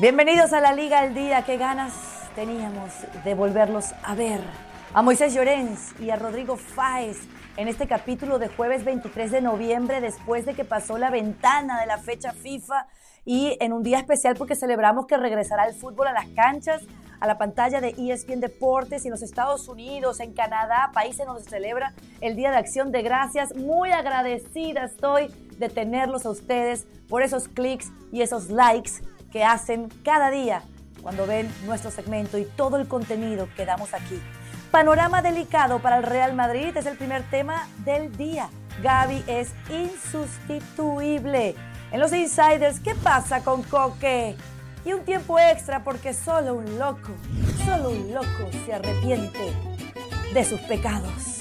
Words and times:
Bienvenidos 0.00 0.52
a 0.52 0.60
la 0.60 0.74
Liga 0.74 1.00
al 1.00 1.12
Día. 1.12 1.42
Qué 1.42 1.56
ganas 1.56 1.92
teníamos 2.36 2.92
de 3.24 3.34
volverlos 3.34 3.86
a 4.04 4.14
ver. 4.14 4.40
A 4.94 5.02
Moisés 5.02 5.34
Llorens 5.34 5.92
y 6.00 6.10
a 6.10 6.16
Rodrigo 6.16 6.56
Fáez 6.56 7.18
en 7.56 7.66
este 7.66 7.88
capítulo 7.88 8.38
de 8.38 8.46
jueves 8.46 8.84
23 8.84 9.32
de 9.32 9.40
noviembre, 9.40 10.00
después 10.00 10.46
de 10.46 10.54
que 10.54 10.64
pasó 10.64 10.98
la 10.98 11.10
ventana 11.10 11.80
de 11.80 11.86
la 11.86 11.98
fecha 11.98 12.32
FIFA 12.32 12.86
y 13.24 13.56
en 13.58 13.72
un 13.72 13.82
día 13.82 13.98
especial 13.98 14.36
porque 14.36 14.54
celebramos 14.54 15.06
que 15.06 15.16
regresará 15.16 15.64
el 15.66 15.74
fútbol 15.74 16.06
a 16.06 16.12
las 16.12 16.28
canchas, 16.28 16.80
a 17.18 17.26
la 17.26 17.36
pantalla 17.36 17.80
de 17.80 17.96
ESPN 17.98 18.38
Deportes 18.38 19.04
y 19.04 19.08
en 19.08 19.12
los 19.12 19.22
Estados 19.22 19.66
Unidos, 19.66 20.20
en 20.20 20.32
Canadá, 20.32 20.92
países 20.94 21.26
donde 21.26 21.42
se 21.42 21.50
celebra 21.50 21.92
el 22.20 22.36
Día 22.36 22.52
de 22.52 22.58
Acción 22.58 22.92
de 22.92 23.02
Gracias. 23.02 23.52
Muy 23.56 23.90
agradecida 23.90 24.84
estoy 24.84 25.26
de 25.58 25.68
tenerlos 25.68 26.24
a 26.24 26.30
ustedes 26.30 26.86
por 27.08 27.22
esos 27.22 27.48
clics 27.48 27.90
y 28.12 28.22
esos 28.22 28.48
likes 28.48 28.92
que 29.32 29.44
hacen 29.44 29.88
cada 30.04 30.30
día 30.30 30.62
cuando 31.02 31.26
ven 31.26 31.50
nuestro 31.64 31.90
segmento 31.90 32.38
y 32.38 32.44
todo 32.44 32.76
el 32.76 32.88
contenido 32.88 33.48
que 33.56 33.64
damos 33.64 33.94
aquí. 33.94 34.20
Panorama 34.70 35.22
delicado 35.22 35.78
para 35.78 35.96
el 35.98 36.02
Real 36.02 36.34
Madrid 36.34 36.76
es 36.76 36.86
el 36.86 36.96
primer 36.96 37.22
tema 37.30 37.66
del 37.84 38.14
día. 38.16 38.50
Gaby 38.82 39.24
es 39.26 39.52
insustituible. 39.70 41.54
En 41.90 42.00
los 42.00 42.12
insiders, 42.12 42.80
¿qué 42.80 42.94
pasa 42.94 43.42
con 43.42 43.62
Coque? 43.62 44.36
Y 44.84 44.92
un 44.92 45.04
tiempo 45.04 45.38
extra 45.38 45.82
porque 45.82 46.12
solo 46.12 46.54
un 46.54 46.78
loco, 46.78 47.12
solo 47.64 47.90
un 47.90 48.12
loco 48.12 48.50
se 48.66 48.74
arrepiente 48.74 49.52
de 50.32 50.44
sus 50.44 50.60
pecados. 50.60 51.40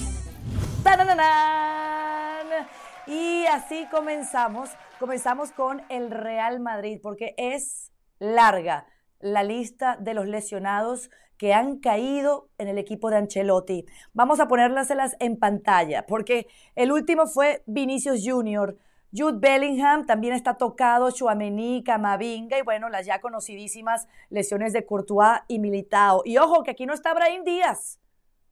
¡Tananana! 0.83 2.67
Y 3.07 3.45
así 3.45 3.85
comenzamos. 3.89 4.69
Comenzamos 4.99 5.51
con 5.51 5.81
el 5.89 6.11
Real 6.11 6.59
Madrid 6.59 6.99
porque 7.01 7.33
es 7.37 7.91
larga 8.19 8.85
la 9.19 9.43
lista 9.43 9.95
de 9.97 10.13
los 10.13 10.27
lesionados 10.27 11.09
que 11.37 11.53
han 11.53 11.79
caído 11.79 12.49
en 12.57 12.67
el 12.67 12.77
equipo 12.77 13.09
de 13.09 13.17
Ancelotti. 13.17 13.85
Vamos 14.13 14.39
a 14.39 14.47
ponérselas 14.47 15.15
en 15.19 15.37
pantalla, 15.37 16.05
porque 16.05 16.47
el 16.75 16.91
último 16.91 17.27
fue 17.27 17.63
Vinicius 17.65 18.21
Junior. 18.25 18.77
Jude 19.15 19.37
Bellingham 19.39 20.05
también 20.05 20.33
está 20.33 20.55
tocado, 20.55 21.11
Chouameni, 21.11 21.83
Camavinga 21.83 22.57
y 22.57 22.63
bueno, 22.63 22.89
las 22.89 23.05
ya 23.05 23.21
conocidísimas 23.21 24.07
lesiones 24.29 24.73
de 24.73 24.85
Courtois 24.85 25.39
y 25.47 25.59
Militao. 25.59 26.23
Y 26.25 26.37
ojo, 26.39 26.63
que 26.63 26.71
aquí 26.71 26.85
no 26.85 26.93
está 26.93 27.13
Brahim 27.13 27.43
Díaz. 27.43 27.99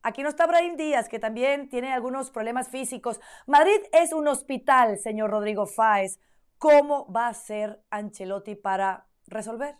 Aquí 0.05 0.21
no 0.21 0.29
está 0.29 0.45
Brahim 0.45 0.77
Díaz, 0.77 1.09
que 1.09 1.17
también 1.17 1.67
tiene 1.67 1.91
algunos 1.91 2.29
problemas 2.29 2.69
físicos. 2.69 3.19
Madrid 3.47 3.81
es 3.91 4.13
un 4.13 4.27
hospital, 4.27 4.99
señor 4.99 5.31
Rodrigo 5.31 5.65
Fáez. 5.65 6.19
¿Cómo 6.59 7.11
va 7.11 7.27
a 7.27 7.33
ser 7.33 7.81
Ancelotti 7.89 8.53
para 8.53 9.07
resolver? 9.25 9.73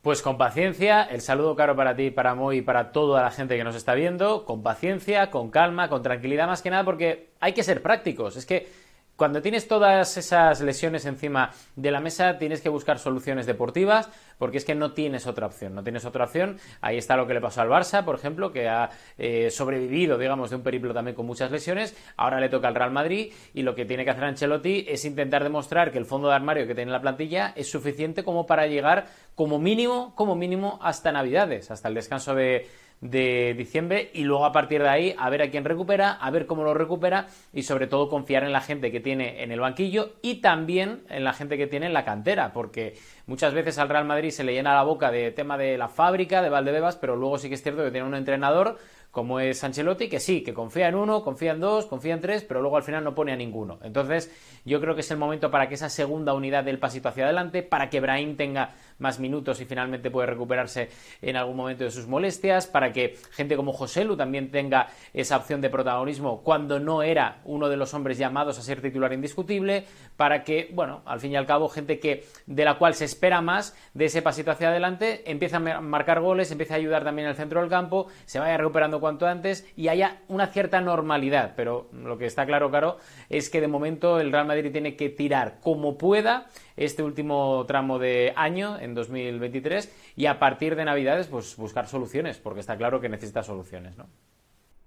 Pues 0.00 0.22
con 0.22 0.38
paciencia, 0.38 1.02
el 1.02 1.20
saludo 1.20 1.54
caro 1.54 1.76
para 1.76 1.94
ti, 1.96 2.10
para 2.10 2.34
Moy 2.34 2.56
y 2.56 2.62
para 2.62 2.90
toda 2.90 3.20
la 3.20 3.30
gente 3.30 3.58
que 3.58 3.64
nos 3.64 3.76
está 3.76 3.92
viendo, 3.92 4.46
con 4.46 4.62
paciencia, 4.62 5.30
con 5.30 5.50
calma, 5.50 5.90
con 5.90 6.02
tranquilidad 6.02 6.46
más 6.46 6.62
que 6.62 6.70
nada, 6.70 6.84
porque 6.84 7.34
hay 7.40 7.52
que 7.52 7.64
ser 7.64 7.82
prácticos. 7.82 8.38
Es 8.38 8.46
que 8.46 8.72
cuando 9.18 9.42
tienes 9.42 9.66
todas 9.66 10.16
esas 10.16 10.60
lesiones 10.60 11.04
encima 11.04 11.50
de 11.74 11.90
la 11.90 11.98
mesa, 11.98 12.38
tienes 12.38 12.60
que 12.60 12.68
buscar 12.68 13.00
soluciones 13.00 13.46
deportivas, 13.46 14.08
porque 14.38 14.58
es 14.58 14.64
que 14.64 14.76
no 14.76 14.92
tienes 14.92 15.26
otra 15.26 15.48
opción, 15.48 15.74
no 15.74 15.82
tienes 15.82 16.04
otra 16.04 16.26
opción. 16.26 16.60
Ahí 16.80 16.98
está 16.98 17.16
lo 17.16 17.26
que 17.26 17.34
le 17.34 17.40
pasó 17.40 17.60
al 17.60 17.68
Barça, 17.68 18.04
por 18.04 18.14
ejemplo, 18.14 18.52
que 18.52 18.68
ha 18.68 18.90
eh, 19.18 19.50
sobrevivido, 19.50 20.18
digamos, 20.18 20.50
de 20.50 20.56
un 20.56 20.62
periplo 20.62 20.94
también 20.94 21.16
con 21.16 21.26
muchas 21.26 21.50
lesiones. 21.50 21.96
Ahora 22.16 22.38
le 22.38 22.48
toca 22.48 22.68
al 22.68 22.76
Real 22.76 22.92
Madrid 22.92 23.32
y 23.54 23.62
lo 23.62 23.74
que 23.74 23.84
tiene 23.84 24.04
que 24.04 24.10
hacer 24.10 24.22
Ancelotti 24.22 24.86
es 24.88 25.04
intentar 25.04 25.42
demostrar 25.42 25.90
que 25.90 25.98
el 25.98 26.06
fondo 26.06 26.28
de 26.28 26.36
armario 26.36 26.68
que 26.68 26.76
tiene 26.76 26.92
la 26.92 27.00
plantilla 27.00 27.52
es 27.56 27.68
suficiente 27.68 28.22
como 28.22 28.46
para 28.46 28.68
llegar 28.68 29.06
como 29.34 29.58
mínimo, 29.58 30.14
como 30.14 30.36
mínimo 30.36 30.78
hasta 30.80 31.10
Navidades, 31.10 31.72
hasta 31.72 31.88
el 31.88 31.94
descanso 31.94 32.36
de 32.36 32.68
de 33.00 33.54
diciembre 33.56 34.10
y 34.12 34.24
luego 34.24 34.44
a 34.44 34.52
partir 34.52 34.82
de 34.82 34.88
ahí 34.88 35.14
a 35.18 35.30
ver 35.30 35.42
a 35.42 35.50
quién 35.50 35.64
recupera, 35.64 36.12
a 36.12 36.30
ver 36.30 36.46
cómo 36.46 36.64
lo 36.64 36.74
recupera 36.74 37.26
y 37.52 37.62
sobre 37.62 37.86
todo 37.86 38.08
confiar 38.08 38.42
en 38.42 38.52
la 38.52 38.60
gente 38.60 38.90
que 38.90 39.00
tiene 39.00 39.42
en 39.42 39.52
el 39.52 39.60
banquillo 39.60 40.14
y 40.22 40.36
también 40.36 41.02
en 41.08 41.24
la 41.24 41.32
gente 41.32 41.56
que 41.56 41.66
tiene 41.66 41.86
en 41.86 41.92
la 41.92 42.04
cantera, 42.04 42.52
porque 42.52 42.94
muchas 43.26 43.54
veces 43.54 43.78
al 43.78 43.88
Real 43.88 44.04
Madrid 44.04 44.30
se 44.30 44.44
le 44.44 44.52
llena 44.52 44.74
la 44.74 44.82
boca 44.82 45.10
de 45.10 45.30
tema 45.30 45.56
de 45.56 45.78
la 45.78 45.88
fábrica, 45.88 46.42
de 46.42 46.48
Valdebebas, 46.48 46.96
pero 46.96 47.16
luego 47.16 47.38
sí 47.38 47.48
que 47.48 47.54
es 47.54 47.62
cierto 47.62 47.84
que 47.84 47.90
tiene 47.90 48.06
un 48.06 48.14
entrenador 48.14 48.78
como 49.18 49.40
es 49.40 49.64
Ancelotti, 49.64 50.08
que 50.08 50.20
sí, 50.20 50.44
que 50.44 50.54
confía 50.54 50.86
en 50.86 50.94
uno, 50.94 51.24
confía 51.24 51.50
en 51.50 51.58
dos, 51.58 51.86
confía 51.86 52.14
en 52.14 52.20
tres, 52.20 52.44
pero 52.44 52.60
luego 52.60 52.76
al 52.76 52.84
final 52.84 53.02
no 53.02 53.16
pone 53.16 53.32
a 53.32 53.36
ninguno. 53.36 53.80
Entonces, 53.82 54.30
yo 54.64 54.80
creo 54.80 54.94
que 54.94 55.00
es 55.00 55.10
el 55.10 55.16
momento 55.16 55.50
para 55.50 55.68
que 55.68 55.74
esa 55.74 55.88
segunda 55.88 56.34
unidad 56.34 56.62
del 56.62 56.78
pasito 56.78 57.08
hacia 57.08 57.24
adelante, 57.24 57.64
para 57.64 57.90
que 57.90 57.98
Brahim 57.98 58.36
tenga 58.36 58.74
más 59.00 59.18
minutos 59.18 59.60
y 59.60 59.64
finalmente 59.64 60.12
puede 60.12 60.28
recuperarse 60.28 60.90
en 61.20 61.34
algún 61.34 61.56
momento 61.56 61.82
de 61.82 61.90
sus 61.90 62.06
molestias, 62.06 62.68
para 62.68 62.92
que 62.92 63.16
gente 63.32 63.56
como 63.56 63.72
José 63.72 64.04
Lu 64.04 64.16
también 64.16 64.52
tenga 64.52 64.86
esa 65.12 65.36
opción 65.36 65.60
de 65.60 65.68
protagonismo 65.68 66.42
cuando 66.44 66.78
no 66.78 67.02
era 67.02 67.40
uno 67.44 67.68
de 67.68 67.76
los 67.76 67.94
hombres 67.94 68.18
llamados 68.18 68.56
a 68.56 68.62
ser 68.62 68.80
titular 68.80 69.12
indiscutible, 69.12 69.84
para 70.16 70.44
que, 70.44 70.70
bueno, 70.72 71.02
al 71.06 71.18
fin 71.18 71.32
y 71.32 71.36
al 71.36 71.46
cabo, 71.46 71.68
gente 71.68 71.98
que 71.98 72.24
de 72.46 72.64
la 72.64 72.78
cual 72.78 72.94
se 72.94 73.04
espera 73.04 73.40
más 73.40 73.76
de 73.94 74.04
ese 74.04 74.22
pasito 74.22 74.52
hacia 74.52 74.68
adelante, 74.68 75.28
empiece 75.28 75.56
a 75.56 75.80
marcar 75.80 76.20
goles, 76.20 76.52
empiece 76.52 76.74
a 76.74 76.76
ayudar 76.76 77.02
también 77.02 77.26
en 77.26 77.30
el 77.30 77.36
centro 77.36 77.60
del 77.60 77.68
campo, 77.68 78.06
se 78.24 78.38
vaya 78.38 78.56
recuperando 78.56 79.00
cuanto 79.08 79.26
antes 79.26 79.66
y 79.74 79.88
haya 79.88 80.18
una 80.28 80.48
cierta 80.48 80.82
normalidad, 80.82 81.54
pero 81.56 81.88
lo 81.92 82.18
que 82.18 82.26
está 82.26 82.44
claro, 82.44 82.68
claro, 82.68 82.98
es 83.30 83.48
que 83.48 83.62
de 83.62 83.66
momento 83.66 84.20
el 84.20 84.30
Real 84.30 84.46
Madrid 84.46 84.70
tiene 84.70 84.96
que 84.96 85.08
tirar 85.08 85.60
como 85.62 85.96
pueda 85.96 86.46
este 86.76 87.02
último 87.02 87.64
tramo 87.66 87.98
de 87.98 88.34
año, 88.36 88.78
en 88.78 88.94
2023, 88.94 90.12
y 90.14 90.26
a 90.26 90.38
partir 90.38 90.76
de 90.76 90.84
Navidades, 90.84 91.28
pues 91.28 91.56
buscar 91.56 91.86
soluciones, 91.86 92.36
porque 92.36 92.60
está 92.60 92.76
claro 92.76 93.00
que 93.00 93.08
necesita 93.08 93.42
soluciones, 93.42 93.96
¿no? 93.96 94.06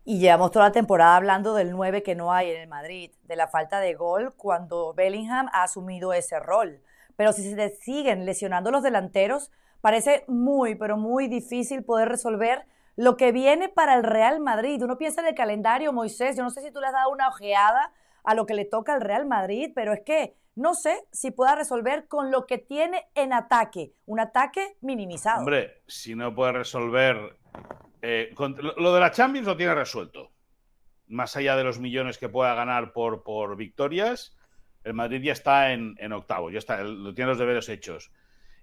Y 0.06 0.20
llevamos 0.20 0.52
toda 0.52 0.66
la 0.66 0.72
temporada 0.72 1.16
hablando 1.16 1.56
del 1.56 1.72
9 1.72 2.04
que 2.04 2.14
no 2.14 2.32
hay 2.32 2.52
en 2.52 2.62
el 2.62 2.68
Madrid, 2.68 3.12
de 3.24 3.36
la 3.36 3.48
falta 3.48 3.80
de 3.80 3.96
gol 3.96 4.36
cuando 4.38 4.94
Bellingham 4.94 5.48
ha 5.52 5.64
asumido 5.64 6.14
ese 6.14 6.40
rol. 6.40 6.82
Pero 7.16 7.34
si 7.34 7.42
se 7.42 7.70
siguen 7.70 8.26
lesionando 8.26 8.70
los 8.70 8.84
delanteros, 8.84 9.52
parece 9.82 10.26
muy, 10.28 10.76
pero 10.76 10.96
muy 10.96 11.28
difícil 11.28 11.84
poder 11.84 12.10
resolver 12.10 12.66
lo 12.96 13.18
que 13.18 13.32
viene 13.32 13.70
para 13.70 13.96
el 13.96 14.04
Real 14.04 14.40
Madrid. 14.40 14.82
Uno 14.84 14.98
piensa 14.98 15.22
en 15.22 15.28
el 15.28 15.36
calendario, 15.36 15.94
Moisés, 15.94 16.38
yo 16.38 16.44
no 16.44 16.50
sé 16.50 16.62
si 16.62 16.72
tú 16.72 16.80
le 16.80 16.88
has 16.88 16.94
dado 16.94 17.12
una 17.12 17.30
ojeada 17.30 17.94
a 18.24 18.36
lo 18.36 18.46
que 18.46 18.54
le 18.54 18.66
toca 18.66 18.94
al 18.94 19.02
Real 19.02 19.26
Madrid, 19.26 19.72
pero 19.74 19.94
es 19.94 20.02
que 20.02 20.36
no 20.56 20.74
sé 20.74 21.08
si 21.12 21.32
pueda 21.32 21.56
resolver 21.56 22.08
con 22.08 22.30
lo 22.30 22.46
que 22.46 22.58
tiene 22.58 23.06
en 23.16 23.34
ataque, 23.34 23.94
un 24.06 24.20
ataque 24.20 24.78
minimizado. 24.82 25.40
Hombre, 25.40 25.84
si 25.88 26.16
no 26.16 26.34
puede 26.36 26.54
resolver... 26.54 27.38
Eh, 28.02 28.34
lo 28.78 28.94
de 28.94 29.00
la 29.00 29.12
Champions 29.12 29.48
lo 29.48 29.56
tiene 29.56 29.76
resuelto. 29.76 30.32
Más 31.08 31.36
allá 31.36 31.56
de 31.56 31.64
los 31.64 31.80
millones 31.80 32.18
que 32.18 32.30
pueda 32.30 32.54
ganar 32.56 32.94
por, 32.94 33.24
por 33.24 33.56
victorias, 33.56 34.36
el 34.84 34.94
Madrid 34.94 35.22
ya 35.22 35.34
está 35.34 35.72
en, 35.72 35.96
en 36.00 36.12
octavo, 36.12 36.50
ya 36.50 36.60
está, 36.60 36.82
lo 36.84 37.14
tiene 37.14 37.30
los 37.30 37.38
deberes 37.38 37.70
hechos. 37.70 38.12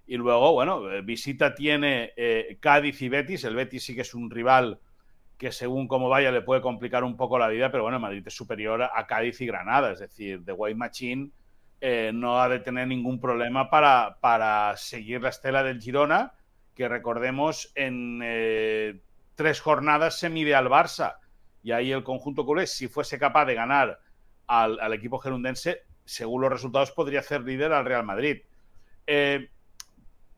Y 0.09 0.17
luego, 0.17 0.53
bueno, 0.53 0.91
eh, 0.91 1.03
visita 1.03 1.53
tiene 1.53 2.13
eh, 2.17 2.57
Cádiz 2.59 2.99
y 3.03 3.09
Betis. 3.09 3.43
El 3.43 3.53
Betis 3.53 3.83
sí 3.83 3.93
que 3.93 4.01
es 4.01 4.15
un 4.15 4.31
rival 4.31 4.79
que 5.37 5.51
según 5.51 5.87
cómo 5.87 6.09
vaya 6.09 6.31
le 6.31 6.41
puede 6.41 6.61
complicar 6.61 7.03
un 7.03 7.15
poco 7.15 7.37
la 7.37 7.47
vida, 7.47 7.69
pero 7.69 7.83
bueno, 7.83 7.99
Madrid 7.99 8.23
es 8.25 8.33
superior 8.33 8.81
a 8.81 9.05
Cádiz 9.05 9.39
y 9.39 9.45
Granada. 9.45 9.91
Es 9.91 9.99
decir, 9.99 10.43
The 10.43 10.53
White 10.53 10.75
Machine 10.79 11.29
eh, 11.79 12.09
no 12.11 12.41
ha 12.41 12.49
de 12.49 12.57
tener 12.57 12.87
ningún 12.87 13.21
problema 13.21 13.69
para, 13.69 14.17
para 14.19 14.75
seguir 14.77 15.21
la 15.21 15.29
estela 15.29 15.61
del 15.61 15.79
Girona, 15.79 16.33
que 16.73 16.89
recordemos 16.89 17.71
en 17.75 18.99
tres 19.35 19.61
jornadas 19.61 20.17
se 20.17 20.31
mide 20.31 20.55
al 20.55 20.69
Barça. 20.69 21.17
Y 21.61 21.71
ahí 21.71 21.91
el 21.91 22.03
conjunto 22.03 22.47
culé, 22.47 22.65
si 22.65 22.87
fuese 22.87 23.19
capaz 23.19 23.45
de 23.45 23.53
ganar 23.53 23.99
al, 24.47 24.79
al 24.79 24.93
equipo 24.93 25.19
gerundense, 25.19 25.83
según 26.03 26.41
los 26.41 26.51
resultados 26.51 26.89
podría 26.93 27.19
hacer 27.19 27.41
líder 27.41 27.73
al 27.73 27.85
Real 27.85 28.03
Madrid. 28.03 28.41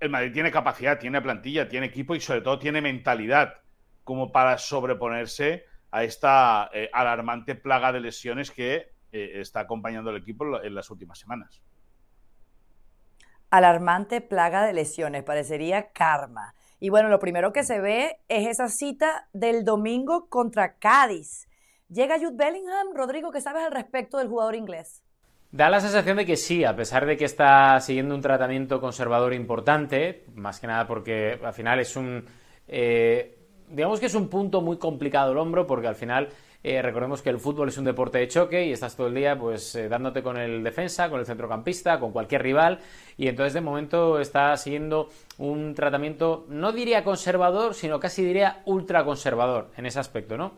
El 0.01 0.09
Madrid 0.09 0.33
tiene 0.33 0.51
capacidad, 0.51 0.99
tiene 0.99 1.21
plantilla, 1.21 1.69
tiene 1.69 1.85
equipo 1.85 2.15
y 2.15 2.19
sobre 2.19 2.41
todo 2.41 2.57
tiene 2.57 2.81
mentalidad 2.81 3.61
como 4.03 4.31
para 4.31 4.57
sobreponerse 4.57 5.65
a 5.91 6.03
esta 6.03 6.69
eh, 6.73 6.89
alarmante 6.91 7.53
plaga 7.53 7.91
de 7.91 7.99
lesiones 7.99 8.49
que 8.49 8.93
eh, 9.11 9.31
está 9.35 9.61
acompañando 9.61 10.09
al 10.09 10.17
equipo 10.17 10.61
en 10.61 10.73
las 10.73 10.89
últimas 10.89 11.19
semanas. 11.19 11.61
Alarmante 13.51 14.21
plaga 14.21 14.65
de 14.65 14.73
lesiones, 14.73 15.23
parecería 15.23 15.91
karma. 15.91 16.55
Y 16.79 16.89
bueno, 16.89 17.09
lo 17.09 17.19
primero 17.19 17.53
que 17.53 17.63
se 17.63 17.79
ve 17.79 18.21
es 18.27 18.47
esa 18.47 18.69
cita 18.69 19.27
del 19.33 19.63
domingo 19.63 20.29
contra 20.29 20.77
Cádiz. 20.77 21.47
Llega 21.89 22.17
Jude 22.17 22.37
Bellingham. 22.37 22.95
Rodrigo, 22.95 23.31
¿qué 23.31 23.41
sabes 23.41 23.63
al 23.63 23.71
respecto 23.71 24.17
del 24.17 24.29
jugador 24.29 24.55
inglés? 24.55 25.03
Da 25.51 25.69
la 25.69 25.81
sensación 25.81 26.17
de 26.17 26.25
que 26.25 26.37
sí, 26.37 26.63
a 26.63 26.75
pesar 26.75 27.05
de 27.05 27.17
que 27.17 27.25
está 27.25 27.77
siguiendo 27.81 28.15
un 28.15 28.21
tratamiento 28.21 28.79
conservador 28.79 29.33
importante, 29.33 30.23
más 30.35 30.59
que 30.59 30.67
nada 30.67 30.87
porque 30.87 31.37
al 31.43 31.53
final 31.53 31.79
es 31.79 31.95
un... 31.95 32.23
Eh, 32.67 33.37
digamos 33.67 33.99
que 33.99 34.05
es 34.05 34.15
un 34.15 34.29
punto 34.29 34.61
muy 34.61 34.77
complicado 34.77 35.31
el 35.33 35.37
hombro 35.37 35.67
porque 35.67 35.87
al 35.87 35.95
final 35.95 36.29
Eh, 36.63 36.79
recordemos 36.79 37.23
que 37.23 37.31
el 37.31 37.39
fútbol 37.39 37.69
es 37.69 37.77
un 37.79 37.85
deporte 37.85 38.19
de 38.19 38.27
choque 38.27 38.67
y 38.67 38.71
estás 38.71 38.95
todo 38.95 39.07
el 39.07 39.15
día 39.15 39.35
pues 39.35 39.73
eh, 39.73 39.89
dándote 39.89 40.21
con 40.21 40.37
el 40.37 40.63
defensa, 40.63 41.09
con 41.09 41.19
el 41.19 41.25
centrocampista, 41.25 41.99
con 41.99 42.11
cualquier 42.11 42.43
rival 42.43 42.77
y 43.17 43.27
entonces 43.29 43.53
de 43.53 43.61
momento 43.61 44.19
está 44.19 44.55
siguiendo 44.57 45.09
un 45.39 45.73
tratamiento, 45.73 46.45
no 46.49 46.71
diría 46.71 47.03
conservador, 47.03 47.73
sino 47.73 47.99
casi 47.99 48.23
diría 48.23 48.61
ultraconservador 48.65 49.71
en 49.75 49.87
ese 49.87 49.99
aspecto, 49.99 50.37
¿no? 50.37 50.51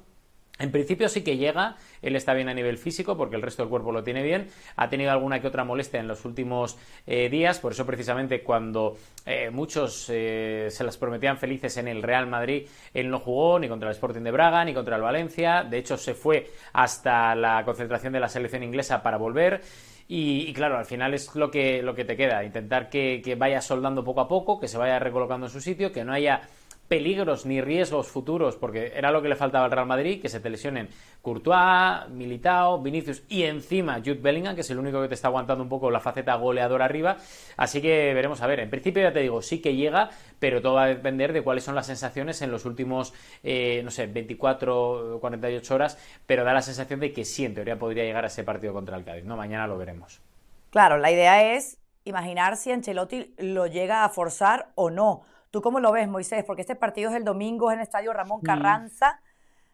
En 0.59 0.71
principio 0.71 1.09
sí 1.09 1.23
que 1.23 1.37
llega, 1.37 1.77
él 2.03 2.15
está 2.15 2.35
bien 2.35 2.47
a 2.47 2.53
nivel 2.53 2.77
físico 2.77 3.17
porque 3.17 3.35
el 3.35 3.41
resto 3.41 3.63
del 3.63 3.71
cuerpo 3.71 3.91
lo 3.91 4.03
tiene 4.03 4.21
bien, 4.21 4.49
ha 4.75 4.87
tenido 4.87 5.09
alguna 5.09 5.41
que 5.41 5.47
otra 5.47 5.63
molestia 5.63 5.99
en 5.99 6.07
los 6.07 6.25
últimos 6.25 6.77
eh, 7.07 7.27
días, 7.27 7.57
por 7.57 7.71
eso 7.71 7.87
precisamente 7.87 8.43
cuando 8.43 8.95
eh, 9.25 9.49
muchos 9.49 10.05
eh, 10.09 10.67
se 10.69 10.83
las 10.83 10.97
prometían 10.97 11.39
felices 11.39 11.77
en 11.77 11.87
el 11.87 12.03
Real 12.03 12.27
Madrid, 12.27 12.67
él 12.93 13.09
no 13.09 13.19
jugó 13.19 13.57
ni 13.57 13.67
contra 13.67 13.89
el 13.89 13.95
Sporting 13.95 14.21
de 14.21 14.29
Braga 14.29 14.63
ni 14.63 14.75
contra 14.75 14.95
el 14.95 15.01
Valencia, 15.01 15.63
de 15.63 15.79
hecho 15.79 15.97
se 15.97 16.13
fue 16.13 16.47
hasta 16.71 17.33
la 17.33 17.65
concentración 17.65 18.13
de 18.13 18.19
la 18.19 18.29
selección 18.29 18.61
inglesa 18.61 19.01
para 19.01 19.17
volver. 19.17 19.61
Y, 20.05 20.53
claro, 20.53 20.77
al 20.77 20.85
final 20.85 21.13
es 21.13 21.33
lo 21.33 21.49
que, 21.49 21.81
lo 21.81 21.95
que 21.95 22.03
te 22.03 22.17
queda, 22.17 22.43
intentar 22.43 22.89
que, 22.89 23.21
que 23.23 23.35
vaya 23.35 23.61
soldando 23.61 24.03
poco 24.03 24.19
a 24.19 24.27
poco, 24.27 24.59
que 24.59 24.67
se 24.67 24.77
vaya 24.77 24.99
recolocando 24.99 25.47
en 25.47 25.51
su 25.51 25.61
sitio, 25.61 25.93
que 25.93 26.03
no 26.03 26.11
haya 26.11 26.41
peligros 26.87 27.45
ni 27.45 27.61
riesgos 27.61 28.07
futuros, 28.07 28.55
porque 28.55 28.93
era 28.95 29.11
lo 29.11 29.21
que 29.21 29.29
le 29.29 29.35
faltaba 29.35 29.65
al 29.65 29.71
Real 29.71 29.87
Madrid, 29.87 30.21
que 30.21 30.29
se 30.29 30.39
te 30.39 30.49
lesionen 30.49 30.89
Courtois, 31.21 32.09
Militao, 32.09 32.81
Vinicius 32.81 33.23
y 33.29 33.43
encima 33.43 33.99
Jude 33.99 34.19
Bellingham, 34.21 34.55
que 34.55 34.61
es 34.61 34.69
el 34.69 34.77
único 34.77 35.01
que 35.01 35.07
te 35.07 35.13
está 35.13 35.29
aguantando 35.29 35.63
un 35.63 35.69
poco 35.69 35.89
la 35.89 35.99
faceta 35.99 36.35
goleadora 36.35 36.85
arriba. 36.85 37.17
Así 37.57 37.81
que 37.81 38.13
veremos 38.13 38.41
a 38.41 38.47
ver. 38.47 38.59
En 38.59 38.69
principio 38.69 39.01
ya 39.01 39.13
te 39.13 39.21
digo, 39.21 39.41
sí 39.41 39.61
que 39.61 39.75
llega, 39.75 40.09
pero 40.39 40.61
todo 40.61 40.73
va 40.75 40.83
a 40.83 40.87
depender 40.87 41.33
de 41.33 41.41
cuáles 41.41 41.63
son 41.63 41.75
las 41.75 41.87
sensaciones 41.87 42.41
en 42.41 42.51
los 42.51 42.65
últimos, 42.65 43.13
eh, 43.43 43.81
no 43.83 43.89
sé, 43.89 44.07
24 44.07 45.15
o 45.15 45.19
48 45.19 45.75
horas, 45.75 45.97
pero 46.25 46.43
da 46.43 46.53
la 46.53 46.61
sensación 46.61 46.99
de 46.99 47.13
que 47.13 47.23
sí, 47.25 47.45
en 47.45 47.55
teoría 47.55 47.79
podría 47.79 48.03
llegar 48.03 48.25
a 48.25 48.27
ese 48.27 48.43
partido 48.43 48.73
contra 48.73 48.97
el 48.97 49.03
Cádiz. 49.03 49.23
No, 49.23 49.37
mañana 49.37 49.67
lo 49.67 49.77
veremos. 49.77 50.21
Claro, 50.69 50.97
la 50.97 51.11
idea 51.11 51.53
es 51.55 51.77
imaginar 52.03 52.57
si 52.57 52.71
Ancelotti 52.71 53.33
lo 53.37 53.67
llega 53.67 54.03
a 54.03 54.09
forzar 54.09 54.71
o 54.75 54.89
no 54.89 55.23
¿Tú 55.53 55.61
cómo 55.61 55.79
lo 55.79 55.91
ves, 55.91 56.07
Moisés? 56.07 56.43
Porque 56.43 56.63
este 56.63 56.75
partido 56.75 57.11
es 57.11 57.15
el 57.15 57.23
domingo, 57.23 57.71
en 57.71 57.77
el 57.77 57.83
Estadio 57.83 58.11
Ramón 58.11 58.41
Carranza. 58.41 59.21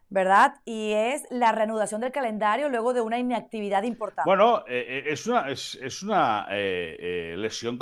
¿verdad? 0.09 0.55
Y 0.65 0.91
es 0.91 1.23
la 1.29 1.53
reanudación 1.53 2.01
del 2.01 2.11
calendario 2.11 2.67
luego 2.67 2.93
de 2.93 2.99
una 2.99 3.17
inactividad 3.17 3.83
importante. 3.83 4.27
Bueno, 4.27 4.65
eh, 4.67 4.85
eh, 4.89 5.03
es 5.05 5.25
una, 5.25 5.49
es, 5.49 6.03
una 6.03 6.47
eh, 6.49 7.35
lesión 7.37 7.79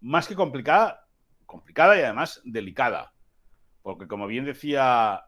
más 0.00 0.26
que 0.26 0.34
complicada, 0.34 1.06
complicada 1.46 1.96
y 1.96 2.00
además 2.00 2.40
delicada. 2.42 3.12
Porque 3.82 4.08
como 4.08 4.26
bien 4.26 4.44
decía 4.44 5.26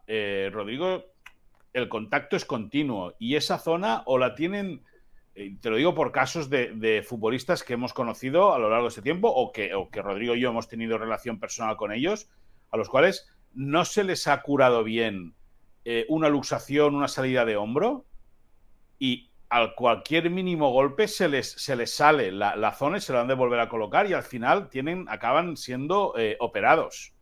Rodrigo, 0.51 1.05
el 1.71 1.87
contacto 1.87 2.35
es 2.35 2.43
continuo 2.43 3.13
y 3.19 3.35
esa 3.37 3.57
zona 3.57 4.03
o 4.05 4.17
la 4.17 4.35
tienen 4.35 4.83
te 5.33 5.69
lo 5.69 5.77
digo 5.77 5.95
por 5.95 6.11
casos 6.11 6.49
de, 6.49 7.03
futbolistas 7.07 7.63
que 7.63 7.73
hemos 7.73 7.93
conocido 7.93 8.53
a 8.53 8.59
lo 8.59 8.69
largo 8.69 8.85
de 8.85 8.89
este 8.89 9.01
tiempo 9.01 9.29
o 9.29 9.51
que, 9.51 9.71
que 9.91 10.01
Rodrigo 10.01 10.35
y 10.35 10.41
yo 10.41 10.49
hemos 10.49 10.67
tenido 10.67 10.97
relación 10.97 11.39
personal 11.39 11.75
con 11.75 11.91
ellos, 11.91 12.29
a 12.71 12.77
los 12.77 12.89
cuales 12.89 13.27
no 13.53 13.85
se 13.85 14.03
les 14.03 14.27
ha 14.27 14.41
curado 14.41 14.83
bien 14.83 15.33
eh, 15.85 16.05
una 16.09 16.29
luxación, 16.29 16.95
una 16.95 17.07
salida 17.07 17.45
de 17.45 17.57
hombro 17.57 18.05
y 18.99 19.31
al 19.49 19.75
cualquier 19.75 20.29
mínimo 20.29 20.71
golpe 20.71 21.07
se 21.07 21.27
les, 21.27 21.51
se 21.51 21.75
les 21.75 21.93
sale 21.93 22.31
la, 22.31 22.71
zona 22.73 22.97
y 22.97 23.01
se 23.01 23.13
la 23.13 23.21
han 23.21 23.27
de 23.27 23.35
volver 23.35 23.59
a 23.59 23.69
colocar 23.69 24.09
y 24.09 24.13
al 24.13 24.23
final 24.23 24.69
tienen, 24.69 25.05
acaban 25.09 25.57
siendo 25.57 26.13
eh, 26.17 26.37
operados 26.39 27.13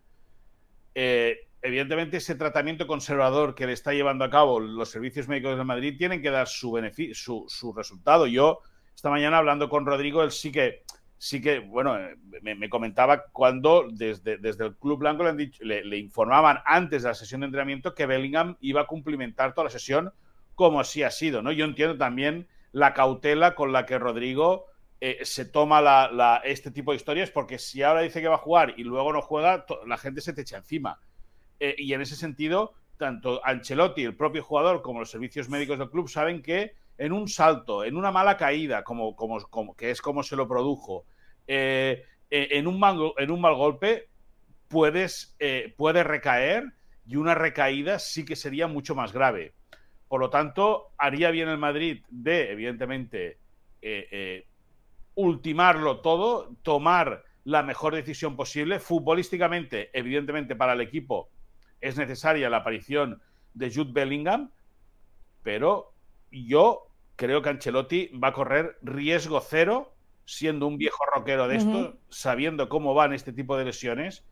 evidentemente 1.61 2.17
ese 2.17 2.35
tratamiento 2.35 2.87
conservador 2.87 3.55
que 3.55 3.67
le 3.67 3.73
está 3.73 3.93
llevando 3.93 4.25
a 4.25 4.29
cabo 4.29 4.59
los 4.59 4.89
servicios 4.89 5.27
médicos 5.27 5.57
de 5.57 5.63
Madrid 5.63 5.97
tienen 5.97 6.21
que 6.21 6.31
dar 6.31 6.47
su, 6.47 6.71
beneficio, 6.71 7.45
su, 7.47 7.73
resultado. 7.73 8.27
Yo, 8.27 8.59
esta 8.95 9.09
mañana 9.09 9.37
hablando 9.37 9.69
con 9.69 9.85
Rodrigo, 9.85 10.23
él 10.23 10.31
sí 10.31 10.51
que, 10.51 10.83
sí 11.17 11.41
que 11.41 11.59
bueno, 11.59 11.97
me, 12.41 12.69
comentaba 12.69 13.25
cuando 13.31 13.87
desde, 13.91 14.37
desde, 14.37 14.65
el 14.65 14.75
Club 14.75 14.99
Blanco 14.99 15.23
le, 15.23 15.85
le, 15.85 15.97
informaban 15.97 16.59
antes 16.65 17.03
de 17.03 17.09
la 17.09 17.15
sesión 17.15 17.41
de 17.41 17.45
entrenamiento 17.45 17.93
que 17.93 18.05
Bellingham 18.05 18.57
iba 18.61 18.81
a 18.81 18.87
cumplimentar 18.87 19.53
toda 19.53 19.65
la 19.65 19.71
sesión 19.71 20.11
como 20.55 20.79
así 20.79 21.03
ha 21.03 21.11
sido, 21.11 21.41
¿no? 21.41 21.51
Yo 21.51 21.65
entiendo 21.65 21.97
también 21.97 22.47
la 22.71 22.93
cautela 22.93 23.55
con 23.55 23.71
la 23.71 23.85
que 23.85 23.97
Rodrigo 23.99 24.67
eh, 24.99 25.19
se 25.23 25.45
toma 25.45 25.81
la, 25.81 26.41
este 26.43 26.69
tipo 26.69 26.91
de 26.91 26.97
historias, 26.97 27.31
porque 27.31 27.57
si 27.57 27.81
ahora 27.81 28.01
dice 28.01 28.21
que 28.21 28.27
va 28.27 28.35
a 28.35 28.39
jugar 28.39 28.75
y 28.77 28.83
luego 28.83 29.11
no 29.11 29.21
juega, 29.21 29.65
la 29.87 29.97
gente 29.97 30.21
se 30.21 30.33
te 30.33 30.41
echa 30.41 30.57
encima. 30.57 30.99
Eh, 31.63 31.75
y 31.77 31.93
en 31.93 32.01
ese 32.01 32.15
sentido, 32.15 32.73
tanto 32.97 33.39
Ancelotti, 33.45 34.03
el 34.03 34.15
propio 34.15 34.43
jugador, 34.43 34.81
como 34.81 34.99
los 34.99 35.11
servicios 35.11 35.47
médicos 35.47 35.77
del 35.77 35.91
club 35.91 36.09
saben 36.09 36.41
que 36.41 36.73
en 36.97 37.11
un 37.11 37.27
salto, 37.27 37.83
en 37.83 37.97
una 37.97 38.11
mala 38.11 38.35
caída, 38.35 38.83
como, 38.83 39.15
que 39.77 39.91
es 39.91 40.01
como 40.01 40.23
se 40.23 40.35
lo 40.35 40.47
produjo, 40.47 41.05
eh, 41.45 42.03
eh, 42.31 42.47
en, 42.53 42.65
un 42.65 42.79
mal, 42.79 43.55
golpe, 43.55 44.09
puedes, 44.67 45.37
puede 45.77 46.03
recaer 46.03 46.65
y 47.05 47.17
una 47.17 47.35
recaída 47.35 47.99
sí 47.99 48.25
que 48.25 48.35
sería 48.35 48.65
mucho 48.65 48.95
más 48.95 49.13
grave. 49.13 49.53
Por 50.07 50.19
lo 50.19 50.31
tanto, 50.31 50.93
haría 50.97 51.29
bien 51.29 51.47
el 51.47 51.59
Madrid 51.59 52.03
de, 52.09 52.51
evidentemente, 52.51 53.37
ultimarlo 55.13 55.99
todo, 55.99 56.55
tomar 56.63 57.23
la 57.43 57.61
mejor 57.61 57.93
decisión 57.93 58.35
posible, 58.35 58.79
futbolísticamente, 58.79 59.91
evidentemente, 59.93 60.55
para 60.55 60.73
el 60.73 60.81
equipo 60.81 61.29
es 61.81 61.97
necesaria 61.97 62.49
la 62.49 62.57
aparición 62.57 63.21
de 63.53 63.71
Jude 63.73 63.91
Bellingham, 63.91 64.51
pero 65.43 65.93
yo 66.31 66.87
creo 67.15 67.41
que 67.41 67.49
Ancelotti 67.49 68.07
va 68.17 68.29
a 68.29 68.33
correr 68.33 68.77
riesgo 68.81 69.41
cero 69.41 69.93
siendo 70.25 70.67
un 70.67 70.77
viejo 70.77 71.03
rockero 71.13 71.47
de 71.47 71.57
esto, 71.57 71.97
sabiendo 72.09 72.69
cómo 72.69 72.93
van 72.93 73.13
este 73.13 73.33
tipo 73.33 73.57
de 73.57 73.65
lesiones 73.65 74.23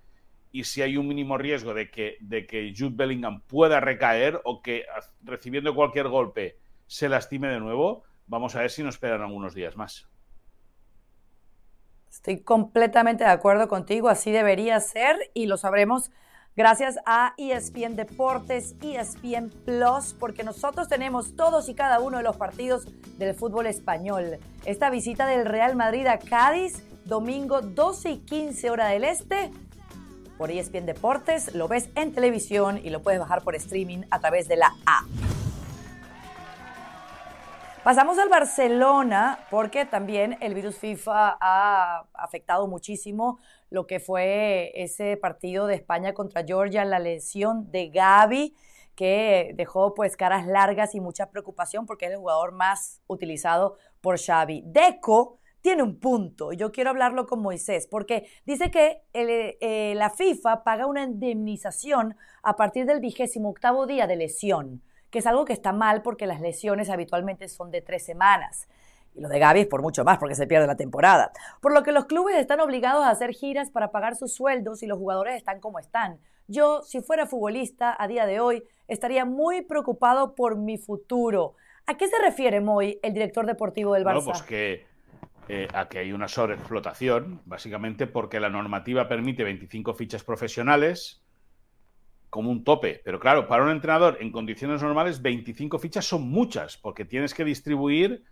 y 0.51 0.63
si 0.63 0.81
hay 0.81 0.97
un 0.97 1.07
mínimo 1.07 1.37
riesgo 1.37 1.73
de 1.73 1.91
que, 1.91 2.17
de 2.21 2.47
que 2.47 2.73
Jude 2.75 2.95
Bellingham 2.95 3.41
pueda 3.41 3.79
recaer 3.79 4.39
o 4.45 4.61
que 4.61 4.85
recibiendo 5.23 5.75
cualquier 5.75 6.07
golpe 6.07 6.57
se 6.87 7.09
lastime 7.09 7.49
de 7.49 7.59
nuevo, 7.59 8.03
vamos 8.27 8.55
a 8.55 8.61
ver 8.61 8.71
si 8.71 8.81
nos 8.81 8.95
esperan 8.95 9.21
algunos 9.21 9.53
días 9.53 9.75
más. 9.75 10.07
Estoy 12.09 12.41
completamente 12.41 13.23
de 13.23 13.29
acuerdo 13.29 13.67
contigo, 13.67 14.09
así 14.09 14.31
debería 14.31 14.79
ser 14.79 15.15
y 15.33 15.45
lo 15.45 15.57
sabremos 15.57 16.11
Gracias 16.59 16.99
a 17.05 17.35
ESPN 17.37 17.95
Deportes, 17.95 18.75
ESPN 18.81 19.49
Plus, 19.63 20.13
porque 20.19 20.43
nosotros 20.43 20.89
tenemos 20.89 21.37
todos 21.37 21.69
y 21.69 21.73
cada 21.73 22.01
uno 22.01 22.17
de 22.17 22.23
los 22.23 22.35
partidos 22.35 22.85
del 23.17 23.33
fútbol 23.33 23.65
español. 23.65 24.39
Esta 24.65 24.89
visita 24.89 25.25
del 25.25 25.45
Real 25.45 25.77
Madrid 25.77 26.05
a 26.07 26.19
Cádiz, 26.19 26.83
domingo 27.05 27.61
12 27.61 28.09
y 28.11 28.17
15 28.17 28.71
hora 28.71 28.87
del 28.89 29.05
este, 29.05 29.51
por 30.37 30.51
ESPN 30.51 30.85
Deportes, 30.85 31.55
lo 31.55 31.69
ves 31.69 31.91
en 31.95 32.11
televisión 32.11 32.77
y 32.83 32.89
lo 32.89 33.01
puedes 33.01 33.21
bajar 33.21 33.41
por 33.41 33.55
streaming 33.55 34.01
a 34.11 34.19
través 34.19 34.49
de 34.49 34.57
la 34.57 34.75
app. 34.85 35.28
Pasamos 37.83 38.19
al 38.19 38.27
Barcelona 38.27 39.39
porque 39.49 39.85
también 39.85 40.37
el 40.41 40.53
virus 40.53 40.77
FIFA 40.77 41.37
ha 41.39 42.05
afectado 42.13 42.67
muchísimo 42.67 43.39
lo 43.69 43.87
que 43.87 44.01
fue 44.01 44.73
ese 44.75 45.15
partido 45.15 45.65
de 45.65 45.75
España 45.75 46.13
contra 46.13 46.43
Georgia, 46.43 46.83
la 46.83 46.99
lesión 46.99 47.71
de 47.71 47.89
Gaby 47.89 48.53
que 48.95 49.53
dejó 49.55 49.93
pues 49.93 50.17
caras 50.17 50.45
largas 50.45 50.93
y 50.93 50.99
mucha 50.99 51.31
preocupación 51.31 51.85
porque 51.85 52.07
es 52.07 52.11
el 52.11 52.17
jugador 52.17 52.51
más 52.51 52.99
utilizado 53.07 53.77
por 54.01 54.19
Xavi. 54.19 54.61
Deco 54.65 55.37
tiene 55.61 55.81
un 55.81 55.99
punto, 55.99 56.51
y 56.51 56.57
yo 56.57 56.71
quiero 56.71 56.89
hablarlo 56.89 57.25
con 57.25 57.41
Moisés, 57.41 57.87
porque 57.87 58.27
dice 58.45 58.71
que 58.71 59.03
eh, 59.13 59.93
la 59.95 60.09
FIFA 60.09 60.63
paga 60.63 60.85
una 60.85 61.03
indemnización 61.03 62.15
a 62.43 62.55
partir 62.55 62.85
del 62.85 62.99
vigésimo 62.99 63.49
octavo 63.49 63.85
día 63.85 64.05
de 64.05 64.17
lesión 64.17 64.81
que 65.09 65.19
es 65.19 65.27
algo 65.27 65.45
que 65.45 65.53
está 65.53 65.73
mal 65.73 66.01
porque 66.01 66.27
las 66.27 66.41
lesiones 66.41 66.89
habitualmente 66.89 67.47
son 67.47 67.71
de 67.71 67.81
tres 67.81 68.05
semanas. 68.05 68.67
Y 69.15 69.21
lo 69.21 69.29
de 69.29 69.39
Gaby 69.39 69.61
es 69.61 69.67
por 69.67 69.81
mucho 69.81 70.03
más 70.03 70.17
porque 70.17 70.35
se 70.35 70.47
pierde 70.47 70.67
la 70.67 70.75
temporada. 70.75 71.31
Por 71.61 71.73
lo 71.73 71.83
que 71.83 71.91
los 71.91 72.05
clubes 72.05 72.35
están 72.37 72.59
obligados 72.59 73.05
a 73.05 73.09
hacer 73.09 73.31
giras 73.31 73.71
para 73.71 73.91
pagar 73.91 74.15
sus 74.15 74.33
sueldos 74.33 74.83
y 74.83 74.87
los 74.87 74.97
jugadores 74.97 75.35
están 75.35 75.59
como 75.59 75.79
están. 75.79 76.19
Yo, 76.47 76.81
si 76.83 77.01
fuera 77.01 77.27
futbolista 77.27 77.95
a 77.97 78.07
día 78.07 78.25
de 78.25 78.39
hoy, 78.39 78.63
estaría 78.87 79.25
muy 79.25 79.61
preocupado 79.61 80.35
por 80.35 80.57
mi 80.57 80.77
futuro. 80.77 81.55
¿A 81.85 81.97
qué 81.97 82.07
se 82.07 82.19
refiere 82.21 82.61
Moy, 82.61 82.99
el 83.01 83.13
director 83.13 83.45
deportivo 83.45 83.93
del 83.93 84.03
Barça? 84.03 84.23
Bueno, 84.23 84.31
pues 84.31 84.43
que 84.43 84.85
eh, 85.47 85.67
a 85.73 85.89
que 85.89 85.97
hay 85.97 86.11
una 86.11 86.27
sobreexplotación, 86.27 87.41
básicamente 87.45 88.05
porque 88.05 88.39
la 88.39 88.49
normativa 88.49 89.07
permite 89.07 89.43
25 89.43 89.95
fichas 89.95 90.23
profesionales, 90.23 91.23
como 92.29 92.51
un 92.51 92.63
tope. 92.63 93.01
Pero 93.03 93.19
claro, 93.19 93.47
para 93.47 93.63
un 93.63 93.71
entrenador 93.71 94.17
en 94.21 94.31
condiciones 94.31 94.81
normales, 94.81 95.21
25 95.21 95.79
fichas 95.79 96.05
son 96.05 96.29
muchas, 96.29 96.77
porque 96.77 97.05
tienes 97.05 97.33
que 97.33 97.45
distribuir 97.45 98.23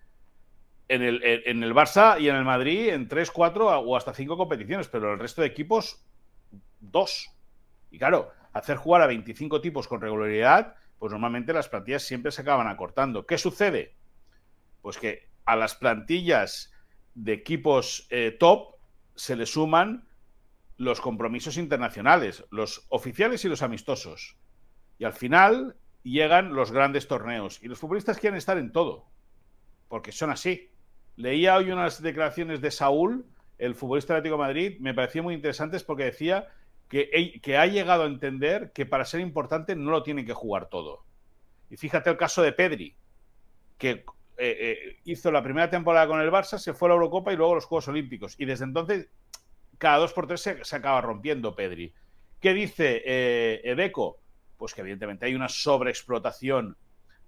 en 0.87 1.01
el, 1.01 1.21
en 1.23 1.63
el 1.63 1.73
Barça 1.73 2.19
y 2.19 2.29
en 2.29 2.35
el 2.35 2.45
Madrid 2.45 2.89
en 2.89 3.07
3, 3.07 3.31
4 3.31 3.79
o 3.79 3.95
hasta 3.97 4.13
5 4.13 4.37
competiciones, 4.37 4.87
pero 4.87 5.13
el 5.13 5.19
resto 5.19 5.41
de 5.41 5.47
equipos, 5.47 6.05
dos. 6.79 7.29
Y 7.91 7.97
claro, 7.97 8.31
hacer 8.53 8.77
jugar 8.77 9.01
a 9.01 9.07
25 9.07 9.61
tipos 9.61 9.87
con 9.87 10.01
regularidad 10.01 10.75
pues 10.99 11.11
normalmente 11.11 11.53
las 11.53 11.69
plantillas 11.69 12.03
siempre 12.03 12.31
se 12.31 12.41
acaban 12.41 12.67
acortando. 12.67 13.25
¿Qué 13.25 13.37
sucede? 13.37 13.95
Pues 14.81 14.97
que 14.97 15.29
a 15.45 15.55
las 15.55 15.75
plantillas 15.75 16.71
de 17.13 17.33
equipos 17.33 18.07
eh, 18.09 18.35
top 18.39 18.75
se 19.15 19.35
le 19.35 19.45
suman 19.45 20.06
los 20.77 21.01
compromisos 21.01 21.57
internacionales, 21.57 22.45
los 22.51 22.85
oficiales 22.89 23.43
y 23.43 23.49
los 23.49 23.63
amistosos. 23.63 24.37
Y 24.99 25.05
al 25.05 25.13
final 25.13 25.75
llegan 26.03 26.53
los 26.53 26.71
grandes 26.71 27.07
torneos. 27.07 27.61
Y 27.61 27.67
los 27.67 27.79
futbolistas 27.79 28.19
quieren 28.19 28.37
estar 28.37 28.57
en 28.57 28.71
todo, 28.71 29.09
porque 29.87 30.11
son 30.11 30.29
así. 30.29 30.71
Leía 31.15 31.57
hoy 31.57 31.71
unas 31.71 32.01
declaraciones 32.01 32.61
de 32.61 32.71
Saúl, 32.71 33.25
el 33.57 33.75
futbolista 33.75 34.13
de 34.13 34.19
Atlético 34.19 34.37
de 34.37 34.47
Madrid, 34.47 34.77
me 34.79 34.93
parecían 34.93 35.25
muy 35.25 35.33
interesantes 35.33 35.83
porque 35.83 36.05
decía 36.05 36.47
que, 36.87 37.57
ha 37.57 37.65
llegado 37.65 38.03
a 38.03 38.07
entender 38.07 38.71
que 38.71 38.85
para 38.85 39.03
ser 39.03 39.19
importante 39.19 39.75
no 39.75 39.91
lo 39.91 40.03
tiene 40.03 40.25
que 40.25 40.33
jugar 40.33 40.69
todo. 40.69 41.05
Y 41.69 41.77
fíjate 41.77 42.09
el 42.09 42.17
caso 42.17 42.41
de 42.41 42.53
Pedri, 42.53 42.95
que 43.77 43.89
eh, 43.89 44.05
eh, 44.37 44.99
hizo 45.03 45.31
la 45.31 45.43
primera 45.43 45.69
temporada 45.69 46.07
con 46.07 46.21
el 46.21 46.31
Barça, 46.31 46.59
se 46.59 46.73
fue 46.73 46.87
a 46.87 46.89
la 46.89 46.95
Eurocopa 46.95 47.33
y 47.33 47.35
luego 47.35 47.53
a 47.53 47.55
los 47.55 47.65
Juegos 47.65 47.87
Olímpicos. 47.87 48.35
Y 48.37 48.45
desde 48.45 48.65
entonces, 48.65 49.09
cada 49.77 49.97
dos 49.97 50.13
por 50.13 50.27
tres 50.27 50.41
se, 50.41 50.75
acaba 50.75 51.01
rompiendo 51.01 51.55
Pedri. 51.55 51.93
¿Qué 52.39 52.53
dice 52.53 53.01
eh? 53.05 53.91
Pues 54.57 54.73
que 54.73 54.81
evidentemente 54.81 55.25
hay 55.25 55.35
una 55.35 55.49
sobreexplotación 55.49 56.77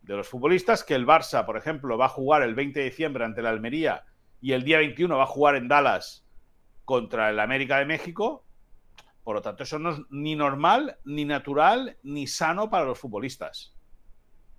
de 0.02 0.16
los 0.16 0.28
futbolistas, 0.28 0.84
que 0.84 0.96
el 0.96 1.06
Barça, 1.06 1.46
por 1.46 1.58
ejemplo, 1.58 1.98
va 1.98 2.06
a 2.06 2.10
jugar 2.10 2.42
el 2.42 2.56
20 2.56 2.80
de 2.80 2.86
diciembre 2.86 3.26
ante 3.26 3.42
la 3.42 3.50
Almería 3.50 4.06
y 4.42 4.54
el 4.54 4.64
día 4.64 4.78
21 4.80 5.18
va 5.18 5.24
a 5.24 5.28
jugar 5.28 5.56
en 5.56 5.68
Dallas 5.68 6.26
contra 6.86 7.30
el 7.30 7.40
América 7.40 7.78
de 7.78 7.86
México. 7.86 8.46
Por 9.24 9.36
lo 9.36 9.42
tanto, 9.42 9.64
eso 9.64 9.78
no 9.78 9.92
es 9.92 10.02
ni 10.10 10.36
normal, 10.36 10.98
ni 11.06 11.26
natural, 11.26 11.98
ni 12.04 12.26
sano 12.26 12.70
para 12.70 12.86
los 12.86 12.98
futbolistas. 12.98 13.76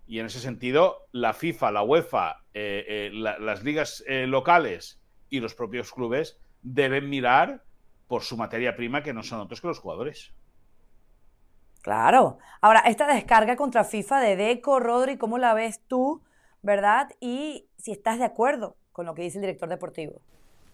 Y 0.07 0.19
en 0.19 0.27
ese 0.27 0.41
sentido, 0.41 1.09
la 1.13 1.33
FIFA, 1.33 1.73
la 1.73 1.83
UEFA, 1.83 2.45
eh, 2.53 2.85
eh, 2.87 3.11
las 3.13 3.65
ligas 3.65 4.05
eh, 4.07 4.27
locales 4.27 5.01
y 5.29 5.41
los 5.41 5.55
propios 5.55 5.93
clubes 5.93 6.39
deben 6.63 7.09
mirar 7.09 7.65
por 8.11 8.23
su 8.23 8.37
materia 8.37 8.75
prima, 8.75 9.05
que 9.05 9.15
no 9.15 9.23
son 9.23 9.39
otros 9.39 9.61
que 9.61 9.69
los 9.69 9.79
jugadores. 9.79 10.33
Claro. 11.81 12.39
Ahora, 12.61 12.81
esta 12.81 13.07
descarga 13.07 13.55
contra 13.55 13.85
FIFA 13.85 14.21
de 14.21 14.35
Deco, 14.35 14.81
Rodri, 14.81 15.17
¿cómo 15.17 15.39
la 15.39 15.55
ves 15.55 15.81
tú, 15.87 16.21
verdad? 16.61 17.09
Y 17.21 17.69
si 17.79 17.93
estás 17.93 18.19
de 18.19 18.25
acuerdo 18.25 18.77
con 18.93 19.07
lo 19.07 19.15
que 19.15 19.23
dice 19.23 19.39
el 19.39 19.43
director 19.43 19.69
deportivo. 19.69 20.21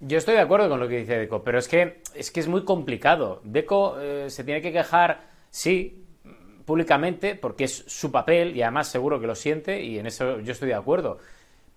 Yo 0.01 0.17
estoy 0.17 0.35
de 0.35 0.41
acuerdo 0.41 0.71
con 0.71 0.81
lo 0.81 0.89
que 0.89 0.97
dice 0.97 1.19
Deco, 1.19 1.45
pero 1.45 1.59
es 1.59 1.69
que 1.69 2.03
es, 2.15 2.31
que 2.31 2.41
es 2.41 2.49
muy 2.49 2.65
complicado. 2.65 3.43
Deco 3.45 3.97
se 4.29 4.43
tiene 4.43 4.63
que 4.63 4.73
quejar, 4.73 5.21
sí, 5.51 6.07
públicamente 6.65 7.35
porque 7.35 7.65
es 7.65 7.85
su 7.87 8.11
papel 8.11 8.57
y 8.57 8.63
además 8.63 8.89
seguro 8.89 9.21
que 9.21 9.27
lo 9.27 9.35
siente 9.35 9.83
y 9.83 9.99
en 9.99 10.07
eso 10.07 10.41
yo 10.41 10.53
estoy 10.53 10.69
de 10.69 10.75
acuerdo. 10.75 11.19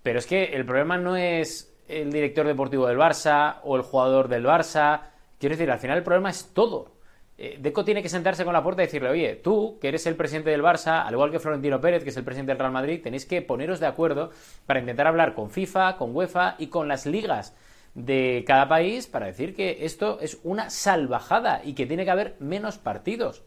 Pero 0.04 0.20
es 0.20 0.26
que 0.26 0.46
el 0.56 0.66
problema 0.66 0.98
no 0.98 1.18
es 1.18 1.76
el 1.90 2.12
director 2.12 2.48
deportivo 2.48 2.88
del 2.88 2.98
Barça 2.98 3.58
o 3.64 3.76
el 3.76 3.82
jugador 3.82 4.30
del 4.30 4.46
Barça. 4.46 5.02
Quiero 5.40 5.56
decir, 5.56 5.72
al 5.72 5.80
final 5.80 5.98
el 5.98 6.04
problema 6.04 6.30
es 6.30 6.52
todo. 6.54 7.00
Eh, 7.38 7.58
Deco 7.62 7.86
tiene 7.86 8.04
que 8.04 8.10
sentarse 8.10 8.44
con 8.44 8.52
la 8.52 8.62
puerta 8.62 8.84
y 8.84 8.88
decirle, 8.88 9.10
oye, 9.10 9.36
tú, 9.36 9.78
que 9.80 9.88
eres 9.88 10.06
el 10.06 10.16
presidente 10.16 10.50
del 10.50 10.62
Barça, 10.62 11.06
al 11.06 11.14
igual 11.14 11.32
que 11.32 11.40
Florentino 11.40 11.80
Pérez, 11.80 12.04
que 12.04 12.10
es 12.10 12.18
el 12.18 12.26
presidente 12.26 12.52
del 12.52 12.60
Real 12.60 12.74
Madrid, 12.74 13.02
tenéis 13.02 13.26
que 13.26 13.42
poneros 13.42 13.80
de 13.80 13.88
acuerdo 13.88 14.32
para 14.66 14.82
intentar 14.82 15.08
hablar 15.08 15.34
con 15.36 15.50
FIFA, 15.50 15.96
con 15.96 16.14
UEFA 16.14 16.56
y 16.60 16.68
con 16.68 16.90
las 16.90 17.06
ligas 17.06 17.56
de 17.96 18.44
cada 18.46 18.68
país 18.68 19.08
para 19.08 19.28
decir 19.28 19.56
que 19.56 19.86
esto 19.86 20.20
es 20.20 20.40
una 20.44 20.70
salvajada 20.70 21.62
y 21.64 21.74
que 21.74 21.86
tiene 21.86 22.04
que 22.04 22.12
haber 22.12 22.36
menos 22.40 22.78
partidos. 22.78 23.44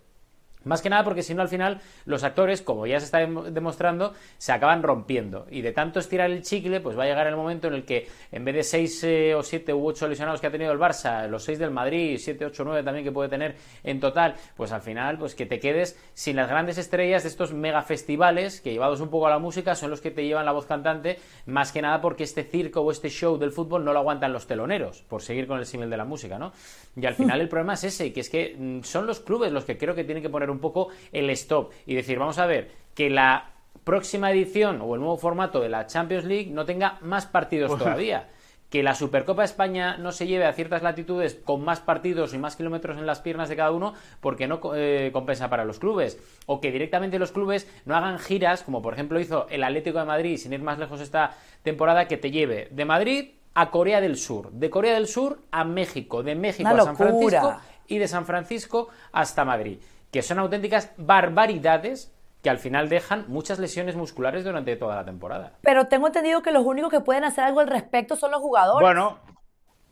Más 0.65 0.83
que 0.83 0.91
nada 0.91 1.05
porque 1.05 1.23
si 1.23 1.35
no 1.35 1.43
al 1.43 1.49
final 1.49 1.81
los 2.05 2.25
actores, 2.25 2.63
como 2.63 2.87
ya 2.87 2.99
se 3.01 3.07
está 3.07 3.19
demostrando, 3.19 4.15
se 4.39 4.53
acaban 4.53 4.83
rompiendo. 4.83 5.47
Y 5.51 5.63
de 5.63 5.73
tanto 5.73 5.99
estirar 5.99 6.31
el 6.31 6.43
chicle, 6.43 6.81
pues 6.81 6.99
va 6.99 7.05
a 7.05 7.07
llegar 7.07 7.27
el 7.27 7.37
momento 7.37 7.69
en 7.69 7.75
el 7.75 7.85
que 7.85 8.09
en 8.31 8.45
vez 8.45 8.55
de 8.55 8.63
6 8.63 9.05
eh, 9.05 9.35
o 9.35 9.43
7 9.43 9.75
u 9.75 9.87
8 9.87 10.09
lesionados 10.09 10.41
que 10.41 10.47
ha 10.47 10.51
tenido 10.51 10.73
el 10.73 10.79
Barça, 10.79 11.29
los 11.29 11.45
6 11.45 11.59
del 11.59 11.71
Madrid, 11.71 12.19
7, 12.19 12.47
8, 12.47 12.65
9 12.65 12.83
también 12.83 13.05
que 13.05 13.13
puede 13.13 13.29
tener 13.29 13.57
en 13.85 14.01
total, 14.01 14.35
pues 14.57 14.73
al 14.73 14.83
final 14.83 15.19
pues 15.19 15.35
que 15.35 15.47
te 15.47 15.59
quedes 15.59 15.99
sin 16.15 16.37
las 16.37 16.49
grandes 16.49 16.79
estrellas 16.79 17.23
de 17.23 17.29
estos 17.29 17.53
mega 17.53 17.83
festivales 17.83 18.61
que 18.61 18.73
llevados 18.73 19.01
un 19.01 19.09
poco 19.09 19.27
a 19.27 19.31
la 19.31 19.39
música 19.39 19.75
son 19.75 19.91
los 19.91 20.01
que 20.01 20.11
te 20.11 20.25
llevan 20.25 20.45
la 20.45 20.53
voz 20.53 20.67
cantante, 20.67 21.19
más 21.47 21.73
que 21.73 21.83
nada 21.83 22.01
porque 22.01 22.25
este 22.25 22.45
circo 22.45 22.81
o 22.81 22.91
este 22.91 23.09
show 23.09 23.39
del 23.39 23.53
fútbol 23.53 23.85
no 23.85 23.93
lo 23.93 23.99
aguantan 23.99 24.33
los 24.33 24.47
teloneros, 24.47 25.03
por 25.03 25.23
seguir 25.23 25.47
con 25.47 25.59
el 25.59 25.67
símil 25.67 25.91
de 25.91 25.97
la 25.97 26.05
música, 26.05 26.39
¿no? 26.39 26.53
Y 26.97 27.07
al 27.07 27.15
final 27.23 27.41
el 27.41 27.49
problema 27.49 27.75
es 27.75 27.85
ese, 27.85 28.13
que 28.13 28.21
es 28.21 28.31
que 28.31 28.57
mm, 28.59 28.83
son 28.83 29.07
los 29.07 29.21
clubes 29.21 29.53
los 29.53 29.65
que 29.65 29.79
creo 29.79 29.95
que 29.95 30.05
tienen 30.05 30.23
que 30.23 30.31
poner 30.31 30.51
un 30.53 30.61
poco 30.61 30.89
el 31.11 31.29
stop 31.31 31.73
y 31.87 31.95
decir, 31.95 32.19
vamos 32.19 32.39
a 32.39 32.47
ver, 32.47 32.71
que 32.95 33.11
la 33.11 33.53
próxima 33.85 34.31
edición 34.31 34.81
o 34.81 34.95
el 34.95 35.01
nuevo 35.01 35.17
formato 35.17 35.61
de 35.61 35.69
la 35.69 35.87
Champions 35.87 36.25
League 36.25 36.51
no 36.51 36.65
tenga 36.65 36.99
más 37.01 37.27
partidos 37.27 37.69
pues 37.69 37.83
todavía. 37.83 38.29
Que 38.71 38.83
la 38.83 38.95
Supercopa 38.95 39.45
España 39.45 39.99
no 39.99 40.13
se 40.13 40.27
lleve 40.27 40.47
a 40.47 40.53
ciertas 40.55 40.83
latitudes 40.83 41.35
con 41.35 41.63
más 41.63 41.81
partidos 41.81 42.33
y 42.33 42.39
más 42.39 42.57
kilómetros 42.57 42.97
en 42.97 43.05
las 43.05 43.21
piernas 43.21 43.51
de 43.51 43.57
cada 43.57 43.71
uno 43.71 43.93
porque 44.21 44.47
no 44.47 44.61
eh, 44.75 45.11
compensa 45.13 45.51
para 45.51 45.67
los 45.67 45.79
clubes. 45.79 46.19
O 46.47 46.59
que 46.61 46.73
directamente 46.73 47.19
los 47.19 47.33
clubes 47.33 47.69
no 47.85 47.95
hagan 47.97 48.19
giras, 48.19 48.63
como 48.63 48.81
por 48.81 48.95
ejemplo 48.95 49.21
hizo 49.21 49.47
el 49.51 49.63
Atlético 49.63 49.99
de 49.99 50.07
Madrid, 50.07 50.39
sin 50.39 50.55
ir 50.55 50.63
más 50.63 50.79
lejos 50.79 51.03
esta 51.03 51.37
temporada, 51.63 52.09
que 52.09 52.17
te 52.17 52.31
lleve 52.31 52.69
de 52.71 52.85
Madrid 52.87 53.31
a 53.53 53.71
Corea 53.71 54.01
del 54.01 54.17
Sur, 54.17 54.51
de 54.53 54.71
Corea 54.71 54.95
del 54.95 55.07
Sur 55.07 55.41
a 55.51 55.65
México, 55.65 56.23
de 56.23 56.35
México 56.35 56.71
a 56.71 56.81
San 56.83 56.97
Francisco 56.97 57.57
y 57.89 57.99
de 57.99 58.09
San 58.09 58.25
Francisco 58.25 58.89
hasta 59.13 59.45
Madrid 59.45 59.81
que 60.13 60.23
son 60.23 60.39
auténticas 60.39 60.93
barbaridades 60.99 62.15
que 62.43 62.51
al 62.51 62.59
final 62.59 62.89
dejan 62.89 63.25
muchas 63.29 63.59
lesiones 63.59 63.97
musculares 63.97 64.45
durante 64.45 64.77
toda 64.77 64.97
la 64.97 65.05
temporada. 65.05 65.55
Pero 65.63 65.87
tengo 65.87 66.09
entendido 66.09 66.43
que 66.43 66.53
los 66.53 66.65
únicos 66.65 66.91
que 66.91 67.01
pueden 67.01 67.25
hacer 67.25 67.45
algo 67.45 67.61
al 67.61 67.69
respecto 67.69 68.15
son 68.15 68.31
los 68.33 68.41
jugadores. 68.41 68.85
Bueno, 68.85 69.19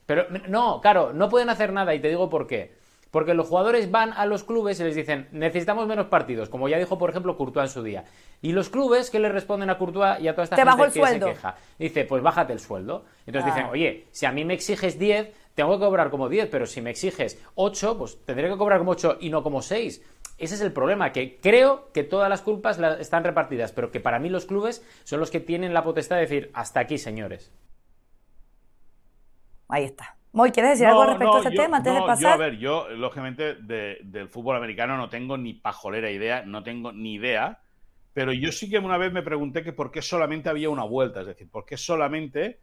pero 0.06 0.26
no, 0.48 0.80
claro, 0.80 1.12
no 1.12 1.28
pueden 1.28 1.48
hacer 1.48 1.72
nada 1.72 1.94
y 1.94 2.00
te 2.00 2.08
digo 2.08 2.28
por 2.28 2.46
qué. 2.46 2.78
Porque 3.10 3.34
los 3.34 3.48
jugadores 3.48 3.90
van 3.90 4.12
a 4.12 4.24
los 4.26 4.44
clubes 4.44 4.78
y 4.78 4.84
les 4.84 4.94
dicen, 4.94 5.28
necesitamos 5.32 5.86
menos 5.88 6.06
partidos, 6.06 6.48
como 6.48 6.68
ya 6.68 6.78
dijo, 6.78 6.96
por 6.96 7.10
ejemplo, 7.10 7.36
Courtois 7.36 7.68
en 7.68 7.72
su 7.72 7.82
día. 7.82 8.04
Y 8.40 8.52
los 8.52 8.70
clubes, 8.70 9.10
¿qué 9.10 9.18
le 9.18 9.28
responden 9.28 9.68
a 9.68 9.78
Courtois 9.78 10.20
y 10.20 10.28
a 10.28 10.32
toda 10.34 10.44
esta 10.44 10.56
gente 10.56 11.00
que 11.00 11.06
se 11.06 11.20
queja? 11.20 11.56
Dice, 11.78 12.04
pues 12.04 12.22
bájate 12.22 12.52
el 12.52 12.60
sueldo. 12.60 13.04
Entonces 13.26 13.52
dicen, 13.52 13.66
ah. 13.68 13.72
oye, 13.72 14.06
si 14.12 14.26
a 14.26 14.32
mí 14.32 14.44
me 14.44 14.54
exiges 14.54 14.98
10, 14.98 15.28
tengo 15.54 15.78
que 15.78 15.84
cobrar 15.84 16.10
como 16.10 16.28
10, 16.28 16.48
pero 16.48 16.66
si 16.66 16.80
me 16.80 16.90
exiges 16.90 17.42
8, 17.54 17.98
pues 17.98 18.24
tendré 18.24 18.48
que 18.48 18.56
cobrar 18.56 18.78
como 18.78 18.92
8 18.92 19.18
y 19.20 19.30
no 19.30 19.42
como 19.42 19.62
6. 19.62 20.02
Ese 20.38 20.54
es 20.54 20.60
el 20.62 20.72
problema, 20.72 21.12
que 21.12 21.38
creo 21.38 21.92
que 21.92 22.02
todas 22.02 22.30
las 22.30 22.40
culpas 22.40 22.78
están 22.98 23.24
repartidas, 23.24 23.72
pero 23.72 23.90
que 23.90 24.00
para 24.00 24.18
mí 24.18 24.30
los 24.30 24.46
clubes 24.46 24.82
son 25.04 25.20
los 25.20 25.30
que 25.30 25.40
tienen 25.40 25.74
la 25.74 25.84
potestad 25.84 26.16
de 26.16 26.22
decir, 26.22 26.50
hasta 26.54 26.80
aquí, 26.80 26.96
señores. 26.96 27.52
Ahí 29.68 29.84
está. 29.84 30.16
Moy, 30.32 30.52
¿quieres 30.52 30.72
decir 30.72 30.86
algo 30.86 31.04
respecto 31.04 31.36
a 31.36 31.38
este 31.40 31.50
tema 31.50 31.78
antes 31.78 31.92
de 31.92 32.00
pasar? 32.00 32.22
Yo, 32.22 32.28
a 32.28 32.36
ver, 32.36 32.58
yo, 32.58 32.88
lógicamente, 32.90 33.56
del 33.56 34.28
fútbol 34.28 34.56
americano 34.56 34.96
no 34.96 35.08
tengo 35.08 35.36
ni 35.36 35.54
pajolera 35.54 36.10
idea, 36.10 36.42
no 36.42 36.62
tengo 36.62 36.92
ni 36.92 37.14
idea, 37.14 37.60
pero 38.12 38.32
yo 38.32 38.52
sí 38.52 38.70
que 38.70 38.78
una 38.78 38.96
vez 38.96 39.12
me 39.12 39.22
pregunté 39.22 39.62
que 39.62 39.72
por 39.72 39.90
qué 39.90 40.02
solamente 40.02 40.48
había 40.48 40.70
una 40.70 40.84
vuelta, 40.84 41.20
es 41.20 41.26
decir, 41.26 41.50
por 41.50 41.66
qué 41.66 41.76
solamente 41.76 42.60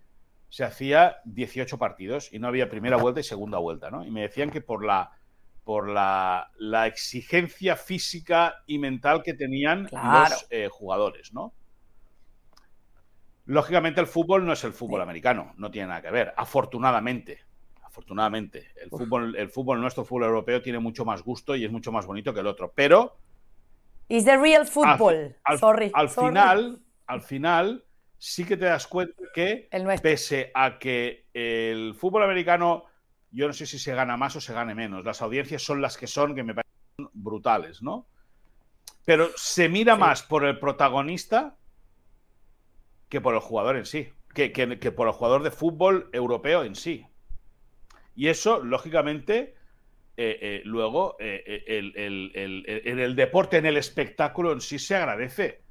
se 0.50 0.63
hacía 0.63 1.18
18 1.25 1.77
partidos 1.77 2.32
y 2.32 2.39
no 2.39 2.48
había 2.48 2.70
primera 2.70 2.98
vuelta 2.98 3.20
y 3.20 3.24
segunda 3.24 3.58
vuelta, 3.58 3.89
¿no? 3.92 4.06
Y 4.06 4.12
me 4.12 4.22
decían 4.22 4.50
que 4.50 4.62
por 4.62 4.86
la, 4.86 5.12
por 5.63 5.89
la, 5.89 6.48
exigencia 6.88 7.75
física 7.75 8.63
y 8.66 8.80
mental 8.80 9.22
que 9.24 9.34
tenían 9.34 9.89
los 9.92 10.48
eh, 10.50 10.70
jugadores, 10.72 11.34
¿no? 11.34 11.54
Lógicamente 13.48 14.01
el 14.01 14.08
fútbol 14.08 14.46
no 14.46 14.54
es 14.54 14.63
el 14.66 14.74
fútbol 14.74 15.01
americano, 15.01 15.54
no 15.58 15.72
tiene 15.72 15.88
nada 15.88 16.01
que 16.01 16.12
ver, 16.12 16.34
afortunadamente. 16.36 17.39
Afortunadamente, 17.82 18.68
el 18.75 18.89
fútbol, 18.89 19.36
el 19.36 19.50
fútbol, 19.50 19.82
nuestro 19.82 20.06
fútbol 20.06 20.25
europeo 20.25 20.62
tiene 20.62 20.77
mucho 20.77 21.04
más 21.04 21.24
gusto 21.24 21.56
y 21.56 21.66
es 21.66 21.72
mucho 21.72 21.92
más 21.92 22.06
bonito 22.06 22.34
que 22.34 22.42
el 22.42 22.48
otro. 22.48 22.72
Pero. 22.75 23.18
Is 24.10 24.24
the 24.24 24.38
real 24.38 24.68
football. 24.68 25.36
Al, 25.44 25.58
Sorry. 25.58 25.92
al 25.94 26.10
final, 26.10 26.82
al 27.08 27.22
final, 27.22 27.87
sí 28.18 28.46
que 28.46 28.58
te 28.58 28.66
das 28.66 28.88
cuenta 28.88 29.14
que, 29.34 29.70
pese 30.02 30.52
a 30.54 30.80
que 30.80 31.28
el 31.34 31.94
fútbol 31.94 32.24
americano, 32.24 32.86
yo 33.32 33.48
no 33.48 33.54
sé 33.54 33.66
si 33.66 33.78
se 33.78 33.94
gana 33.94 34.18
más 34.18 34.36
o 34.36 34.42
se 34.42 34.54
gane 34.54 34.74
menos, 34.74 35.06
las 35.06 35.22
audiencias 35.22 35.62
son 35.62 35.82
las 35.82 35.98
que 35.98 36.08
son, 36.08 36.36
que 36.36 36.44
me 36.44 36.56
parecen 36.56 37.10
brutales, 37.14 37.82
¿no? 37.82 38.08
Pero 39.06 39.30
se 39.36 39.70
mira 39.70 39.96
más 39.96 40.24
por 40.24 40.46
el 40.46 40.60
protagonista 40.60 41.56
que 43.08 43.22
por 43.22 43.34
el 43.36 43.40
jugador 43.40 43.78
en 43.78 43.86
sí, 43.86 44.10
que, 44.34 44.92
por 44.92 45.08
el 45.08 45.14
jugador 45.14 45.44
de 45.44 45.52
fútbol 45.52 46.10
europeo 46.12 46.64
en 46.64 46.76
sí. 46.76 47.06
Y 48.16 48.28
eso, 48.28 48.62
lógicamente, 48.64 49.56
eh, 50.18 50.40
eh, 50.42 50.62
luego 50.66 51.16
eh, 51.20 51.64
en 51.68 53.00
el 53.00 53.16
deporte, 53.16 53.58
en 53.58 53.68
el 53.68 53.78
espectáculo 53.78 54.52
en 54.52 54.60
sí 54.60 54.78
se 54.80 54.96
agradece. 54.96 55.62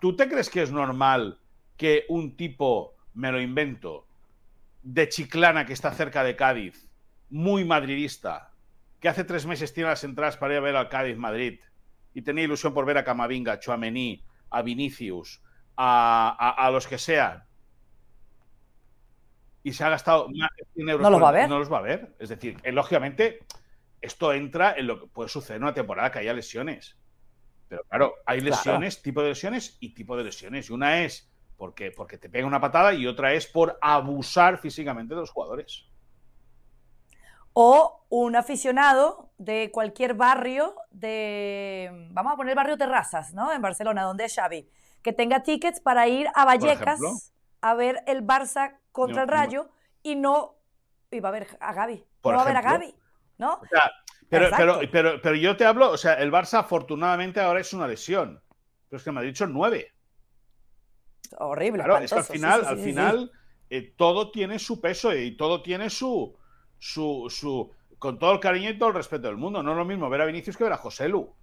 ¿Tú 0.00 0.14
te 0.14 0.28
crees 0.28 0.50
que 0.50 0.62
es 0.62 0.72
normal 0.72 1.40
que 1.76 2.04
un 2.08 2.36
tipo, 2.36 2.96
me 3.14 3.32
lo 3.32 3.40
invento, 3.40 4.06
de 4.82 5.08
Chiclana, 5.08 5.66
que 5.66 5.72
está 5.72 5.90
cerca 5.92 6.22
de 6.24 6.36
Cádiz, 6.36 6.88
muy 7.28 7.64
madridista, 7.64 8.52
que 9.00 9.08
hace 9.08 9.24
tres 9.24 9.46
meses 9.46 9.72
tiene 9.74 9.90
las 9.90 10.04
entradas 10.04 10.36
para 10.36 10.54
ir 10.54 10.58
a 10.58 10.62
ver 10.62 10.76
al 10.76 10.88
Cádiz 10.88 11.16
Madrid, 11.16 11.60
y 12.14 12.22
tenía 12.22 12.44
ilusión 12.44 12.72
por 12.72 12.86
ver 12.86 12.98
a 12.98 13.04
Camavinga, 13.04 13.52
a 13.52 13.58
Chouameni, 13.58 14.24
a 14.50 14.62
Vinicius, 14.62 15.42
a, 15.76 16.70
los 16.72 16.86
que 16.86 16.98
sean, 16.98 17.44
y 19.62 19.72
se 19.72 19.84
ha 19.84 19.90
gastado 19.90 20.28
más 20.28 20.50
de 20.56 20.64
100 20.74 20.88
euros. 20.88 21.02
No 21.02 21.10
los 21.10 21.22
va 21.22 21.28
a 21.28 21.32
ver. 21.32 21.48
No 21.48 21.58
los 21.58 21.70
va 21.70 21.78
a 21.78 21.82
ver. 21.82 22.14
Es 22.20 22.28
decir, 22.28 22.56
eh, 22.62 22.70
lógicamente, 22.70 23.40
esto 24.00 24.32
entra 24.32 24.74
en 24.78 24.86
lo 24.86 25.00
que 25.00 25.06
puede 25.08 25.28
suceder 25.28 25.56
en 25.56 25.64
una 25.64 25.74
temporada 25.74 26.10
que 26.12 26.20
haya 26.20 26.32
lesiones. 26.32 26.96
Pero 27.68 27.82
claro, 27.88 28.14
hay 28.24 28.40
lesiones, 28.40 29.02
tipo 29.02 29.22
de 29.22 29.30
lesiones 29.30 29.76
y 29.80 29.92
tipo 29.92 30.16
de 30.16 30.24
lesiones. 30.24 30.70
Y 30.70 30.72
una 30.72 31.02
es 31.02 31.28
porque, 31.56 31.90
porque 31.90 32.18
te 32.18 32.28
pega 32.28 32.46
una 32.46 32.60
patada 32.60 32.92
y 32.92 33.06
otra 33.06 33.32
es 33.32 33.46
por 33.46 33.78
abusar 33.80 34.58
físicamente 34.58 35.14
de 35.14 35.20
los 35.20 35.30
jugadores. 35.30 35.86
O 37.52 38.04
un 38.10 38.36
aficionado 38.36 39.30
de 39.38 39.70
cualquier 39.72 40.14
barrio 40.14 40.76
de, 40.90 42.08
vamos 42.10 42.34
a 42.34 42.36
poner 42.36 42.54
barrio 42.54 42.76
Terrazas, 42.76 43.32
¿no? 43.32 43.52
En 43.52 43.62
Barcelona, 43.62 44.02
donde 44.02 44.26
es 44.26 44.34
Xavi, 44.34 44.68
que 45.02 45.12
tenga 45.12 45.42
tickets 45.42 45.80
para 45.80 46.06
ir 46.06 46.28
a 46.34 46.44
Vallecas 46.44 47.00
a 47.62 47.74
ver 47.74 48.02
el 48.06 48.26
Barça 48.26 48.78
contra 48.92 49.22
el 49.22 49.28
Rayo 49.28 49.70
y 50.02 50.16
no 50.16 50.56
iba 51.10 51.30
a 51.30 51.32
ver 51.32 51.56
a 51.60 51.72
Gaby. 51.72 52.04
no 52.24 52.32
va 52.32 52.42
a 52.42 52.44
ver 52.44 52.56
a 52.56 52.62
Gaby, 52.62 52.94
¿no? 53.38 53.60
pero, 54.28 54.48
pero, 54.54 54.80
pero, 54.92 55.20
pero, 55.22 55.34
yo 55.34 55.56
te 55.56 55.64
hablo, 55.64 55.90
o 55.90 55.96
sea, 55.96 56.14
el 56.14 56.30
Barça 56.30 56.58
afortunadamente 56.58 57.40
ahora 57.40 57.60
es 57.60 57.72
una 57.72 57.88
lesión. 57.88 58.42
Pero 58.88 58.98
es 58.98 59.04
que 59.04 59.12
me 59.12 59.20
ha 59.20 59.22
dicho 59.22 59.46
nueve. 59.46 59.95
Horrible. 61.38 61.82
Claro, 61.82 62.04
es 62.04 62.12
que 62.12 62.18
al 62.18 62.24
final, 62.24 62.64
al 62.64 62.78
final 62.78 63.32
eh, 63.70 63.94
todo 63.96 64.30
tiene 64.30 64.58
su 64.58 64.80
peso 64.80 65.14
y 65.14 65.36
todo 65.36 65.62
tiene 65.62 65.90
su, 65.90 66.36
su, 66.78 67.26
su, 67.30 67.72
con 67.98 68.18
todo 68.18 68.32
el 68.32 68.40
cariño 68.40 68.70
y 68.70 68.78
todo 68.78 68.90
el 68.90 68.94
respeto 68.94 69.26
del 69.26 69.36
mundo. 69.36 69.62
No 69.62 69.72
es 69.72 69.76
lo 69.76 69.84
mismo 69.84 70.08
ver 70.08 70.20
a 70.20 70.26
Vinicius 70.26 70.56
que 70.56 70.64
ver 70.64 70.72
a 70.72 70.78
José 70.78 71.08
Lu. 71.08 71.34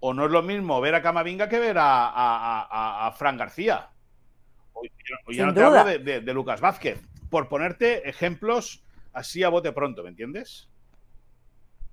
O 0.00 0.14
no 0.14 0.26
es 0.26 0.30
lo 0.30 0.42
mismo 0.42 0.80
ver 0.80 0.94
a 0.94 1.02
Camavinga 1.02 1.48
que 1.48 1.58
ver 1.58 1.76
a, 1.78 3.06
a, 3.06 3.12
Fran 3.12 3.36
García. 3.36 3.90
O, 4.72 4.82
ya 5.32 5.46
no 5.46 5.54
te 5.54 5.62
hablo 5.62 5.84
de, 5.84 6.20
de, 6.20 6.34
Lucas 6.34 6.60
Vázquez. 6.60 7.00
Por 7.30 7.48
ponerte 7.48 8.08
ejemplos 8.08 8.84
así 9.12 9.42
a 9.42 9.48
bote 9.48 9.72
pronto, 9.72 10.04
¿me 10.04 10.10
entiendes? 10.10 10.68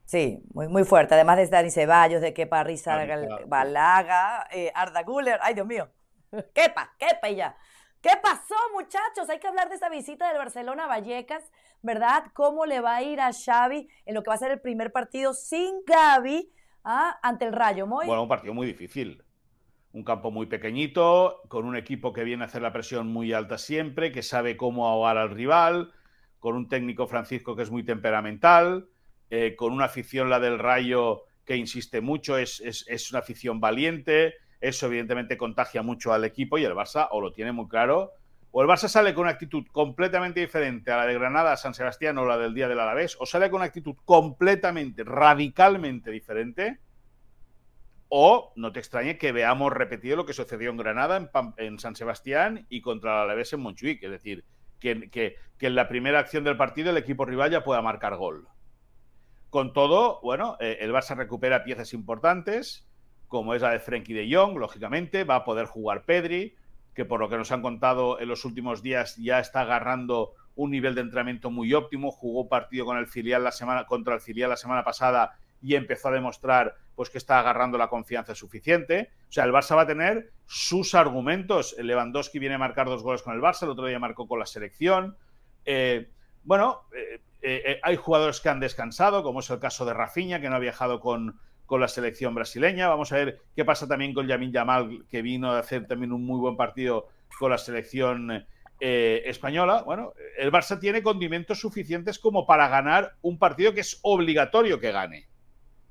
Sí, 0.06 0.40
muy, 0.54 0.68
muy 0.68 0.84
fuerte. 0.84 1.16
Además 1.16 1.38
de 1.38 1.48
Dani 1.48 1.72
Ceballos, 1.72 2.22
de 2.22 2.34
Kepa 2.34 2.64
Risa 2.64 3.06
Balaga, 3.48 4.48
eh, 4.52 4.72
Arda 4.76 5.02
Guller. 5.02 5.40
Ay, 5.42 5.56
Dios 5.56 5.66
mío. 5.66 5.90
Kepa, 6.54 6.96
Kepa 6.98 7.30
y 7.30 7.36
ya. 7.36 7.56
¿Qué 8.06 8.12
pasó, 8.22 8.54
muchachos? 8.74 9.28
Hay 9.30 9.40
que 9.40 9.48
hablar 9.48 9.68
de 9.68 9.78
esa 9.78 9.90
visita 9.90 10.28
del 10.28 10.38
Barcelona 10.38 10.84
a 10.84 10.88
Vallecas, 10.88 11.44
¿verdad? 11.82 12.26
¿Cómo 12.34 12.68
le 12.68 12.80
va 12.80 12.98
a 12.98 13.02
ir 13.02 13.20
a 13.20 13.32
Xavi 13.34 13.88
en 14.06 14.14
lo 14.14 14.22
que 14.22 14.30
va 14.30 14.36
a 14.36 14.38
ser 14.38 14.52
el 14.52 14.62
primer 14.62 14.92
partido 14.92 15.34
sin 15.34 15.84
Gaby 15.88 16.52
ah, 16.84 17.18
ante 17.24 17.46
el 17.46 17.54
Rayo? 17.54 17.88
Muy... 17.88 18.06
Bueno, 18.06 18.22
un 18.22 18.30
partido 18.30 18.54
muy 18.54 18.68
difícil. 18.68 19.24
Un 19.92 20.04
campo 20.04 20.30
muy 20.30 20.46
pequeñito, 20.46 21.42
con 21.48 21.66
un 21.66 21.76
equipo 21.76 22.14
que 22.14 22.24
viene 22.24 22.44
a 22.44 22.46
hacer 22.46 22.62
la 22.62 22.72
presión 22.72 23.08
muy 23.08 23.34
alta 23.34 23.58
siempre, 23.58 24.12
que 24.12 24.22
sabe 24.22 24.56
cómo 24.56 24.88
ahogar 24.88 25.18
al 25.18 25.32
rival, 25.32 25.92
con 26.38 26.56
un 26.56 26.70
técnico 26.70 27.08
Francisco 27.08 27.56
que 27.56 27.64
es 27.64 27.72
muy 27.72 27.84
temperamental, 27.84 28.88
eh, 29.32 29.56
con 29.56 29.74
una 29.74 29.86
afición, 29.86 30.30
la 30.30 30.40
del 30.40 30.60
Rayo, 30.60 31.24
que 31.44 31.56
insiste 31.56 32.02
mucho, 32.02 32.38
es, 32.38 32.62
es 32.62 33.10
una 33.10 33.22
afición 33.22 33.60
valiente, 33.60 34.36
eso 34.62 34.88
evidentemente 34.88 35.38
contagia 35.38 35.82
mucho 35.82 36.14
al 36.14 36.26
equipo 36.26 36.58
y 36.58 36.66
el 36.66 36.74
Barça 36.74 37.08
o 37.12 37.22
lo 37.22 37.34
tiene 37.34 37.52
muy 37.52 37.68
claro, 37.68 38.14
o 38.58 38.62
el 38.62 38.70
Barça 38.70 38.88
sale 38.88 39.14
con 39.14 39.24
una 39.24 39.32
actitud 39.32 39.66
completamente 39.74 40.40
diferente 40.40 40.90
a 40.90 40.96
la 40.96 41.06
de 41.06 41.14
Granada, 41.14 41.58
San 41.58 41.74
Sebastián 41.74 42.18
o 42.18 42.26
la 42.26 42.38
del 42.38 42.54
día 42.54 42.70
del 42.70 42.80
Alavés, 42.80 43.18
o 43.20 43.26
sale 43.26 43.50
con 43.50 43.58
una 43.58 43.66
actitud 43.66 43.96
completamente, 44.06 45.04
radicalmente 45.04 46.10
diferente, 46.10 46.80
o 48.08 48.54
no 48.56 48.72
te 48.72 48.80
extrañe 48.80 49.18
que 49.18 49.34
veamos 49.34 49.74
repetido 49.74 50.16
lo 50.16 50.26
que 50.26 50.32
sucedió 50.32 50.70
en 50.70 50.78
Granada, 50.78 51.30
en, 51.58 51.80
San 51.80 51.98
Sebastián 51.98 52.66
y 52.70 52.80
contra 52.80 53.12
el 53.12 53.24
Alavés 53.24 53.52
en 53.52 53.60
Montjuic, 53.60 54.02
es 54.04 54.12
decir, 54.12 54.46
que, 54.80 55.10
que, 55.10 55.36
en 55.60 55.76
la 55.76 55.90
primera 55.90 56.20
acción 56.20 56.46
del 56.46 56.56
partido 56.56 56.92
el 56.92 56.98
equipo 56.98 57.26
rival 57.26 57.52
ya 57.52 57.66
pueda 57.66 57.82
marcar 57.82 58.16
gol. 58.16 58.48
Con 59.50 59.74
todo, 59.74 60.22
bueno, 60.22 60.56
eh, 60.62 60.78
el 60.80 60.94
Barça 60.94 61.14
recupera 61.18 61.66
piezas 61.66 61.94
importantes, 61.94 62.88
como 63.28 63.54
es 63.54 63.62
la 63.62 63.72
de 63.72 63.80
Frenkie 63.80 64.14
de 64.14 64.34
Jong, 64.34 64.58
lógicamente, 64.58 65.24
va 65.24 65.36
a 65.36 65.44
poder 65.44 65.66
jugar 65.66 66.06
Pedri, 66.06 66.56
que 66.94 67.06
por 67.06 67.20
lo 67.20 67.30
que 67.30 67.38
nos 67.38 67.52
han 67.52 67.62
contado 67.62 68.20
en 68.20 68.30
los 68.30 68.46
últimos 68.46 68.82
días 68.82 69.18
ya 69.18 69.40
está 69.40 69.62
agarrando 69.62 70.34
un 70.56 70.72
nivel 70.72 70.96
de 70.96 71.02
entrenamiento 71.02 71.52
muy 71.52 71.74
óptimo, 71.74 72.12
jugó 72.12 72.48
partido 72.48 72.86
con 72.86 72.98
el 72.98 73.08
filial 73.08 73.44
la 73.44 73.52
semana 73.52 73.86
contra 73.86 74.16
el 74.16 74.22
filial 74.22 74.50
la 74.50 74.58
semana 74.58 74.84
pasada 74.84 75.38
y 75.62 75.76
empezó 75.76 76.08
a 76.08 76.12
demostrar 76.12 76.76
pues 76.96 77.10
que 77.10 77.18
está 77.18 77.40
agarrando 77.40 77.78
la 77.78 77.90
confianza 77.90 78.36
suficiente. 78.36 79.12
O 79.30 79.32
sea, 79.32 79.44
el 79.44 79.52
Barça 79.52 79.76
va 79.76 79.82
a 79.82 79.88
tener 79.88 80.32
sus 80.46 80.96
argumentos. 80.96 81.76
Lewandowski 81.78 82.40
viene 82.40 82.56
a 82.56 82.60
marcar 82.60 82.88
dos 82.88 83.04
goles 83.04 83.22
con 83.22 83.34
el 83.34 83.42
Barça, 83.42 83.64
el 83.64 83.72
otro 83.72 83.86
día 83.86 84.00
marcó 84.00 84.28
con 84.28 84.40
la 84.40 84.46
selección. 84.46 85.18
Eh, 85.66 86.10
bueno, 86.44 86.82
eh, 86.96 87.22
eh, 87.42 87.80
hay 87.84 87.96
jugadores 87.96 88.40
que 88.40 88.50
han 88.50 88.60
descansado, 88.60 89.24
como 89.24 89.42
es 89.42 89.50
el 89.50 89.60
caso 89.60 89.86
de 89.86 89.94
Rafinha, 89.94 90.40
que 90.40 90.50
no 90.50 90.56
ha 90.56 90.60
viajado 90.60 91.00
con, 91.00 91.40
con 91.66 91.82
la 91.82 91.88
selección 91.88 92.36
brasileña. 92.36 92.88
Vamos 92.88 93.12
a 93.12 93.18
ver 93.18 93.42
qué 93.56 93.66
pasa 93.66 93.88
también 93.88 94.14
con 94.14 94.28
Yamin 94.28 94.52
Yamal, 94.52 95.06
que 95.10 95.22
vino 95.22 95.52
a 95.52 95.60
hacer 95.60 95.88
también 95.88 96.12
un 96.12 96.26
muy 96.26 96.40
buen 96.40 96.56
partido 96.56 97.08
con 97.40 97.52
la 97.52 97.58
selección 97.58 98.46
eh, 98.80 99.24
española. 99.26 99.84
Bueno, 99.84 100.14
el 100.38 100.52
Barça 100.52 100.80
tiene 100.80 101.02
condimentos 101.02 101.60
suficientes 101.60 102.20
como 102.20 102.46
para 102.46 102.68
ganar 102.68 103.16
un 103.22 103.40
partido 103.40 103.74
que 103.74 103.82
es 103.82 104.00
obligatorio 104.02 104.80
que 104.80 104.92
gane. 104.92 105.28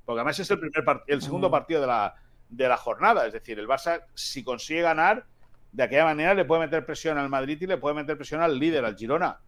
Porque 0.05 0.19
además 0.19 0.39
es 0.39 0.51
el, 0.51 0.59
primer 0.59 0.83
el 1.07 1.21
segundo 1.21 1.49
partido 1.49 1.81
de 1.81 1.87
la, 1.87 2.15
de 2.49 2.67
la 2.67 2.77
jornada. 2.77 3.25
Es 3.25 3.33
decir, 3.33 3.59
el 3.59 3.67
Barça, 3.67 4.03
si 4.13 4.43
consigue 4.43 4.81
ganar, 4.81 5.25
de 5.71 5.83
aquella 5.83 6.05
manera 6.05 6.33
le 6.33 6.45
puede 6.45 6.61
meter 6.61 6.85
presión 6.85 7.17
al 7.17 7.29
Madrid 7.29 7.57
y 7.59 7.67
le 7.67 7.77
puede 7.77 7.95
meter 7.95 8.15
presión 8.15 8.41
al 8.41 8.57
líder, 8.59 8.85
al 8.85 8.95
Girona. 8.95 9.39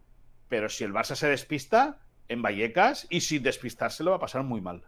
Pero 0.48 0.68
si 0.68 0.84
el 0.84 0.92
Barça 0.92 1.14
se 1.14 1.28
despista 1.28 2.00
en 2.28 2.42
Vallecas 2.42 3.06
y 3.08 3.20
sin 3.20 3.42
despistarse 3.42 4.04
lo 4.04 4.10
va 4.10 4.16
a 4.16 4.20
pasar 4.20 4.42
muy 4.42 4.60
mal. 4.60 4.84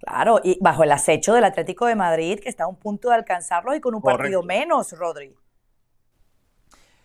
Claro, 0.00 0.40
y 0.42 0.58
bajo 0.60 0.84
el 0.84 0.92
acecho 0.92 1.34
del 1.34 1.44
Atlético 1.44 1.86
de 1.86 1.94
Madrid, 1.94 2.38
que 2.40 2.48
está 2.48 2.64
a 2.64 2.68
un 2.68 2.76
punto 2.76 3.08
de 3.08 3.14
alcanzarlo 3.14 3.74
y 3.74 3.80
con 3.80 3.94
un 3.94 4.02
partido 4.02 4.42
menos, 4.42 4.92
Rodri. 4.92 5.34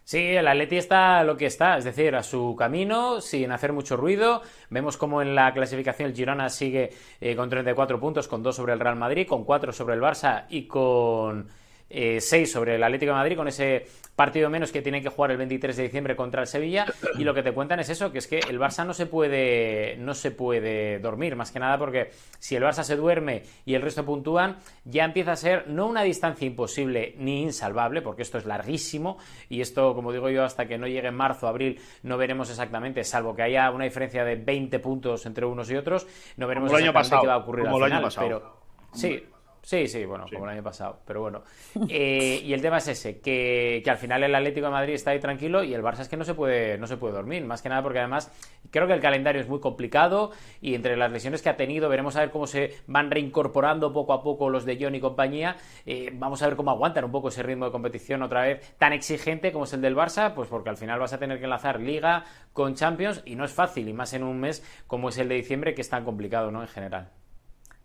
Sí, 0.03 0.35
el 0.35 0.47
Atleti 0.47 0.77
está 0.77 1.23
lo 1.23 1.37
que 1.37 1.45
está, 1.45 1.77
es 1.77 1.85
decir, 1.85 2.15
a 2.15 2.23
su 2.23 2.55
camino, 2.57 3.21
sin 3.21 3.51
hacer 3.51 3.71
mucho 3.71 3.95
ruido. 3.95 4.41
Vemos 4.69 4.97
como 4.97 5.21
en 5.21 5.35
la 5.35 5.53
clasificación 5.53 6.09
el 6.09 6.15
Girona 6.15 6.49
sigue 6.49 6.89
eh, 7.21 7.35
con 7.35 7.49
34 7.49 7.99
puntos, 7.99 8.27
con 8.27 8.43
2 8.43 8.53
sobre 8.55 8.73
el 8.73 8.79
Real 8.79 8.97
Madrid, 8.97 9.27
con 9.27 9.45
4 9.45 9.71
sobre 9.71 9.95
el 9.95 10.01
Barça 10.01 10.45
y 10.49 10.67
con 10.67 11.47
6 11.91 12.33
eh, 12.33 12.45
sobre 12.45 12.75
el 12.75 12.83
Atlético 12.83 13.11
de 13.11 13.17
Madrid, 13.17 13.35
con 13.35 13.47
ese 13.47 13.85
partido 14.15 14.49
menos 14.49 14.71
que 14.71 14.81
tiene 14.81 15.01
que 15.01 15.09
jugar 15.09 15.31
el 15.31 15.37
23 15.37 15.75
de 15.75 15.83
diciembre 15.83 16.15
contra 16.15 16.41
el 16.41 16.47
Sevilla. 16.47 16.85
Y 17.17 17.23
lo 17.23 17.33
que 17.33 17.43
te 17.43 17.51
cuentan 17.53 17.79
es 17.79 17.89
eso, 17.89 18.11
que 18.11 18.19
es 18.19 18.27
que 18.27 18.39
el 18.39 18.59
Barça 18.59 18.85
no 18.85 18.93
se 18.93 19.05
puede, 19.05 19.95
no 19.97 20.13
se 20.13 20.31
puede 20.31 20.99
dormir, 20.99 21.35
más 21.35 21.51
que 21.51 21.59
nada 21.59 21.77
porque 21.77 22.11
si 22.39 22.55
el 22.55 22.63
Barça 22.63 22.83
se 22.83 22.95
duerme 22.95 23.43
y 23.65 23.73
el 23.73 23.81
resto 23.81 24.05
puntúan, 24.05 24.57
ya 24.85 25.05
empieza 25.05 25.31
a 25.31 25.35
ser 25.35 25.67
no 25.67 25.87
una 25.87 26.03
distancia 26.03 26.45
imposible 26.45 27.15
ni 27.17 27.41
insalvable, 27.41 28.01
porque 28.01 28.21
esto 28.21 28.37
es 28.37 28.45
larguísimo, 28.45 29.17
y 29.49 29.61
esto, 29.61 29.95
como 29.95 30.11
digo 30.11 30.29
yo, 30.29 30.43
hasta 30.43 30.67
que 30.67 30.77
no 30.77 30.87
llegue 30.87 31.07
en 31.07 31.15
marzo, 31.15 31.47
abril, 31.47 31.79
no 32.03 32.17
veremos 32.17 32.49
exactamente, 32.49 33.03
salvo 33.03 33.35
que 33.35 33.43
haya 33.43 33.71
una 33.71 33.85
diferencia 33.85 34.23
de 34.23 34.35
20 34.35 34.79
puntos 34.79 35.25
entre 35.25 35.45
unos 35.45 35.69
y 35.71 35.75
otros, 35.75 36.05
no 36.37 36.47
veremos 36.47 36.71
exactamente 36.71 37.17
qué 37.21 37.27
va 37.27 37.33
a 37.33 37.37
ocurrir 37.37 37.67
al 37.67 37.73
final. 37.73 38.09
Pero, 38.17 38.57
sí, 38.93 39.23
Sí, 39.63 39.87
sí, 39.87 40.05
bueno, 40.05 40.25
como 40.31 40.45
el 40.45 40.51
año 40.51 40.63
pasado, 40.63 40.99
pero 41.05 41.21
bueno. 41.21 41.43
Eh, 41.93 42.41
y 42.43 42.53
el 42.53 42.61
tema 42.61 42.77
es 42.77 42.87
ese, 42.87 43.19
que, 43.19 43.83
al 43.85 43.97
final 43.97 44.23
el 44.23 44.33
Atlético 44.33 44.67
de 44.67 44.71
Madrid 44.71 44.93
está 44.93 45.11
ahí 45.11 45.19
tranquilo 45.19 45.63
y 45.63 45.73
el 45.73 45.81
Barça 45.81 46.01
es 46.01 46.09
que 46.09 46.15
no 46.15 46.23
se 46.23 46.33
puede, 46.33 46.77
no 46.77 46.87
se 46.87 46.95
puede 46.97 47.13
dormir, 47.13 47.43
más 47.45 47.61
que 47.61 47.69
nada 47.69 47.81
porque 47.81 47.99
además 47.99 48.31
creo 48.69 48.87
que 48.87 48.93
el 48.93 49.01
calendario 49.01 49.41
es 49.41 49.47
muy 49.47 49.59
complicado 49.59 50.31
y 50.61 50.75
entre 50.75 50.95
las 50.95 51.11
lesiones 51.11 51.41
que 51.41 51.49
ha 51.49 51.57
tenido 51.57 51.89
veremos 51.89 52.15
a 52.15 52.21
ver 52.21 52.31
cómo 52.31 52.47
se 52.47 52.75
van 52.87 53.11
reincorporando 53.11 53.91
poco 53.93 54.13
a 54.13 54.23
poco 54.23 54.49
los 54.49 54.65
de 54.65 54.77
John 54.79 54.95
y 54.95 54.99
compañía, 54.99 55.57
eh, 55.85 56.11
vamos 56.13 56.41
a 56.41 56.47
ver 56.47 56.55
cómo 56.55 56.71
aguantan 56.71 57.05
un 57.05 57.11
poco 57.11 57.29
ese 57.29 57.43
ritmo 57.43 57.65
de 57.65 57.71
competición 57.71 58.21
otra 58.21 58.43
vez 58.43 58.75
tan 58.77 58.93
exigente 58.93 59.51
como 59.51 59.65
es 59.65 59.73
el 59.73 59.81
del 59.81 59.95
Barça, 59.95 60.33
pues 60.33 60.47
porque 60.49 60.69
al 60.69 60.77
final 60.77 60.99
vas 60.99 61.13
a 61.13 61.17
tener 61.17 61.39
que 61.39 61.45
enlazar 61.45 61.79
Liga 61.79 62.23
con 62.53 62.75
Champions 62.75 63.21
y 63.25 63.35
no 63.35 63.45
es 63.45 63.51
fácil, 63.51 63.87
y 63.87 63.93
más 63.93 64.13
en 64.13 64.23
un 64.23 64.39
mes 64.39 64.63
como 64.87 65.09
es 65.09 65.17
el 65.17 65.29
de 65.29 65.35
diciembre 65.35 65.73
que 65.73 65.81
es 65.81 65.89
tan 65.89 66.05
complicado, 66.05 66.51
¿no? 66.51 66.61
En 66.61 66.67
general. 66.67 67.09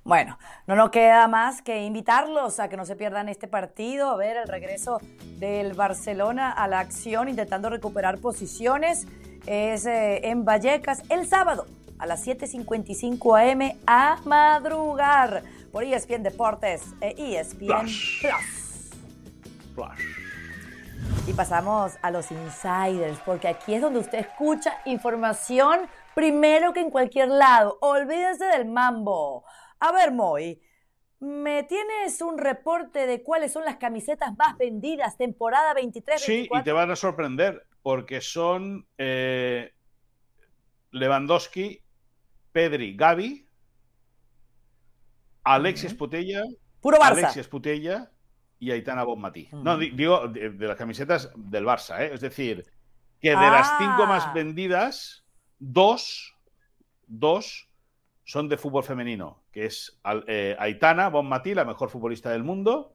Bueno, 0.06 0.38
no 0.68 0.76
nos 0.76 0.90
queda 0.90 1.26
más 1.26 1.62
que 1.62 1.82
invitarlos 1.82 2.60
a 2.60 2.68
que 2.68 2.76
no 2.76 2.84
se 2.84 2.94
pierdan 2.94 3.28
este 3.28 3.48
partido, 3.48 4.08
a 4.08 4.16
ver 4.16 4.36
el 4.36 4.46
regreso 4.46 5.00
del 5.38 5.74
Barcelona 5.74 6.52
a 6.52 6.68
la 6.68 6.78
acción 6.78 7.28
intentando 7.28 7.70
recuperar 7.70 8.18
posiciones. 8.18 9.08
Es 9.46 9.84
eh, 9.84 10.28
en 10.28 10.44
Vallecas 10.44 11.02
el 11.08 11.26
sábado 11.26 11.66
a 11.98 12.06
las 12.06 12.24
7.55 12.24 13.52
am 13.52 13.80
a 13.88 14.18
madrugar 14.24 15.42
por 15.72 15.82
ESPN 15.82 16.22
Deportes 16.22 16.82
e 17.00 17.16
ESPN 17.18 17.88
Plus. 19.74 19.90
Y 21.26 21.32
pasamos 21.32 21.94
a 22.00 22.12
los 22.12 22.30
insiders, 22.30 23.18
porque 23.26 23.48
aquí 23.48 23.74
es 23.74 23.82
donde 23.82 23.98
usted 23.98 24.20
escucha 24.20 24.78
información 24.84 25.80
primero 26.14 26.72
que 26.72 26.78
en 26.78 26.90
cualquier 26.90 27.26
lado. 27.26 27.76
Olvídese 27.80 28.44
del 28.44 28.66
mambo. 28.66 29.42
A 29.80 29.92
ver, 29.92 30.12
Moy, 30.12 30.60
¿Me 31.18 31.62
tienes 31.62 32.20
un 32.20 32.36
reporte 32.36 33.06
de 33.06 33.22
cuáles 33.22 33.52
son 33.52 33.64
las 33.64 33.76
camisetas 33.76 34.36
más 34.36 34.58
vendidas 34.58 35.16
temporada 35.16 35.72
23 35.72 36.20
Sí, 36.20 36.48
y 36.52 36.62
te 36.62 36.72
van 36.72 36.90
a 36.90 36.96
sorprender, 36.96 37.66
porque 37.82 38.20
son 38.20 38.86
eh, 38.98 39.72
Lewandowski, 40.90 41.80
Pedri, 42.52 42.94
Gavi, 42.94 43.48
Alexis 45.44 45.94
Putella, 45.94 46.42
Puro 46.82 46.98
Barça. 46.98 47.18
Alexis 47.18 47.48
Putella 47.48 48.10
y 48.58 48.70
Aitana 48.70 49.02
Bonmatí. 49.02 49.48
No, 49.52 49.78
digo 49.78 50.28
de, 50.28 50.50
las 50.58 50.76
camisetas 50.76 51.32
del 51.34 51.64
Barça, 51.64 51.98
¿eh? 52.02 52.10
es 52.12 52.20
decir, 52.20 52.66
que 53.20 53.30
de 53.30 53.36
las 53.36 53.78
cinco 53.78 54.06
más 54.06 54.24
ah. 54.26 54.32
vendidas, 54.34 55.24
dos, 55.58 56.36
dos 57.06 57.65
son 58.26 58.48
de 58.48 58.56
fútbol 58.56 58.82
femenino, 58.82 59.44
que 59.52 59.66
es 59.66 60.00
eh, 60.26 60.56
Aitana 60.58 61.08
Bonmatí, 61.08 61.54
la 61.54 61.64
mejor 61.64 61.90
futbolista 61.90 62.30
del 62.30 62.42
mundo, 62.42 62.92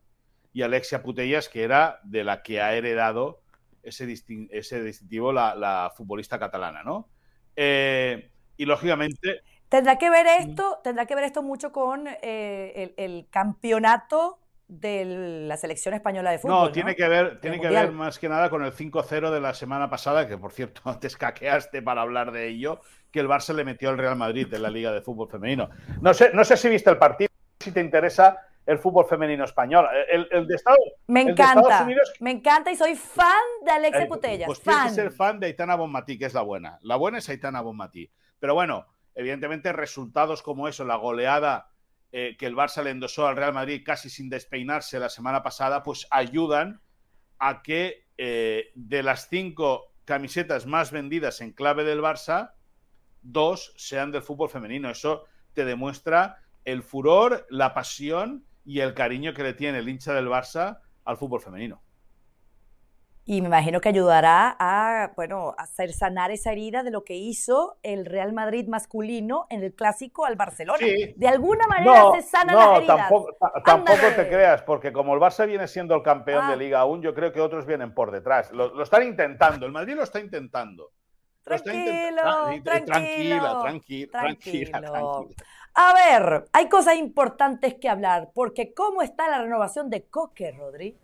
y 0.52 0.62
Alexia 0.62 1.02
Putellas, 1.02 1.48
que 1.48 1.63
era 1.63 2.02
de 2.04 2.26
la 2.26 2.44
que 2.44 2.60
ha 2.60 2.76
heredado 2.76 3.41
ese, 3.82 4.06
distintivo 4.06 5.32
la, 5.32 5.94
futbolista 5.96 6.38
catalana, 6.38 6.84
¿no? 6.84 7.08
Eh, 7.56 8.30
y 8.58 8.65
lógicamente. 8.65 9.41
Tendrá 9.70 9.98
que 9.98 10.10
ver 10.10 10.28
esto, 10.28 10.82
tendrá 10.84 11.06
que 11.06 11.15
ver 11.15 11.24
esto 11.24 11.41
mucho 11.41 11.72
con 11.72 12.10
eh, 12.22 12.94
el, 12.98 13.30
campeonato 13.30 14.41
de 14.72 15.04
la 15.48 15.58
selección 15.58 15.94
española 15.94 16.32
de 16.32 16.40
fútbol. 16.40 16.56
No, 16.56 16.72
tiene 16.72 16.96
que 16.96 17.06
ver, 17.10 17.42
tiene 17.42 17.60
que 17.60 17.68
ver 17.68 17.92
más 17.92 18.18
que 18.18 18.30
nada 18.30 18.50
con 18.50 18.64
el 18.64 18.72
5-0 18.72 19.30
de 19.30 19.42
la 19.42 19.54
semana 19.54 19.90
pasada, 19.90 20.30
que 20.30 20.38
por 20.38 20.54
cierto 20.54 20.82
te 21.00 21.08
escaqueaste 21.08 21.82
para 21.82 22.02
hablar 22.02 22.32
de 22.32 22.48
ello, 22.48 22.80
que 23.12 23.20
el 23.20 23.28
Barça 23.28 23.54
le 23.54 23.66
metió 23.66 23.90
al 23.90 23.98
Real 23.98 24.16
Madrid 24.16 24.52
en 24.54 24.62
la 24.62 24.70
Liga 24.70 24.94
de 24.94 25.02
Fútbol 25.02 25.30
Femenino. 25.30 25.70
No 26.00 26.14
sé, 26.14 26.32
no 26.34 26.46
sé 26.46 26.56
si 26.56 26.70
viste 26.70 26.90
el 26.90 26.98
partido, 26.98 27.30
si 27.60 27.74
te 27.74 27.82
interesa 27.82 28.38
el 28.66 28.78
fútbol 28.78 29.06
femenino 29.06 29.44
español. 29.44 29.88
El, 30.10 30.48
de 30.48 30.56
Estados, 30.56 30.80
me 31.08 31.22
encanta, 31.22 31.86
me 32.22 32.32
encanta 32.32 32.72
y 32.72 32.78
soy 32.78 32.96
fan 32.96 33.26
de 33.66 33.72
Alexia 33.72 34.04
eh, 34.04 34.08
Putellas. 34.08 34.46
Pues 34.46 34.62
tienes 34.62 34.84
que 34.84 34.90
ser 34.92 35.12
fan 35.12 35.40
de 35.40 35.48
Aitana 35.48 35.76
Bonmatí, 35.76 36.18
que 36.18 36.26
es 36.26 36.34
la 36.34 36.44
buena. 36.44 36.78
La 36.82 36.96
buena 36.96 37.18
es 37.18 37.28
Aitana 37.28 37.60
Bonmatí. 37.60 38.10
Pero 38.40 38.54
bueno, 38.54 38.86
evidentemente 39.16 39.74
resultados 39.74 40.42
como 40.44 40.70
eso, 40.70 40.86
la 40.86 40.96
goleada 40.96 41.71
eh, 42.12 42.36
que 42.38 42.45
el 42.45 42.56
Barça 42.56 42.84
le 42.84 42.89
endosó 42.89 43.28
al 43.28 43.38
Real 43.38 43.54
Madrid 43.54 43.84
casi 43.86 44.10
sin 44.10 44.30
despeinarse 44.30 45.00
la 45.00 45.10
semana 45.10 45.43
pasada, 45.43 45.84
pues 45.84 46.08
ayudan 46.12 46.82
a 47.39 47.62
que 47.62 48.08
eh, 48.17 48.71
de 48.76 49.04
las 49.04 49.30
cinco 49.30 49.93
camisetas 50.06 50.65
más 50.65 50.91
vendidas 50.91 51.41
en 51.41 51.54
clave 51.54 51.84
del 51.84 52.02
Barça, 52.02 52.54
dos 53.21 53.74
sean 53.78 54.12
del 54.12 54.24
fútbol 54.24 54.50
femenino. 54.50 54.89
Eso 54.89 55.26
te 55.54 55.65
demuestra 55.65 56.39
el 56.65 56.84
furor, 56.84 57.47
la 57.50 57.74
pasión 57.74 58.45
y 58.65 58.80
el 58.80 58.93
cariño 58.93 59.34
que 59.34 59.43
le 59.43 59.54
tiene 59.54 59.80
el 59.80 59.89
hincha 59.89 60.13
del 60.13 60.28
Barça 60.28 60.82
al 61.06 61.17
fútbol 61.17 61.41
femenino. 61.41 61.82
Y 63.24 63.42
me 63.42 63.48
imagino 63.48 63.80
que 63.82 63.90
ayudará 63.90 64.56
a, 64.60 65.12
bueno, 65.16 65.54
hacer 65.58 65.94
sanar 65.94 66.32
esa 66.32 66.52
herida 66.52 66.82
de 66.82 66.90
lo 66.90 67.04
que 67.04 67.16
hizo 67.16 67.78
el 67.84 68.06
Real 68.06 68.34
Madrid 68.34 68.68
masculino 68.68 69.46
en 69.52 69.64
el 69.64 69.76
clásico 69.76 70.26
al 70.26 70.36
Barcelona. 70.36 70.80
De 71.16 71.28
alguna 71.28 71.68
manera 71.68 72.12
se 72.16 72.24
sanan 72.24 72.56
las 72.56 72.78
heridas. 72.80 72.98
Tampoco, 72.98 73.38
tampoco 73.64 74.08
te 74.16 74.28
creas, 74.28 74.64
porque 74.64 74.92
como 74.92 75.14
el 75.14 75.20
Barça 75.20 75.46
viene 75.46 75.68
siendo 75.68 75.96
el 75.96 76.02
campeón 76.02 76.48
de 76.48 76.54
ah. 76.54 76.56
Liga 76.56 76.80
aún, 76.80 77.04
yo 77.04 77.14
creo 77.14 77.32
que 77.32 77.42
otros 77.42 77.68
vienen 77.68 77.94
por 77.94 78.10
detrás. 78.10 78.52
Lo, 78.52 78.82
están 78.82 79.04
intentando, 79.04 79.68
el 79.68 79.72
Madrid 79.72 79.94
lo 79.94 80.04
está 80.04 80.20
intentando. 80.20 80.92
Tranquilo, 81.44 82.22
tranquilo, 82.64 82.86
tranquila, 82.86 83.60
tranquila, 83.62 84.82
tranquila. 84.82 85.36
A 85.74 85.94
ver, 85.94 86.46
hay 86.52 86.68
cosas 86.70 86.98
importantes 86.98 87.76
que 87.76 87.88
hablar, 87.88 88.32
porque 88.34 88.74
¿cómo 88.74 89.04
está 89.04 89.30
la 89.30 89.42
renovación 89.42 89.90
de 89.90 90.06
Coque, 90.08 90.52
Rodri? 90.52 90.98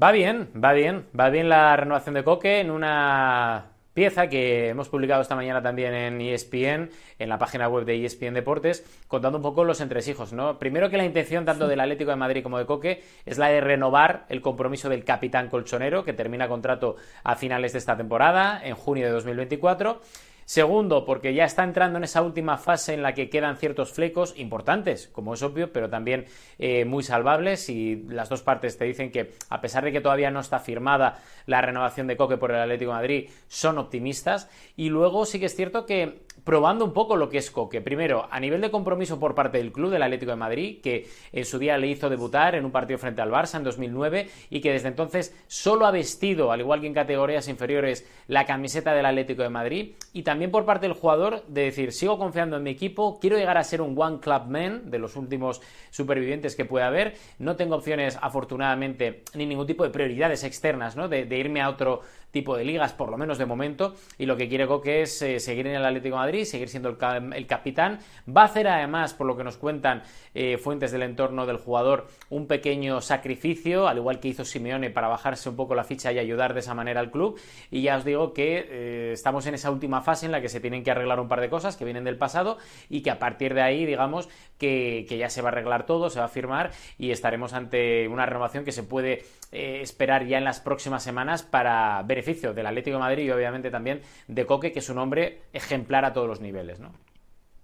Va 0.00 0.12
bien, 0.12 0.48
va 0.54 0.74
bien, 0.74 1.06
va 1.18 1.28
bien 1.28 1.48
la 1.48 1.76
renovación 1.76 2.14
de 2.14 2.22
Coque 2.22 2.60
en 2.60 2.70
una 2.70 3.72
pieza 3.94 4.28
que 4.28 4.68
hemos 4.68 4.88
publicado 4.88 5.22
esta 5.22 5.34
mañana 5.34 5.60
también 5.60 5.92
en 5.92 6.20
ESPN, 6.20 6.88
en 7.18 7.28
la 7.28 7.36
página 7.36 7.68
web 7.68 7.84
de 7.84 8.04
ESPN 8.04 8.32
Deportes, 8.32 8.84
contando 9.08 9.38
un 9.38 9.42
poco 9.42 9.64
los 9.64 9.80
entresijos, 9.80 10.32
¿no? 10.32 10.56
Primero 10.60 10.88
que 10.88 10.98
la 10.98 11.04
intención 11.04 11.44
tanto 11.44 11.66
del 11.66 11.80
Atlético 11.80 12.10
de 12.10 12.16
Madrid 12.16 12.44
como 12.44 12.58
de 12.58 12.66
Coque 12.66 13.02
es 13.26 13.38
la 13.38 13.48
de 13.48 13.60
renovar 13.60 14.24
el 14.28 14.40
compromiso 14.40 14.88
del 14.88 15.02
capitán 15.02 15.48
colchonero, 15.48 16.04
que 16.04 16.12
termina 16.12 16.46
contrato 16.46 16.94
a 17.24 17.34
finales 17.34 17.72
de 17.72 17.78
esta 17.80 17.96
temporada, 17.96 18.60
en 18.64 18.76
junio 18.76 19.06
de 19.06 19.10
2024. 19.10 20.00
Segundo, 20.48 21.04
porque 21.04 21.34
ya 21.34 21.44
está 21.44 21.62
entrando 21.62 21.98
en 21.98 22.04
esa 22.04 22.22
última 22.22 22.56
fase 22.56 22.94
en 22.94 23.02
la 23.02 23.12
que 23.12 23.28
quedan 23.28 23.58
ciertos 23.58 23.92
flecos 23.92 24.32
importantes, 24.38 25.10
como 25.12 25.34
es 25.34 25.42
obvio, 25.42 25.74
pero 25.74 25.90
también 25.90 26.24
eh, 26.58 26.86
muy 26.86 27.02
salvables. 27.02 27.68
Y 27.68 27.96
las 28.08 28.30
dos 28.30 28.40
partes 28.40 28.78
te 28.78 28.86
dicen 28.86 29.12
que, 29.12 29.34
a 29.50 29.60
pesar 29.60 29.84
de 29.84 29.92
que 29.92 30.00
todavía 30.00 30.30
no 30.30 30.40
está 30.40 30.58
firmada 30.58 31.20
la 31.44 31.60
renovación 31.60 32.06
de 32.06 32.16
Coque 32.16 32.38
por 32.38 32.50
el 32.50 32.62
Atlético 32.62 32.92
de 32.92 32.96
Madrid, 32.96 33.30
son 33.46 33.76
optimistas. 33.76 34.48
Y 34.74 34.88
luego 34.88 35.26
sí 35.26 35.38
que 35.38 35.44
es 35.44 35.54
cierto 35.54 35.84
que 35.84 36.22
probando 36.48 36.82
un 36.86 36.94
poco 36.94 37.14
lo 37.14 37.28
que 37.28 37.36
es 37.36 37.50
Coque. 37.50 37.82
Primero, 37.82 38.26
a 38.30 38.40
nivel 38.40 38.62
de 38.62 38.70
compromiso 38.70 39.20
por 39.20 39.34
parte 39.34 39.58
del 39.58 39.70
club 39.70 39.90
del 39.90 40.02
Atlético 40.02 40.30
de 40.30 40.38
Madrid, 40.38 40.80
que 40.82 41.06
en 41.30 41.44
su 41.44 41.58
día 41.58 41.76
le 41.76 41.88
hizo 41.88 42.08
debutar 42.08 42.54
en 42.54 42.64
un 42.64 42.70
partido 42.70 42.98
frente 42.98 43.20
al 43.20 43.30
Barça 43.30 43.58
en 43.58 43.64
2009 43.64 44.30
y 44.48 44.62
que 44.62 44.72
desde 44.72 44.88
entonces 44.88 45.36
solo 45.46 45.84
ha 45.84 45.90
vestido, 45.90 46.50
al 46.50 46.60
igual 46.60 46.80
que 46.80 46.86
en 46.86 46.94
categorías 46.94 47.48
inferiores, 47.48 48.08
la 48.28 48.46
camiseta 48.46 48.94
del 48.94 49.04
Atlético 49.04 49.42
de 49.42 49.50
Madrid. 49.50 49.92
Y 50.14 50.22
también 50.22 50.50
por 50.50 50.64
parte 50.64 50.88
del 50.88 50.96
jugador 50.96 51.44
de 51.48 51.64
decir, 51.64 51.92
sigo 51.92 52.16
confiando 52.16 52.56
en 52.56 52.62
mi 52.62 52.70
equipo, 52.70 53.18
quiero 53.20 53.36
llegar 53.36 53.58
a 53.58 53.62
ser 53.62 53.82
un 53.82 53.94
One 53.94 54.18
Club 54.18 54.46
Man 54.48 54.90
de 54.90 54.98
los 54.98 55.16
últimos 55.16 55.60
supervivientes 55.90 56.56
que 56.56 56.64
puede 56.64 56.86
haber. 56.86 57.12
No 57.38 57.56
tengo 57.56 57.76
opciones, 57.76 58.18
afortunadamente, 58.22 59.22
ni 59.34 59.44
ningún 59.44 59.66
tipo 59.66 59.84
de 59.84 59.90
prioridades 59.90 60.44
externas, 60.44 60.96
¿no? 60.96 61.08
de 61.08 61.38
irme 61.38 61.60
a 61.60 61.68
otro 61.68 62.00
tipo 62.38 62.56
de 62.56 62.64
ligas, 62.64 62.92
por 62.92 63.10
lo 63.10 63.18
menos 63.18 63.36
de 63.36 63.46
momento, 63.46 63.94
y 64.16 64.24
lo 64.24 64.36
que 64.36 64.48
quiere 64.48 64.68
Coque 64.68 65.02
es 65.02 65.20
eh, 65.22 65.40
seguir 65.40 65.66
en 65.66 65.74
el 65.74 65.84
Atlético 65.84 66.14
Madrid, 66.14 66.44
seguir 66.44 66.68
siendo 66.68 66.88
el, 66.88 67.46
capitán. 67.48 67.98
Va 68.28 68.42
a 68.42 68.44
hacer 68.44 68.68
además, 68.68 69.12
por 69.12 69.26
lo 69.26 69.36
que 69.36 69.42
nos 69.42 69.56
cuentan 69.56 70.04
eh, 70.34 70.56
fuentes 70.56 70.92
del 70.92 71.02
entorno 71.02 71.46
del 71.46 71.56
jugador, 71.56 72.06
un 72.30 72.46
pequeño 72.46 73.00
sacrificio, 73.00 73.88
al 73.88 73.96
igual 73.96 74.20
que 74.20 74.28
hizo 74.28 74.44
Simeone 74.44 74.90
para 74.90 75.08
bajarse 75.08 75.48
un 75.48 75.56
poco 75.56 75.74
la 75.74 75.82
ficha 75.82 76.12
y 76.12 76.20
ayudar 76.20 76.54
de 76.54 76.60
esa 76.60 76.74
manera 76.74 77.00
al 77.00 77.10
club. 77.10 77.40
Y 77.72 77.82
ya 77.82 77.96
os 77.96 78.04
digo 78.04 78.32
que 78.32 78.68
eh, 78.70 79.10
estamos 79.14 79.44
en 79.46 79.54
esa 79.54 79.72
última 79.72 80.00
fase 80.00 80.26
en 80.26 80.32
la 80.32 80.40
que 80.40 80.48
se 80.48 80.60
tienen 80.60 80.84
que 80.84 80.92
arreglar 80.92 81.18
un 81.18 81.26
par 81.26 81.40
de 81.40 81.50
cosas 81.50 81.76
que 81.76 81.84
vienen 81.84 82.04
del 82.04 82.18
pasado 82.18 82.58
y 82.88 83.02
que 83.02 83.10
a 83.10 83.18
partir 83.18 83.52
de 83.52 83.62
ahí, 83.62 83.84
digamos, 83.84 84.28
que, 84.58 85.06
que 85.08 85.18
ya 85.18 85.28
se 85.28 85.42
va 85.42 85.48
a 85.48 85.52
arreglar 85.52 85.86
todo, 85.86 86.08
se 86.08 86.20
va 86.20 86.26
a 86.26 86.28
firmar 86.28 86.70
y 86.98 87.10
estaremos 87.10 87.52
ante 87.52 88.06
una 88.06 88.26
renovación 88.26 88.64
que 88.64 88.70
se 88.70 88.84
puede 88.84 89.24
esperar 89.50 90.26
ya 90.26 90.36
en 90.36 90.44
las 90.44 90.60
próximas 90.60 91.02
semanas 91.02 91.42
para 91.42 92.02
ver 92.02 92.18
beneficio 92.28 92.52
del 92.52 92.66
Atlético 92.66 92.96
de 92.96 93.00
Madrid 93.00 93.24
y 93.24 93.30
obviamente 93.30 93.70
también 93.70 94.02
de 94.26 94.46
Coque, 94.46 94.72
que 94.72 94.80
es 94.80 94.88
un 94.90 94.98
hombre 94.98 95.42
ejemplar 95.52 96.04
a 96.04 96.12
todos 96.12 96.28
los 96.28 96.40
niveles. 96.40 96.78
¿no? 96.78 96.92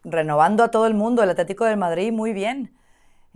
Renovando 0.04 0.64
a 0.64 0.70
todo 0.70 0.86
el 0.86 0.94
mundo, 0.94 1.22
el 1.22 1.30
Atlético 1.30 1.64
de 1.64 1.76
Madrid 1.76 2.12
muy 2.12 2.32
bien. 2.32 2.74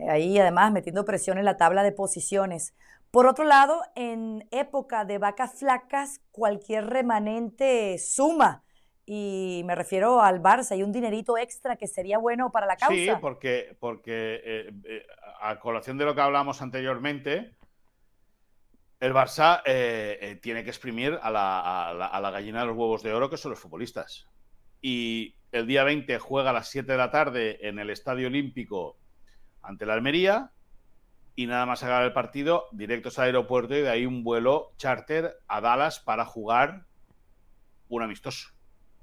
Ahí 0.08 0.38
además 0.38 0.72
metiendo 0.72 1.04
presión 1.04 1.38
en 1.38 1.44
la 1.44 1.56
tabla 1.56 1.82
de 1.82 1.92
posiciones. 1.92 2.74
Por 3.10 3.26
otro 3.26 3.44
lado, 3.44 3.82
en 3.94 4.46
época 4.50 5.04
de 5.04 5.18
vacas 5.18 5.58
flacas, 5.58 6.20
cualquier 6.30 6.86
remanente 6.86 7.98
suma. 7.98 8.62
Y 9.04 9.62
me 9.64 9.74
refiero 9.74 10.20
al 10.20 10.42
Barça, 10.42 10.72
hay 10.72 10.82
un 10.82 10.92
dinerito 10.92 11.38
extra 11.38 11.76
que 11.76 11.86
sería 11.86 12.18
bueno 12.18 12.50
para 12.52 12.66
la 12.66 12.76
causa. 12.76 12.94
Sí, 12.94 13.10
porque, 13.20 13.76
porque 13.80 14.40
eh, 14.44 14.70
eh, 14.84 15.06
a 15.40 15.58
colación 15.58 15.96
de 15.96 16.04
lo 16.04 16.14
que 16.14 16.20
hablamos 16.20 16.60
anteriormente, 16.60 17.57
el 19.00 19.14
Barça 19.14 19.62
eh, 19.64 20.18
eh, 20.20 20.36
tiene 20.36 20.64
que 20.64 20.70
exprimir 20.70 21.18
a 21.22 21.30
la, 21.30 22.30
gallina 22.30 22.60
de 22.60 22.66
los 22.66 22.76
huevos 22.76 23.02
de 23.02 23.12
oro, 23.12 23.30
que 23.30 23.36
son 23.36 23.50
los 23.50 23.60
futbolistas. 23.60 24.26
Y 24.80 25.36
el 25.52 25.66
día 25.66 25.84
20 25.84 26.18
juega 26.18 26.50
a 26.50 26.52
las 26.52 26.68
7 26.68 26.90
de 26.90 26.98
la 26.98 27.10
tarde 27.10 27.68
en 27.68 27.78
el 27.78 27.90
Estadio 27.90 28.26
Olímpico 28.26 28.98
ante 29.62 29.86
la 29.86 29.94
Almería. 29.94 30.50
Y 31.36 31.46
nada 31.46 31.66
más 31.66 31.84
acabar 31.84 32.04
el 32.04 32.12
partido, 32.12 32.66
directos 32.72 33.18
al 33.18 33.26
aeropuerto 33.26 33.76
y 33.76 33.82
de 33.82 33.90
ahí 33.90 34.06
un 34.06 34.24
vuelo 34.24 34.72
charter 34.76 35.38
a 35.46 35.60
Dallas 35.60 36.00
para 36.00 36.24
jugar 36.24 36.86
un 37.88 38.02
amistoso. 38.02 38.48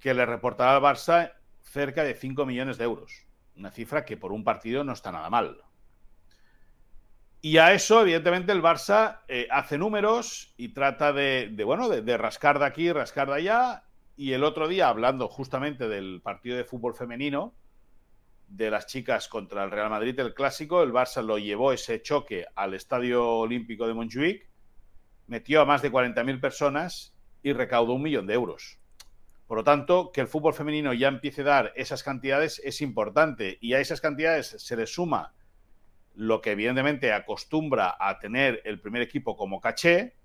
Que 0.01 0.13
le 0.13 0.25
reportará 0.25 0.75
al 0.75 0.83
Barça 0.83 1.31
cerca 1.61 2.03
de 2.03 2.13
5 2.13 2.45
millones 2.45 2.77
de 2.77 2.83
euros. 2.83 3.25
Una 3.55 3.71
cifra 3.71 4.03
que 4.03 4.17
por 4.17 4.33
un 4.33 4.43
partido 4.43 4.83
no 4.83 4.91
está 4.91 5.13
nada 5.13 5.29
mal. 5.29 5.61
Y 7.45 7.59
a 7.59 7.73
eso, 7.73 8.01
evidentemente, 8.01 8.51
el 8.51 8.63
Barça 8.63 9.19
eh, 9.27 9.47
hace 9.51 9.77
números 9.77 10.55
y 10.57 10.69
trata 10.69 11.13
de, 11.13 11.55
bueno, 11.63 11.89
de, 11.89 12.17
rascar 12.17 12.57
de 12.57 12.65
aquí, 12.65 12.91
rascar 12.91 13.27
de 13.27 13.35
allá. 13.35 13.83
Y 14.17 14.31
el 14.31 14.43
otro 14.43 14.67
día, 14.67 14.89
hablando 14.89 15.27
justamente 15.27 15.87
del 15.87 16.21
partido 16.23 16.57
de 16.57 16.63
fútbol 16.63 16.95
femenino, 16.95 17.53
de 18.47 18.71
las 18.71 18.87
chicas 18.87 19.27
contra 19.27 19.63
el 19.63 19.69
Real 19.69 19.91
Madrid, 19.91 20.19
el 20.19 20.33
clásico, 20.33 20.81
el 20.81 20.91
Barça 20.91 21.21
lo 21.21 21.37
llevó 21.37 21.71
ese 21.71 22.01
choque 22.01 22.47
al 22.55 22.73
Estadio 22.73 23.23
Olímpico 23.23 23.85
de 23.85 23.93
Montjuic, 23.93 24.49
metió 25.27 25.61
a 25.61 25.65
más 25.65 25.83
de 25.83 25.91
40.000 25.91 26.41
personas 26.41 27.15
y 27.43 27.53
recaudó 27.53 27.93
un 27.93 28.01
millón 28.01 28.25
de 28.25 28.33
euros. 28.33 28.79
Por 29.45 29.59
lo 29.59 29.63
tanto, 29.63 30.11
que 30.11 30.21
el 30.21 30.27
fútbol 30.27 30.55
femenino 30.55 30.93
ya 30.95 31.09
empiece 31.09 31.41
a 31.41 31.45
dar 31.45 31.73
esas 31.75 32.01
cantidades 32.01 32.59
es 32.65 32.81
importante 32.81 33.59
y 33.61 33.73
a 33.75 33.81
esas 33.81 34.01
cantidades 34.01 34.47
se 34.57 34.75
le 34.75 34.87
suma 34.87 35.35
lo 36.15 36.41
que 36.41 36.51
evidentemente 36.51 37.13
acostumbra 37.13 37.95
a 37.99 38.19
tener 38.19 38.61
el 38.65 38.79
primer 38.79 39.01
equipo 39.01 39.35
como 39.35 39.61
caché, 39.61 40.15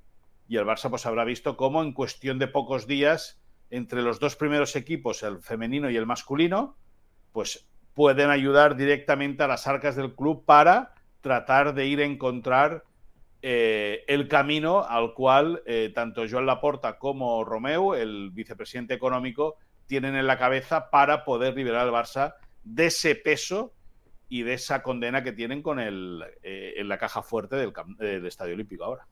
y 0.48 0.56
el 0.56 0.64
Barça 0.64 0.90
pues 0.90 1.06
habrá 1.06 1.24
visto 1.24 1.56
cómo 1.56 1.82
en 1.82 1.92
cuestión 1.92 2.38
de 2.38 2.48
pocos 2.48 2.86
días, 2.86 3.40
entre 3.70 4.02
los 4.02 4.18
dos 4.18 4.34
primeros 4.36 4.74
equipos, 4.74 5.22
el 5.22 5.40
femenino 5.40 5.90
y 5.90 5.96
el 5.96 6.06
masculino, 6.06 6.76
pues 7.32 7.68
pueden 7.94 8.30
ayudar 8.30 8.76
directamente 8.76 9.42
a 9.42 9.48
las 9.48 9.66
arcas 9.66 9.94
del 9.94 10.14
club 10.14 10.44
para 10.44 10.94
tratar 11.20 11.74
de 11.74 11.86
ir 11.86 12.00
a 12.00 12.04
encontrar 12.04 12.84
eh, 13.42 14.04
el 14.08 14.28
camino 14.28 14.84
al 14.84 15.14
cual 15.14 15.62
eh, 15.66 15.92
tanto 15.94 16.24
Joan 16.28 16.46
Laporta 16.46 16.98
como 16.98 17.44
Romeu, 17.44 17.94
el 17.94 18.30
vicepresidente 18.30 18.94
económico, 18.94 19.56
tienen 19.86 20.14
en 20.16 20.26
la 20.26 20.38
cabeza 20.38 20.90
para 20.90 21.24
poder 21.24 21.56
liberar 21.56 21.82
al 21.82 21.92
Barça 21.92 22.34
de 22.64 22.86
ese 22.86 23.14
peso 23.14 23.72
y 24.30 24.44
de 24.44 24.54
esa 24.54 24.82
condena 24.82 25.22
que 25.22 25.32
tienen 25.32 25.60
con 25.60 25.80
el, 25.80 26.24
eh, 26.42 26.74
en 26.76 26.88
la 26.88 26.96
caja 26.96 27.22
fuerte 27.22 27.56
del, 27.56 27.74
del 27.98 28.24
Estadio 28.24 28.54
Olímpico 28.54 28.84
ahora. 28.84 29.06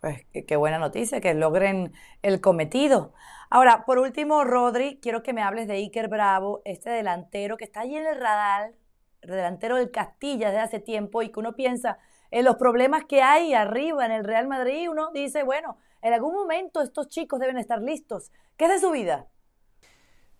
Pues 0.00 0.26
qué, 0.46 0.56
buena 0.56 0.78
noticia, 0.78 1.20
que 1.20 1.32
logren 1.34 1.92
el 2.22 2.40
cometido. 2.40 3.14
Ahora, 3.48 3.84
por 3.86 3.98
último, 3.98 4.44
Rodri, 4.44 4.98
quiero 5.00 5.22
que 5.22 5.32
me 5.32 5.42
hables 5.42 5.68
de 5.68 5.74
Iker 5.74 6.08
Bravo, 6.08 6.62
este 6.64 6.90
delantero 6.90 7.56
que 7.56 7.64
está 7.64 7.80
allí 7.80 7.96
en 7.96 8.06
el 8.06 8.20
radar, 8.20 8.72
delantero 9.22 9.76
del 9.76 9.90
Castilla 9.90 10.48
desde 10.48 10.60
hace 10.60 10.80
tiempo 10.80 11.22
y 11.22 11.30
que 11.30 11.40
uno 11.40 11.54
piensa 11.54 11.98
en 12.30 12.44
los 12.44 12.56
problemas 12.56 13.04
que 13.04 13.22
hay 13.22 13.54
arriba 13.54 14.04
en 14.04 14.12
el 14.12 14.24
Real 14.24 14.48
Madrid, 14.48 14.90
uno 14.90 15.10
dice, 15.12 15.44
bueno, 15.44 15.78
en 16.02 16.12
algún 16.12 16.34
momento 16.34 16.82
estos 16.82 17.08
chicos 17.08 17.40
deben 17.40 17.58
estar 17.58 17.80
listos. 17.80 18.30
¿Qué 18.56 18.66
es 18.66 18.70
de 18.70 18.80
su 18.80 18.90
vida? 18.90 19.26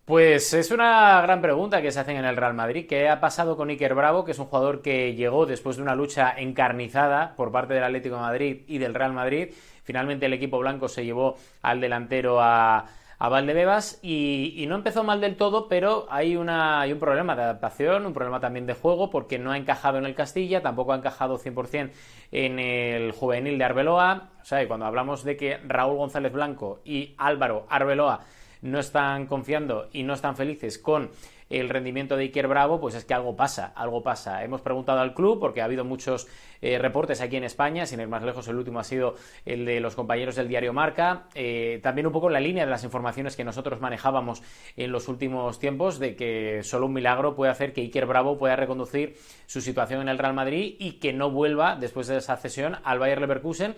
Pues 0.09 0.55
es 0.55 0.71
una 0.71 1.21
gran 1.21 1.39
pregunta 1.39 1.83
que 1.83 1.91
se 1.91 1.99
hacen 1.99 2.17
en 2.17 2.25
el 2.25 2.35
Real 2.35 2.55
Madrid. 2.55 2.87
¿Qué 2.89 3.07
ha 3.09 3.19
pasado 3.19 3.55
con 3.55 3.69
Iker 3.69 3.93
Bravo, 3.93 4.25
que 4.25 4.31
es 4.31 4.39
un 4.39 4.47
jugador 4.47 4.81
que 4.81 5.13
llegó 5.13 5.45
después 5.45 5.75
de 5.75 5.83
una 5.83 5.93
lucha 5.93 6.33
encarnizada 6.35 7.35
por 7.35 7.51
parte 7.51 7.75
del 7.75 7.83
Atlético 7.83 8.15
de 8.15 8.21
Madrid 8.21 8.61
y 8.65 8.79
del 8.79 8.95
Real 8.95 9.13
Madrid? 9.13 9.49
Finalmente 9.83 10.25
el 10.25 10.33
equipo 10.33 10.57
blanco 10.57 10.87
se 10.87 11.05
llevó 11.05 11.35
al 11.61 11.79
delantero 11.79 12.41
a, 12.41 12.87
Valdebebas 13.19 13.99
y, 14.01 14.65
no 14.67 14.73
empezó 14.73 15.03
mal 15.03 15.21
del 15.21 15.35
todo, 15.35 15.67
pero 15.67 16.07
hay, 16.09 16.35
una, 16.37 16.81
hay 16.81 16.91
un 16.91 16.99
problema 16.99 17.35
de 17.35 17.43
adaptación, 17.43 18.07
un 18.07 18.13
problema 18.13 18.39
también 18.39 18.65
de 18.65 18.73
juego, 18.73 19.11
porque 19.11 19.37
no 19.37 19.51
ha 19.51 19.57
encajado 19.57 19.99
en 19.99 20.05
el 20.05 20.15
Castilla, 20.15 20.63
tampoco 20.63 20.93
ha 20.93 20.97
encajado 20.97 21.37
100% 21.37 21.91
en 22.31 22.57
el 22.57 23.11
juvenil 23.11 23.59
de 23.59 23.63
Arbeloa. 23.63 24.29
O 24.41 24.45
sea, 24.45 24.63
y 24.63 24.67
cuando 24.67 24.87
hablamos 24.87 25.23
de 25.23 25.37
que 25.37 25.57
Raúl 25.67 25.97
González 25.97 26.33
Blanco 26.33 26.81
y 26.83 27.13
Álvaro 27.19 27.67
Arbeloa 27.69 28.21
no 28.61 28.79
están 28.79 29.25
confiando 29.25 29.89
y 29.91 30.03
no 30.03 30.13
están 30.13 30.35
felices 30.35 30.77
con 30.77 31.09
el 31.49 31.69
rendimiento 31.69 32.15
de 32.15 32.23
Iker 32.25 32.47
Bravo, 32.47 32.79
pues 32.79 32.93
es 32.93 33.05
que 33.05 33.13
algo 33.13 33.35
pasa, 33.35 33.73
algo 33.75 34.03
pasa. 34.03 34.43
Hemos 34.43 34.61
preguntado 34.61 34.99
al 34.99 35.15
club 35.15 35.39
porque 35.39 35.61
ha 35.61 35.65
habido 35.65 35.83
muchos 35.83 36.27
eh, 36.61 36.77
reportes 36.77 37.21
aquí 37.21 37.37
en 37.37 37.43
España, 37.43 37.85
sin 37.85 37.99
ir 37.99 38.07
más 38.07 38.21
lejos, 38.21 38.47
el 38.47 38.57
último 38.57 38.79
ha 38.79 38.83
sido 38.83 39.15
el 39.45 39.65
de 39.65 39.79
los 39.79 39.95
compañeros 39.95 40.35
del 40.35 40.47
diario 40.47 40.73
Marca, 40.73 41.27
eh, 41.33 41.79
también 41.81 42.05
un 42.05 42.13
poco 42.13 42.27
en 42.27 42.33
la 42.33 42.39
línea 42.39 42.65
de 42.65 42.71
las 42.71 42.83
informaciones 42.83 43.35
que 43.35 43.43
nosotros 43.43 43.81
manejábamos 43.81 44.43
en 44.77 44.91
los 44.91 45.07
últimos 45.07 45.57
tiempos, 45.57 45.97
de 45.97 46.15
que 46.15 46.61
solo 46.63 46.85
un 46.85 46.93
milagro 46.93 47.35
puede 47.35 47.51
hacer 47.51 47.73
que 47.73 47.81
Iker 47.81 48.05
Bravo 48.05 48.37
pueda 48.37 48.55
reconducir 48.55 49.17
su 49.47 49.61
situación 49.61 50.01
en 50.01 50.09
el 50.09 50.19
Real 50.19 50.33
Madrid 50.33 50.75
y 50.77 50.93
que 50.93 51.13
no 51.13 51.31
vuelva 51.31 51.75
después 51.75 52.07
de 52.07 52.17
esa 52.17 52.37
cesión 52.37 52.77
al 52.83 52.99
Bayer 52.99 53.19
Leverkusen 53.19 53.75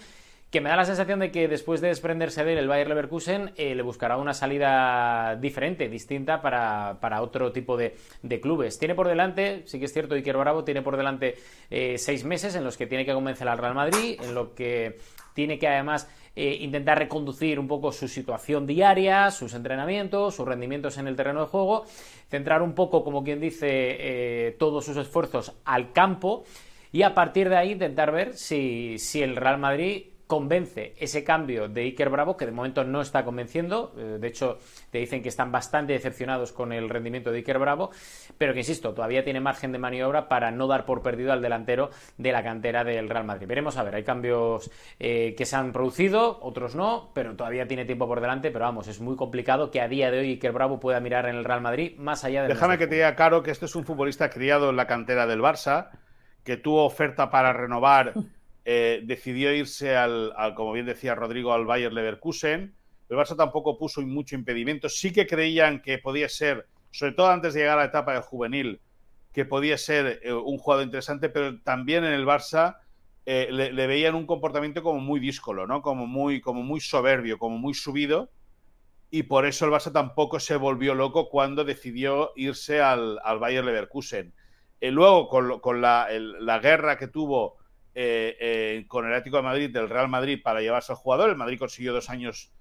que 0.52 0.60
me 0.60 0.70
da 0.70 0.76
la 0.76 0.86
sensación 0.86 1.20
de 1.20 1.32
que 1.32 1.48
después 1.48 1.80
de 1.80 1.88
desprenderse 1.88 2.44
de 2.44 2.52
él 2.52 2.60
el 2.60 2.68
Bayer 2.68 2.90
Leverkusen 2.90 3.54
eh, 3.56 3.74
le 3.74 3.82
buscará 3.84 4.18
una 4.18 4.34
salida 4.34 5.38
diferente, 5.38 5.88
distinta 5.88 6.42
para, 6.42 7.22
otro 7.22 7.54
tipo 7.54 7.78
de, 7.78 7.96
clubes. 8.42 8.78
Tiene 8.78 8.94
por 8.94 9.08
delante, 9.08 9.64
sí 9.66 9.80
que 9.80 9.86
es 9.86 9.94
cierto, 9.94 10.14
Iker 10.14 10.36
Bravo 10.36 10.66
tiene 10.66 10.82
por 10.82 10.98
delante 10.98 11.36
eh, 11.70 11.98
seis 11.98 12.26
meses 12.26 12.54
en 12.56 12.66
los 12.66 12.76
que 12.76 12.86
tiene 12.86 13.06
que 13.06 13.14
convencer 13.14 13.48
al 13.48 13.58
Real 13.58 13.74
Madrid, 13.74 14.20
en 14.22 14.36
lo 14.36 14.54
que 14.54 14.98
tiene 15.34 15.58
que 15.58 15.70
además 15.70 16.10
eh, 16.36 16.58
intentar 16.60 17.00
reconducir 17.00 17.58
un 17.58 17.70
poco 17.70 17.94
su 17.94 18.10
situación 18.10 18.68
diaria, 18.68 19.32
sus 19.32 19.54
entrenamientos, 19.54 20.36
sus 20.36 20.46
rendimientos 20.46 20.98
en 20.98 21.08
el 21.08 21.16
terreno 21.16 21.42
de 21.42 21.48
juego, 21.48 21.86
centrar 22.30 22.62
un 22.62 22.74
poco, 22.76 23.06
como 23.06 23.24
quien 23.24 23.40
dice, 23.40 24.54
todos 24.60 24.84
sus 24.84 24.98
esfuerzos 24.98 25.54
al 25.64 25.94
campo 25.94 26.44
y 26.92 27.04
a 27.04 27.14
partir 27.14 27.48
de 27.48 27.56
ahí 27.56 27.72
intentar 27.72 28.12
ver 28.12 28.34
si, 28.34 28.98
si 28.98 29.22
el 29.22 29.38
Real 29.38 29.58
Madrid 29.58 30.11
convence 30.32 30.94
ese 30.98 31.26
cambio 31.26 31.68
de 31.68 31.82
Iker 31.82 32.10
Bravo, 32.10 32.38
que 32.38 32.46
de 32.46 32.54
momento 32.54 32.86
no 32.86 33.02
está 33.02 33.26
convenciendo. 33.26 33.94
Eh, 33.98 34.18
de 34.18 34.28
hecho, 34.30 34.60
te 34.90 35.00
dicen 35.00 35.22
que 35.22 35.28
están 35.28 35.52
bastante 35.52 35.92
decepcionados 35.92 36.54
con 36.54 36.72
el 36.72 36.88
rendimiento 36.88 37.34
de 37.34 37.40
Iker 37.40 37.60
Bravo, 37.60 37.92
pero 38.38 38.54
que 38.54 38.60
insisto, 38.60 38.94
todavía 38.94 39.26
tiene 39.26 39.42
margen 39.42 39.74
de 39.74 39.78
maniobra 39.78 40.30
para 40.30 40.50
no 40.50 40.68
dar 40.68 40.86
por 40.86 41.02
perdido 41.02 41.34
al 41.34 41.42
delantero 41.42 41.90
de 42.18 42.32
la 42.32 42.44
cantera 42.44 42.86
del 42.86 43.10
Real 43.10 43.26
Madrid. 43.26 43.46
Veremos 43.46 43.76
a 43.76 43.84
ver, 43.84 43.96
hay 43.96 44.06
cambios 44.06 44.72
eh, 45.00 45.36
que 45.38 45.46
se 45.46 45.58
han 45.58 45.74
producido, 45.74 46.40
otros 46.42 46.76
no, 46.76 47.12
pero 47.14 47.36
todavía 47.36 47.68
tiene 47.68 47.84
tiempo 47.84 48.08
por 48.08 48.22
delante. 48.22 48.52
Pero 48.52 48.64
vamos, 48.64 48.88
es 48.88 49.02
muy 49.02 49.18
complicado 49.18 49.70
que 49.70 49.82
a 49.82 49.90
día 49.90 50.12
de 50.12 50.20
hoy 50.20 50.30
Iker 50.30 50.54
Bravo 50.54 50.80
pueda 50.80 51.02
mirar 51.02 51.26
en 51.26 51.36
el 51.36 51.44
Real 51.44 51.60
Madrid 51.60 51.98
más 51.98 52.24
allá 52.24 52.44
de. 52.44 52.48
Déjame 52.48 52.78
que 52.78 52.88
te 52.88 52.96
diga, 52.96 53.18
Caro, 53.18 53.44
que 53.44 53.52
este 53.52 53.66
es 53.66 53.76
un 53.76 53.84
futbolista 53.84 54.30
criado 54.30 54.70
en 54.70 54.78
la 54.78 54.88
cantera 54.88 55.28
del 55.28 55.42
Barça, 55.42 55.90
que 56.46 56.56
tuvo 56.56 56.86
oferta 56.86 57.30
para 57.30 57.52
renovar. 57.52 58.14
Eh, 58.64 59.02
decidió 59.06 59.54
irse 59.54 59.96
al, 59.96 60.34
como 60.56 60.74
bien 60.74 60.86
decía 60.86 61.16
Rodrigo, 61.16 61.54
al 61.54 61.66
Bayer 61.66 61.92
Leverkusen. 61.92 62.76
El 63.10 63.18
Barça 63.18 63.36
tampoco 63.36 63.78
puso 63.78 64.02
mucho 64.02 64.36
impedimento. 64.36 64.88
Sí 64.88 65.12
que 65.12 65.28
creían 65.28 65.82
que 65.82 65.98
podía 65.98 66.30
ser, 66.30 66.68
sobre 66.92 67.14
todo 67.14 67.30
antes 67.30 67.54
de 67.54 67.62
llegar 67.62 67.78
a 67.80 67.82
la 67.82 67.88
etapa 67.88 68.14
de 68.14 68.22
juvenil, 68.22 68.80
que 69.34 69.46
podía 69.46 69.78
ser 69.78 70.20
eh, 70.24 70.34
un 70.34 70.58
jugador 70.58 70.86
interesante, 70.86 71.30
pero 71.30 71.60
también 71.62 72.04
en 72.04 72.14
el 72.14 72.26
Barça 72.26 72.78
eh, 73.26 73.48
le, 73.52 73.88
veían 73.88 74.16
un 74.16 74.28
comportamiento 74.28 74.84
como 74.84 75.00
muy 75.00 75.20
díscolo, 75.20 75.66
¿no? 75.66 75.82
Como 75.82 76.06
muy, 76.06 76.42
como 76.42 76.64
muy 76.64 76.80
soberbio, 76.80 77.38
como 77.38 77.58
muy 77.58 77.74
subido. 77.74 78.32
Y 79.10 79.24
por 79.24 79.46
eso 79.46 79.66
el 79.66 79.72
Barça 79.72 79.92
tampoco 79.92 80.40
se 80.40 80.56
volvió 80.56 80.96
loco 80.96 81.30
cuando 81.30 81.66
decidió 81.66 82.32
irse 82.36 82.80
al, 82.80 83.20
al 83.24 83.40
Bayer 83.40 83.66
Leverkusen. 83.66 84.34
luego, 84.82 85.28
con, 85.28 85.82
la, 85.82 86.08
la 86.12 86.60
guerra 86.60 86.98
que 86.98 87.08
tuvo 87.08 87.61
eh, 87.94 88.38
eh, 88.40 88.86
con 88.88 89.06
el 89.06 89.12
Atlético 89.12 89.38
de 89.38 89.44
Madrid 89.44 89.70
del 89.70 89.90
Real 89.90 90.08
Madrid 90.08 90.42
para 90.42 90.62
llevarse 90.62 90.92
al 90.92 90.98
jugador. 90.98 91.30
El 91.30 91.36
Madrid 91.36 91.60
consiguió 91.60 91.94
dos 91.94 92.10
años 92.10 92.52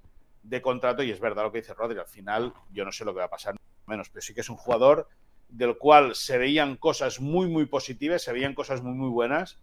de 0.42 0.60
contrato 0.60 1.02
y 1.02 1.10
es 1.10 1.20
verdad 1.20 1.44
lo 1.44 1.52
que 1.52 1.60
dice 1.60 1.74
Rodri. 1.74 1.98
Al 1.98 2.06
final, 2.06 2.52
yo 2.70 2.84
no 2.84 2.92
sé 2.92 3.04
lo 3.04 3.12
que 3.12 3.20
va 3.20 3.26
a 3.26 3.30
pasar 3.30 3.54
menos, 3.86 4.08
pero 4.08 4.22
sí 4.22 4.34
que 4.34 4.40
es 4.40 4.50
un 4.50 4.56
jugador 4.56 5.08
del 5.48 5.76
cual 5.78 6.14
se 6.14 6.38
veían 6.38 6.76
cosas 6.76 7.20
muy, 7.20 7.48
muy 7.48 7.66
positivas, 7.66 8.22
se 8.22 8.32
veían 8.32 8.54
cosas 8.54 8.82
muy, 8.82 8.94
muy 8.94 9.08
buenas, 9.08 9.58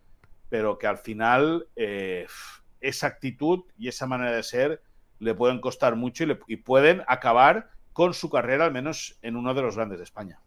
pero 0.50 0.78
que 0.78 0.88
al 0.88 0.98
final 0.98 1.68
eh, 1.76 2.28
esa 2.82 3.08
actitud 3.08 3.64
y 3.78 3.88
esa 3.88 4.06
manera 4.06 4.32
de 4.32 4.44
ser 4.44 4.82
le 5.20 5.34
pueden 5.34 5.60
costar 5.60 5.96
mucho 5.96 6.24
y, 6.26 6.38
y 6.48 6.58
pueden 6.58 7.04
acabar 7.08 7.72
con 7.94 8.14
su 8.14 8.30
carrera, 8.30 8.66
al 8.66 8.72
menos 8.72 9.18
en 9.22 9.36
uno 9.36 9.54
de 9.54 9.62
los 9.62 9.76
grandes 9.76 9.98
de 9.98 10.04
España. 10.04 10.40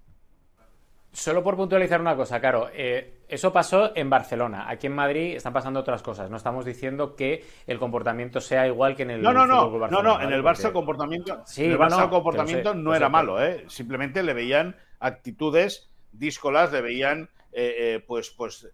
Solo 1.12 1.42
por 1.42 1.56
puntualizar 1.56 2.00
una 2.00 2.14
cosa, 2.14 2.40
claro, 2.40 2.70
eh, 2.72 3.22
eso 3.28 3.52
pasó 3.52 3.96
en 3.96 4.08
Barcelona. 4.08 4.70
Aquí 4.70 4.86
en 4.86 4.94
Madrid 4.94 5.34
están 5.34 5.52
pasando 5.52 5.80
otras 5.80 6.02
cosas. 6.02 6.30
No 6.30 6.36
estamos 6.36 6.64
diciendo 6.64 7.16
que 7.16 7.44
el 7.66 7.80
comportamiento 7.80 8.40
sea 8.40 8.68
igual 8.68 8.94
que 8.94 9.02
en 9.02 9.10
el 9.10 9.22
no, 9.22 9.32
no, 9.32 9.44
no, 9.44 9.88
no, 9.88 10.02
no, 10.02 10.20
en 10.20 10.32
el 10.32 10.42
Barça 10.44 10.66
el 10.66 10.72
comportamiento, 10.72 11.42
el 11.56 11.76
Barça 11.76 12.08
comportamiento 12.08 12.74
no 12.74 12.94
era 12.94 13.08
malo, 13.08 13.42
¿eh? 13.42 13.64
Simplemente 13.66 14.22
le 14.22 14.34
veían 14.34 14.76
actitudes 15.00 15.90
díscolas, 16.12 16.70
le 16.70 16.80
veían, 16.80 17.28
eh, 17.52 17.74
eh, 17.78 18.04
pues, 18.06 18.30
pues, 18.30 18.72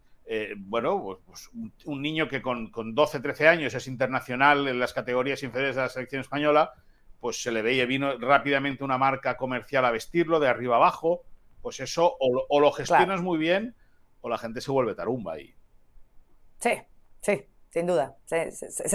bueno, 0.59 1.03
pues, 1.03 1.19
pues 1.25 1.51
un, 1.87 2.03
niño 2.03 2.29
que 2.29 2.43
con, 2.43 2.71
con 2.71 2.95
12, 2.95 3.21
13 3.21 3.49
años 3.49 3.75
es 3.75 3.87
internacional 3.87 4.69
en 4.69 4.79
las 4.79 4.93
categorías 4.93 5.43
inferiores 5.43 5.77
de 5.77 5.83
la 5.83 5.89
selección 5.89 6.21
española, 6.21 6.73
pues 7.19 7.43
se 7.43 7.51
le 7.51 7.63
veía, 7.63 7.87
vino 7.87 8.19
rápidamente 8.19 8.85
una 8.85 8.99
marca 8.99 9.39
comercial 9.39 9.87
a 9.87 9.91
vestirlo 9.91 10.39
de 10.39 10.49
arriba 10.49 10.77
abajo 10.77 11.23
pues 11.67 11.81
eso 11.81 12.17
o, 12.21 12.61
lo 12.61 12.71
gestionas 12.71 13.23
muy 13.23 13.39
bien 13.39 13.75
o 14.21 14.29
la 14.29 14.39
gente 14.39 14.61
se 14.61 14.71
vuelve 14.71 14.95
tarumba 14.95 15.33
ahí. 15.33 15.53
Sí, 16.61 16.71
sí, 17.21 17.45
sin 17.71 17.89
duda. 17.89 18.17
Se, 18.25 18.53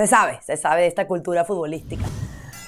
sabe, 0.07 0.41
se 0.41 0.55
sabe 0.55 0.83
de 0.83 0.87
esta 0.87 1.05
cultura 1.05 1.43
futbolística. 1.43 2.05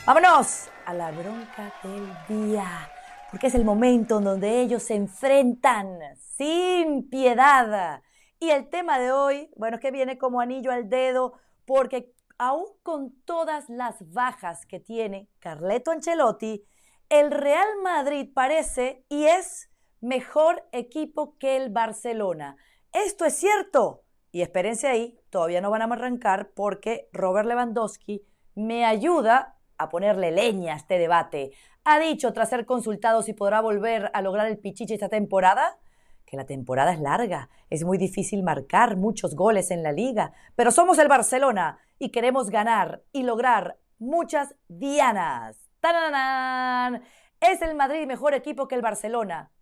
Vámonos 0.06 0.68
a 0.86 0.94
la 0.94 1.10
bronca 1.12 1.74
del 1.82 2.12
día, 2.28 2.92
porque 3.32 3.48
es 3.48 3.56
el 3.56 3.64
momento 3.64 4.18
en 4.18 4.26
donde 4.26 4.60
ellos 4.60 4.84
se 4.84 4.96
enfrentan 4.96 5.88
sin 6.20 7.10
piedad. 7.10 8.02
Y 8.42 8.50
el 8.50 8.68
tema 8.68 9.00
de 9.00 9.14
hoy, 9.14 9.50
bueno, 9.56 9.78
es 9.78 9.82
que 9.82 9.92
viene 9.92 10.18
como 10.18 10.42
anillo 10.42 10.74
al 10.74 10.90
dedo, 10.90 11.40
porque 11.64 12.12
aún 12.38 12.66
con 12.84 13.14
todas 13.24 13.70
las 13.70 14.12
bajas 14.12 14.66
que 14.66 14.82
tiene 14.82 15.30
Carleto 15.40 15.92
Ancelotti, 15.92 16.62
el 17.08 17.32
Real 17.32 17.70
Madrid 17.82 18.30
parece 18.34 19.06
y 19.08 19.28
es 19.28 19.70
mejor 20.04 20.68
equipo 20.74 21.38
que 21.38 21.56
el 21.56 21.70
Barcelona. 21.70 22.58
Esto 22.92 23.24
es 23.26 23.36
cierto. 23.36 24.04
Y 24.32 24.42
espérense 24.42 24.88
ahí, 24.88 25.18
todavía 25.30 25.62
no 25.62 25.72
van 25.72 25.82
a 25.82 25.86
arrancar 25.86 26.52
porque 26.54 27.08
Robert 27.14 27.48
Lewandowski 27.48 28.22
me 28.54 28.84
ayuda 28.84 29.56
a 29.78 29.90
ponerle 29.90 30.32
leña 30.32 30.74
a 30.74 30.78
este 30.78 30.98
debate. 30.98 31.52
Ha 31.86 32.00
dicho, 32.00 32.34
tras 32.34 32.50
ser 32.50 32.66
consultado, 32.66 33.24
si 33.24 33.34
podrá 33.34 33.62
volver 33.62 34.12
a 34.14 34.22
lograr 34.22 34.48
el 34.48 34.58
pichichi 34.58 34.94
esta 34.94 35.08
temporada, 35.08 35.78
que 36.26 36.36
la 36.36 36.46
temporada 36.46 36.92
es 36.92 37.00
larga, 37.00 37.50
es 37.70 37.86
muy 37.86 37.98
difícil 37.98 38.44
marcar 38.44 38.98
muchos 38.98 39.36
goles 39.36 39.72
en 39.72 39.84
la 39.84 39.94
liga, 39.94 40.34
pero 40.56 40.72
somos 40.72 40.98
el 41.00 41.08
Barcelona 41.08 41.78
y 41.98 42.10
queremos 42.10 42.50
ganar 42.50 43.04
y 43.14 43.24
lograr 43.24 43.78
muchas 44.00 44.56
dianas. 44.68 45.58
¡Tarán! 45.80 47.04
Es 47.40 47.62
el 47.62 47.76
Madrid 47.76 48.06
mejor 48.06 48.34
equipo 48.34 48.68
que 48.68 48.76
el 48.76 48.82
Barcelona. 48.82 49.53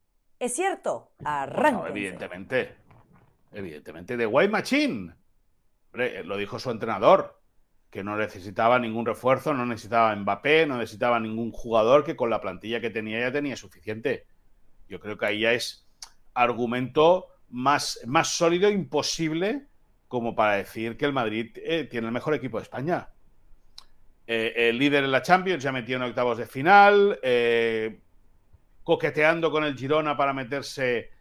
¿Es 0.41 0.55
cierto? 0.55 1.11
Arranca. 1.23 1.89
evidentemente. 1.89 2.73
Evidentemente. 3.53 4.17
De 4.17 4.25
White 4.25 4.49
Machine. 4.49 5.13
lo 5.93 6.35
dijo 6.35 6.57
su 6.57 6.71
entrenador 6.71 7.39
que 7.91 8.03
no 8.03 8.17
necesitaba 8.17 8.79
ningún 8.79 9.05
refuerzo, 9.05 9.53
no 9.53 9.67
necesitaba 9.67 10.15
Mbappé, 10.15 10.65
no 10.65 10.79
necesitaba 10.79 11.19
ningún 11.19 11.51
jugador 11.51 12.03
que 12.03 12.15
con 12.15 12.31
la 12.31 12.41
plantilla 12.41 12.81
que 12.81 12.89
tenía 12.89 13.19
ya 13.19 13.31
tenía 13.31 13.55
suficiente. 13.55 14.25
Yo 14.89 14.99
creo 14.99 15.15
que 15.15 15.27
ahí 15.27 15.41
ya 15.41 15.53
es 15.53 15.87
argumento 16.33 17.27
más, 17.49 17.99
más 18.07 18.29
sólido 18.29 18.71
imposible 18.71 19.67
como 20.07 20.33
para 20.33 20.55
decir 20.55 20.97
que 20.97 21.05
el 21.05 21.13
Madrid 21.13 21.51
eh, 21.57 21.83
tiene 21.83 22.07
el 22.07 22.13
mejor 22.13 22.33
equipo 22.33 22.57
de 22.57 22.63
España. 22.63 23.09
Eh, 24.25 24.53
el 24.55 24.79
líder 24.79 25.03
en 25.03 25.11
la 25.11 25.21
Champions 25.21 25.61
ya 25.61 25.71
metió 25.71 25.97
en 25.97 26.01
octavos 26.01 26.39
de 26.39 26.47
final, 26.47 27.19
eh, 27.21 28.01
coqueteando 28.83 29.51
con 29.51 29.63
el 29.63 29.77
Girona 29.77 30.17
para 30.17 30.33
meterse 30.33 31.11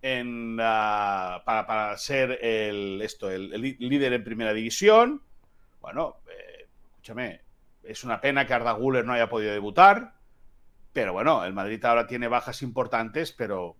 en 0.00 0.56
para, 0.56 1.96
ser 1.96 2.38
el, 2.42 3.00
esto, 3.02 3.30
el 3.30 3.50
líder 3.78 4.12
en 4.14 4.24
primera 4.24 4.52
división 4.52 5.22
bueno, 5.82 6.18
eh, 6.30 6.68
escúchame, 6.84 7.42
es 7.82 8.04
una 8.04 8.20
pena 8.20 8.46
que 8.46 8.54
Arda 8.54 8.72
Guller 8.72 9.04
no 9.04 9.12
haya 9.12 9.28
podido 9.28 9.52
debutar, 9.52 10.14
pero 10.92 11.12
bueno, 11.12 11.44
el 11.44 11.52
Madrid 11.52 11.84
ahora 11.84 12.06
tiene 12.06 12.28
bajas 12.28 12.62
importantes, 12.62 13.32
pero 13.32 13.76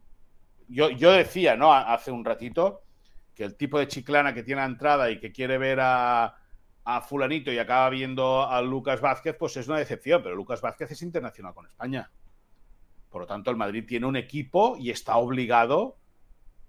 yo, 0.68 0.90
yo 0.90 1.12
decía, 1.12 1.56
¿no? 1.56 1.72
Hace 1.72 2.10
un 2.10 2.24
ratito 2.24 2.82
que 3.34 3.44
el 3.44 3.56
tipo 3.56 3.78
de 3.78 3.86
chiclana 3.86 4.34
que 4.34 4.42
tiene 4.42 4.64
entrada 4.64 5.10
y 5.10 5.20
que 5.20 5.30
quiere 5.30 5.58
ver 5.58 5.78
a, 5.80 6.36
a 6.84 7.00
fulanito 7.02 7.52
y 7.52 7.58
acaba 7.58 7.88
viendo 7.88 8.42
a 8.42 8.60
Lucas 8.60 9.00
Vázquez, 9.00 9.36
pues 9.38 9.56
es 9.56 9.68
una 9.68 9.78
decepción, 9.78 10.22
pero 10.22 10.34
Lucas 10.34 10.60
Vázquez 10.60 10.90
es 10.90 11.02
internacional 11.02 11.54
con 11.54 11.66
España. 11.66 12.10
Por 13.12 13.20
lo 13.20 13.26
tanto, 13.26 13.50
el 13.50 13.58
Madrid 13.58 13.84
tiene 13.86 14.06
un 14.06 14.16
equipo 14.16 14.76
y 14.78 14.90
está 14.90 15.18
obligado 15.18 15.98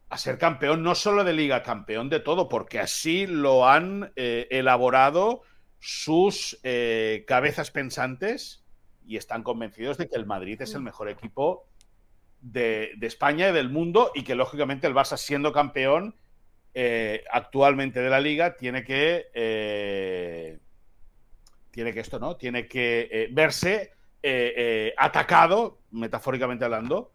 a 0.10 0.18
ser 0.18 0.38
campeón 0.38 0.84
no 0.84 0.94
solo 0.94 1.24
de 1.24 1.32
liga, 1.32 1.64
campeón 1.64 2.10
de 2.10 2.20
todo, 2.20 2.50
porque 2.50 2.80
así 2.80 3.26
lo 3.26 3.68
han 3.68 4.12
eh, 4.18 4.48
elaborado 4.52 5.42
sus 5.80 6.60
eh, 6.64 7.24
cabezas 7.26 7.72
pensantes 7.72 8.64
y 9.08 9.16
están 9.16 9.42
convencidos 9.42 9.98
de 9.98 10.08
que 10.10 10.18
el 10.18 10.26
Madrid 10.26 10.62
es 10.62 10.76
el 10.76 10.82
mm. 10.82 10.84
mejor 10.84 11.10
equipo 11.10 11.66
de, 12.42 12.92
España 13.02 13.50
y 13.50 13.54
del 13.54 13.70
mundo 13.70 14.12
y 14.14 14.24
que 14.24 14.36
lógicamente 14.36 14.86
el 14.86 14.94
Barça 14.94 15.18
siendo 15.18 15.54
campeón 15.54 16.16
eh, 16.74 17.24
actualmente 17.32 18.02
de 18.02 18.10
la 18.10 18.20
liga 18.20 18.56
tiene 18.58 18.84
que 18.84 20.60
tiene 21.72 21.94
que 21.94 22.00
esto 22.02 22.20
no 22.20 22.36
tiene 22.36 22.68
que 22.68 23.30
verse 23.32 23.93
atacado 24.98 25.80
metafóricamente 25.92 26.66
hablando 26.66 27.12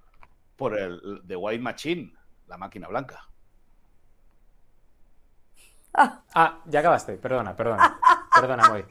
por 0.57 0.79
el 0.79 1.23
The 1.27 1.37
White 1.37 1.63
Machine 1.63 2.13
la 2.49 2.57
máquina 2.57 2.89
blanca. 2.89 3.29
Ah, 5.95 6.61
ya 6.67 6.81
acabaste, 6.81 7.15
perdona, 7.15 7.57
perdona. 7.57 7.99
Perdona, 8.33 8.69
Moy. 8.69 8.85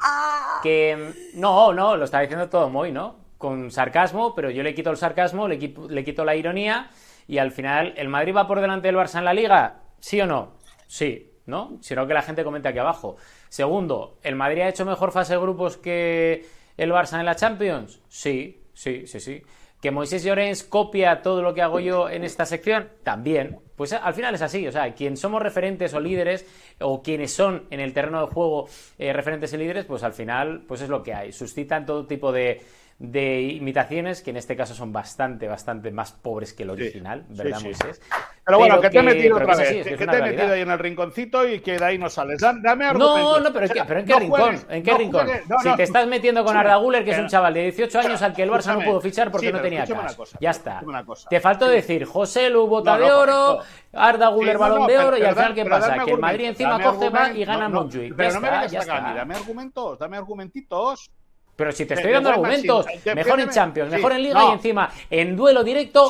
Que 0.62 1.32
no, 1.36 1.72
no, 1.74 1.96
lo 1.96 2.06
está 2.06 2.20
diciendo 2.20 2.50
todo 2.50 2.70
Moy, 2.70 2.92
¿no? 2.92 3.28
Con 3.38 3.72
sarcasmo, 3.72 4.36
pero 4.36 4.50
yo 4.50 4.64
le 4.64 4.74
quito 4.74 4.90
el 4.90 4.98
sarcasmo, 4.98 5.48
le 5.48 5.58
quito, 5.58 5.88
le 5.88 6.04
quito 6.04 6.26
la 6.26 6.36
ironía 6.36 6.90
y 7.28 7.38
al 7.38 7.52
final, 7.52 7.94
¿el 7.98 8.10
Madrid 8.10 8.36
va 8.36 8.48
por 8.48 8.60
delante 8.60 8.88
del 8.88 8.98
Barça 8.98 9.20
en 9.20 9.26
la 9.26 9.34
liga? 9.34 9.82
¿Sí 10.00 10.20
o 10.20 10.26
no? 10.26 10.58
Sí, 10.88 11.34
¿no? 11.46 11.78
Sino 11.82 12.08
que 12.08 12.14
la 12.14 12.22
gente 12.22 12.44
comente 12.44 12.68
aquí 12.68 12.80
abajo. 12.80 13.18
Segundo, 13.50 14.18
¿el 14.24 14.36
Madrid 14.36 14.62
ha 14.62 14.70
hecho 14.70 14.86
mejor 14.86 15.12
fase 15.12 15.34
de 15.34 15.40
grupos 15.40 15.78
que 15.78 16.46
el 16.78 16.92
Barça 16.92 17.20
en 17.20 17.26
la 17.26 17.36
Champions? 17.36 18.00
Sí, 18.08 18.64
sí, 18.74 19.06
sí, 19.08 19.20
sí. 19.20 19.42
¿Que 19.82 19.92
Moisés 19.92 20.24
Llorens 20.24 20.64
copia 20.64 21.22
todo 21.22 21.44
lo 21.44 21.54
que 21.54 21.62
hago 21.62 21.80
yo 21.80 22.10
en 22.10 22.24
esta 22.24 22.46
sección? 22.46 22.90
También. 23.04 23.60
Pues 23.76 23.94
al 23.94 24.14
final 24.16 24.34
es 24.34 24.42
así, 24.42 24.68
o 24.68 24.72
sea, 24.72 24.92
quien 24.96 25.18
somos 25.18 25.40
referentes 25.40 25.94
o 25.94 26.00
líderes, 26.00 26.48
o 26.80 27.04
quienes 27.04 27.32
son 27.32 27.68
en 27.70 27.80
el 27.80 27.94
terreno 27.94 28.22
de 28.22 28.34
juego 28.34 28.68
eh, 28.98 29.14
referentes 29.14 29.54
y 29.54 29.58
líderes, 29.58 29.86
pues 29.86 30.02
al 30.02 30.14
final, 30.14 30.64
pues 30.68 30.82
es 30.82 30.90
lo 30.90 31.04
que 31.04 31.14
hay. 31.14 31.32
Suscitan 31.32 31.86
todo 31.86 32.08
tipo 32.08 32.32
de, 32.32 32.60
de 33.00 33.42
imitaciones 33.42 34.24
que 34.24 34.32
en 34.32 34.38
este 34.38 34.56
caso 34.56 34.74
son 34.74 34.92
bastante, 34.92 35.48
bastante 35.48 35.92
más 35.92 36.14
pobres 36.14 36.54
que 36.54 36.64
el 36.64 36.72
original, 36.72 37.26
¿verdad, 37.30 37.62
Moisés? 37.62 38.02
Pero 38.44 38.58
bueno, 38.58 38.82
que, 38.82 38.90
te 38.90 38.98
he 38.98 39.04
metido 39.04 39.36
otra 39.36 39.56
vez, 39.56 39.86
que, 39.86 39.98
te 39.98 40.04
he 40.04 40.22
metido 40.22 40.54
ahí 40.54 40.62
en 40.62 40.72
el 40.72 40.80
rinconcito 40.80 41.48
y 41.48 41.60
que 41.60 41.78
de 41.78 41.86
ahí 41.86 41.98
no 42.00 42.10
sales. 42.10 42.42
Dame 42.42 42.86
argumentos. 42.86 42.98
No, 42.98 43.40
no, 43.40 43.54
pero, 43.54 43.66
es 43.66 43.72
que, 43.72 43.84
pero 43.84 44.00
¿en 44.00 44.06
qué 44.06 44.16
rincón? 44.16 44.60
¿En 44.70 44.84
qué 44.84 44.94
rincón? 44.96 45.28
si 45.62 45.76
te 45.76 45.84
estás 45.84 46.08
metiendo 46.08 46.44
con 46.44 46.58
Arda 46.58 46.78
Guller, 46.78 47.06
que 47.06 47.12
es 47.12 47.20
un 47.20 47.28
chaval 47.28 47.54
de 47.54 47.64
18 47.64 48.00
años 48.00 48.22
al 48.22 48.34
que 48.34 48.44
el 48.44 48.50
Barça 48.50 48.74
no 48.74 48.84
pudo 48.84 49.02
fichar 49.02 49.32
porque 49.32 49.52
no 49.52 49.62
tenía 49.62 49.86
cash. 49.86 50.16
ya 50.40 50.52
está. 50.52 50.82
Te 51.30 51.40
faltó 51.40 51.68
decir 51.68 52.06
José 52.06 52.50
Lu, 52.50 52.68
bota 52.68 52.98
de 52.98 53.12
oro, 53.12 53.60
Arda 53.94 54.30
Guller, 54.30 54.58
balón 54.58 54.88
de 54.88 54.98
oro, 54.98 55.18
y 55.18 55.24
al 55.24 55.36
final, 55.36 55.54
¿qué 55.54 55.66
pasa? 55.66 56.04
Que 56.04 56.12
el 56.12 56.20
Madrid 56.20 56.46
encima 56.46 56.82
coge 56.82 57.10
va 57.10 57.32
y 57.32 57.46
gana 57.46 57.70
Montjuic. 57.70 58.16
Pero 58.16 58.34
no 58.34 58.42
me 58.42 58.50
vengas 58.50 58.90
a 58.90 59.14
dame 59.14 59.36
argumentos, 59.36 60.00
dame 60.00 60.18
argumentitos. 60.18 61.12
Pero 61.58 61.72
si 61.72 61.86
te 61.86 61.96
estoy 61.96 62.12
dando 62.12 62.30
argumentos, 62.30 62.86
mejor 63.16 63.40
en 63.42 63.50
Champions, 63.50 63.92
mejor 63.92 64.12
en 64.14 64.24
Liga 64.24 64.46
y 64.50 64.54
encima 64.54 64.92
en 65.10 65.36
duelo 65.36 65.64
directo, 65.64 66.10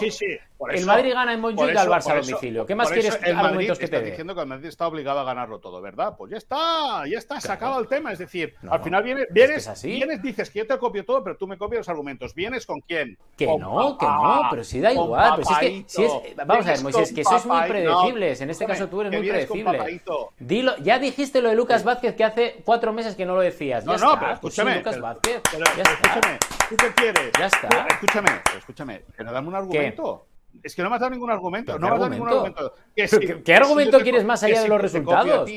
el 0.72 0.86
Madrid 0.86 1.14
gana 1.14 1.34
en 1.34 1.42
Montjuic 1.42 1.76
al 1.76 1.88
Barça 1.88 2.12
a 2.12 2.16
domicilio. 2.22 2.66
¿Qué 2.66 2.76
más 2.76 2.90
quieres 2.90 3.20
el 3.24 3.36
argumentos 3.36 3.80
que 3.80 3.88
te 3.88 4.02
diciendo 4.02 4.34
que 4.36 4.42
el 4.42 4.48
Madrid 4.48 4.68
está 4.68 4.88
obligado 4.88 5.20
a 5.20 5.24
ganarlo 5.24 5.60
todo, 5.60 5.82
¿verdad? 5.82 6.16
Pues 6.18 6.32
ya 6.32 6.38
está, 6.38 7.04
ya 7.08 7.18
está, 7.18 7.40
se 7.40 7.52
acaba 7.52 7.78
el 7.80 7.88
tema. 7.88 8.12
Es 8.12 8.20
decir, 8.20 8.56
al 8.70 8.82
final 8.82 9.04
vienes, 9.04 9.28
vienes, 9.32 9.84
vienes, 9.84 10.22
dices 10.22 10.50
que 10.50 10.60
yo 10.60 10.68
te 10.68 10.78
copio 10.78 11.06
todo, 11.06 11.24
pero 11.24 11.38
tú 11.38 11.48
me 11.48 11.58
copias 11.58 11.80
los 11.80 11.90
argumentos. 11.90 12.34
¿Vienes 12.34 12.66
con 12.66 12.82
quién? 12.82 13.18
Que 13.36 13.46
no, 13.46 13.98
que 13.98 14.06
no, 14.06 14.42
pero 14.50 14.64
sí 14.64 14.80
da 14.80 14.92
igual. 14.92 15.34
Pero 15.38 15.48
si 15.48 16.04
es 16.04 16.12
que, 16.12 16.36
vamos 16.46 16.66
a 16.66 16.72
ver, 16.72 16.82
Moisés, 16.82 17.14
que 17.14 17.24
sois 17.24 17.46
muy 17.46 17.62
predecibles. 17.68 18.42
en 18.42 18.50
este 18.50 18.66
caso 18.66 18.88
tú 18.88 19.02
eres 19.02 19.14
muy 19.14 19.30
predecible. 19.30 20.02
Dilo, 20.40 20.78
ya 20.78 21.00
dijiste 21.00 21.42
lo 21.42 21.50
de 21.50 21.56
Lucas 21.56 21.84
Vázquez 21.84 22.16
que 22.16 22.24
hace 22.24 22.62
cuatro 22.64 22.94
meses 22.94 23.16
que 23.16 23.26
no 23.26 23.36
lo 23.36 23.42
decías. 23.42 23.86
No, 23.86 23.98
no, 23.98 24.18
pero 24.20 24.34
escúchame. 24.34 24.76
Lucas 24.78 25.00
Vázquez. 25.00 25.42
Escúchame, 25.46 26.38
¿tú 26.70 26.76
qué 26.78 26.94
quieres? 26.96 27.32
Ya 27.40 27.46
está. 27.48 27.88
Escúchame, 27.90 28.30
escúchame, 28.58 29.04
pero 29.16 29.32
dame 29.32 29.48
un 29.48 29.56
argumento. 29.56 30.26
Es 30.64 30.76
que 30.76 30.84
no 30.84 30.90
me 30.90 30.96
has 30.96 31.02
dado 31.02 31.12
ningún 31.12 31.32
argumento. 31.32 31.78
No 31.80 31.88
me 31.88 31.94
has 31.94 32.00
dado 32.00 32.10
ningún 32.10 32.30
argumento. 32.30 32.74
¿Qué, 32.96 33.56
argumento 33.56 34.00
quieres 34.00 34.24
más 34.24 34.44
allá 34.44 34.62
de 34.62 34.68
los 34.68 34.82
resultados? 34.82 35.50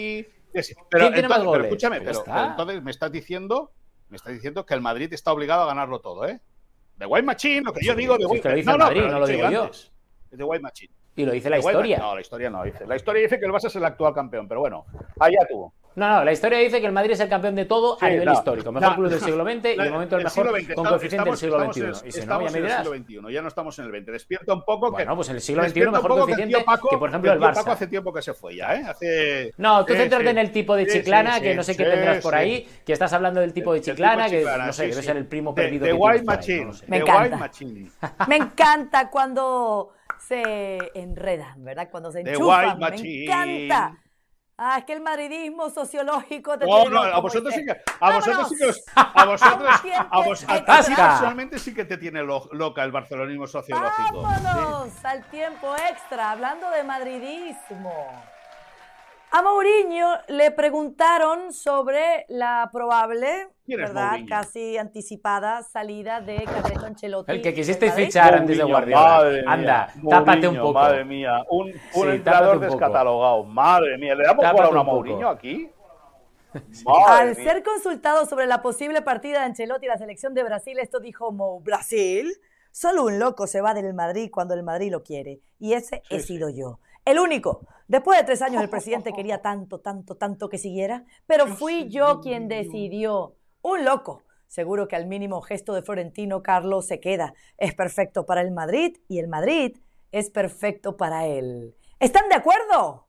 pero, 0.91 1.13
tiene 1.13 1.29
más 1.29 1.45
goles? 1.45 1.67
escúchame, 1.67 2.01
pero, 2.01 2.25
entonces 2.27 2.83
me 2.83 2.91
estás 2.91 3.13
diciendo, 3.13 3.73
me 4.09 4.17
estás 4.17 4.33
diciendo 4.33 4.67
que 4.67 4.75
el 4.75 4.81
Madrid 4.81 5.13
está 5.13 5.33
obligado 5.33 5.63
a 5.63 5.67
ganarlo 5.67 6.01
todo, 6.01 6.27
¿eh? 6.27 6.41
De 6.97 7.07
White 7.07 7.25
Machine, 7.25 7.63
lo 7.63 7.73
que 7.73 7.85
yo 7.85 7.95
digo 7.95 8.19
de 8.19 8.27
White 8.27 8.49
Machine. 8.49 8.65
No, 8.65 8.73
no, 8.73 8.85
Madrid, 8.85 9.03
no 9.03 9.19
lo 9.21 9.27
digo 9.27 9.51
yo. 9.51 9.71
Es 9.71 9.91
de 10.39 10.45
White 10.45 10.63
Machine. 10.63 10.93
Y 11.17 11.25
lo 11.25 11.33
dice 11.33 11.51
la 11.51 11.59
historia. 11.59 11.99
No, 11.99 12.15
la 12.15 12.21
historia 12.21 12.51
no 12.51 12.63
dice. 12.63 12.87
La 12.87 12.97
historia 12.97 13.23
dice 13.23 13.39
que 13.39 13.47
el 13.47 13.53
Barça 13.53 13.67
es 13.67 13.77
el 13.77 13.85
actual 13.85 14.15
campeón, 14.15 14.49
pero 14.49 14.61
bueno, 14.61 14.87
allá 15.19 15.41
tuvo. 15.49 15.75
No, 15.97 16.09
no, 16.09 16.25
la 16.25 16.33
historia 16.33 16.59
dice 16.59 16.81
que 16.81 16.87
el 16.87 16.93
Madrid 16.93 17.13
es 17.13 17.21
el 17.21 17.29
campeón 17.29 17.57
de 17.57 17.65
todo 17.65 17.99
a 18.01 18.09
nivel 18.09 18.29
histórico. 18.33 18.71
Mejor 18.71 18.95
club 18.95 19.11
del 19.11 19.21
siglo 19.21 19.45
XX 19.45 19.65
y 19.75 19.77
de 19.77 19.91
momento 19.91 20.17
el 20.17 20.25
mejor 20.25 20.75
con 20.75 20.85
coeficiente 20.87 21.29
del 21.29 21.39
siglo 21.39 21.73
XXI. 21.73 22.09
y 22.09 22.13
si 22.13 22.27
no, 22.27 22.41
ya 22.41 22.51
me 22.51 22.61
dirás. 22.61 22.87
En 22.87 22.95
el 22.95 23.07
siglo 23.07 23.23
XXI, 23.27 23.35
ya 23.35 23.43
no 23.43 23.49
estamos 23.49 23.79
en 23.81 23.85
el 23.87 23.91
XX. 23.91 24.13
Despierta 24.13 24.55
un 24.55 24.65
poco 24.65 24.91
que. 24.91 25.03
Bueno, 25.03 25.17
pues 25.17 25.29
en 25.31 25.35
el 25.35 25.41
siglo 25.41 25.69
XXI 25.69 25.91
mejor 25.91 26.09
coeficiente 26.09 26.65
que, 26.91 26.99
por 26.99 27.09
ejemplo, 27.09 27.33
el 27.33 27.41
Barça. 27.41 27.55
Paco 27.55 27.73
hace 27.73 27.87
tiempo 27.89 28.13
que 28.13 28.23
se 28.23 28.35
fue 28.35 28.57
ya, 28.57 28.75
¿eh? 28.77 28.83
Hace... 28.87 29.53
No, 29.59 29.85
tú 29.85 29.95
céntrate 29.95 30.31
en 30.31 30.39
el 30.39 30.53
tipo 30.53 30.77
de 30.77 30.87
chiclana, 30.87 31.41
que 31.41 31.55
no 31.55 31.63
sé 31.63 31.77
qué 31.77 31.85
tendrás 31.85 32.23
por 32.23 32.35
ahí, 32.35 32.69
que 32.85 32.93
estás 32.93 33.13
hablando 33.13 33.41
del 33.41 33.53
tipo 33.53 33.75
de 33.75 33.81
chiclana, 33.81 34.31
que 34.31 34.45
no 34.45 34.73
sé, 34.73 34.87
debe 34.87 35.03
ser 35.03 35.17
el 35.17 35.27
primo 35.27 35.55
perdido. 35.55 35.87
De 35.87 35.93
White 35.93 36.25
Machine. 36.25 36.71
Me 36.87 36.99
encanta. 36.99 37.51
Me 38.29 38.37
encanta 38.37 39.11
cuando 39.11 39.93
se 40.31 40.93
enredan, 40.95 41.65
¿verdad? 41.65 41.89
Cuando 41.91 42.13
se 42.13 42.21
enchufan. 42.21 42.79
Me 42.79 43.25
encanta. 43.25 43.99
Ah, 44.57 44.77
es 44.79 44.85
que 44.85 44.93
el 44.93 45.01
madridismo 45.01 45.71
sociológico 45.71 46.57
te 46.59 46.67
No, 46.67 46.89
no, 46.89 47.01
a 47.01 47.19
vosotros 47.19 47.53
sí 47.55 47.65
que 47.65 47.75
a 47.99 48.13
vosotros 48.13 48.49
sí 48.51 48.57
que 48.59 48.67
os, 48.67 48.85
a 48.95 49.25
vosotros 49.25 49.71
a 50.11 50.21
vosotros 50.23 50.63
personalmente 50.63 51.59
sí 51.59 51.75
que 51.75 51.87
te 51.87 51.97
tiene 51.97 52.23
loca 52.23 52.85
el 52.85 52.93
barcelonismo 52.93 53.47
sociológico. 53.47 54.23
Vámonos 54.23 55.05
al 55.05 55.25
tiempo 55.31 55.75
extra 55.91 56.33
hablando 56.33 56.71
de 56.71 56.85
madridismo. 56.85 58.23
A 59.33 59.43
Mourinho 59.43 60.09
le 60.27 60.51
preguntaron 60.51 61.53
sobre 61.53 62.27
la 62.29 62.69
probable, 62.73 63.49
¿verdad? 63.65 64.19
Casi 64.29 64.77
anticipada 64.77 65.63
salida 65.63 66.21
de 66.21 66.43
Carleto 66.45 66.87
Ancelotti. 66.87 67.31
El 67.31 67.41
que 67.41 67.55
quisiste 67.55 67.93
fichar 67.93 68.35
antes 68.35 68.59
de 68.59 68.65
Guardiola. 68.65 69.43
Anda, 69.47 69.95
tápate 70.09 70.49
un 70.49 70.57
poco. 70.57 70.73
Madre 70.73 71.05
mía, 71.05 71.45
un, 71.49 71.73
un 71.95 72.11
entrenador 72.11 72.59
descatalogado. 72.59 73.45
Madre 73.45 73.99
mía, 73.99 74.17
¿le 74.17 74.25
damos 74.25 74.45
por 74.45 74.77
a 74.77 74.83
Mourinho 74.83 75.29
aquí? 75.29 75.71
Al 77.07 77.37
ser 77.37 77.63
consultado 77.63 78.27
sobre 78.27 78.49
la 78.49 78.63
posible 78.63 79.03
partida 79.03 79.39
de 79.39 79.45
Ancelotti 79.45 79.87
y 79.87 79.89
la 79.89 79.99
selección 79.99 80.35
de 80.35 80.43
Brasil, 80.43 80.77
esto 80.81 80.99
dijo 80.99 81.31
Mo, 81.31 81.61
¿Brasil? 81.61 82.33
Solo 82.73 83.05
un 83.05 83.21
loco 83.21 83.47
se 83.47 83.61
va 83.61 83.75
del 83.75 83.95
Madrid 83.95 84.29
cuando 84.33 84.55
el 84.55 84.65
Madrid 84.65 84.91
lo 84.91 85.05
quiere. 85.05 85.41
Y 85.61 85.75
ese 85.75 86.03
he 86.11 86.19
sido 86.19 86.49
yo. 86.51 86.81
El 87.05 87.21
único. 87.21 87.61
Después 87.91 88.21
de 88.21 88.25
tres 88.25 88.41
años 88.41 88.63
el 88.63 88.71
presidente 88.71 89.13
quería 89.13 89.39
tanto, 89.43 89.81
tanto, 89.81 90.15
tanto 90.15 90.49
que 90.49 90.59
siguiera, 90.59 91.05
pero 91.27 91.49
fui 91.49 91.89
yo 91.89 92.21
quien 92.21 92.47
decidió. 92.47 93.35
Un 93.63 93.85
loco. 93.85 94.23
Seguro 94.47 94.87
que 94.87 94.95
al 94.95 95.07
mínimo 95.07 95.43
gesto 95.43 95.75
de 95.75 95.83
Florentino 95.83 96.41
Carlos 96.41 96.87
se 96.87 97.01
queda. 97.01 97.35
Es 97.59 97.75
perfecto 97.75 98.27
para 98.27 98.43
el 98.43 98.53
Madrid 98.53 98.97
y 99.09 99.19
el 99.19 99.27
Madrid 99.27 99.77
es 100.13 100.31
perfecto 100.31 100.97
para 100.97 101.27
él. 101.27 101.75
¿Están 101.99 102.29
de 102.29 102.37
acuerdo? 102.37 103.09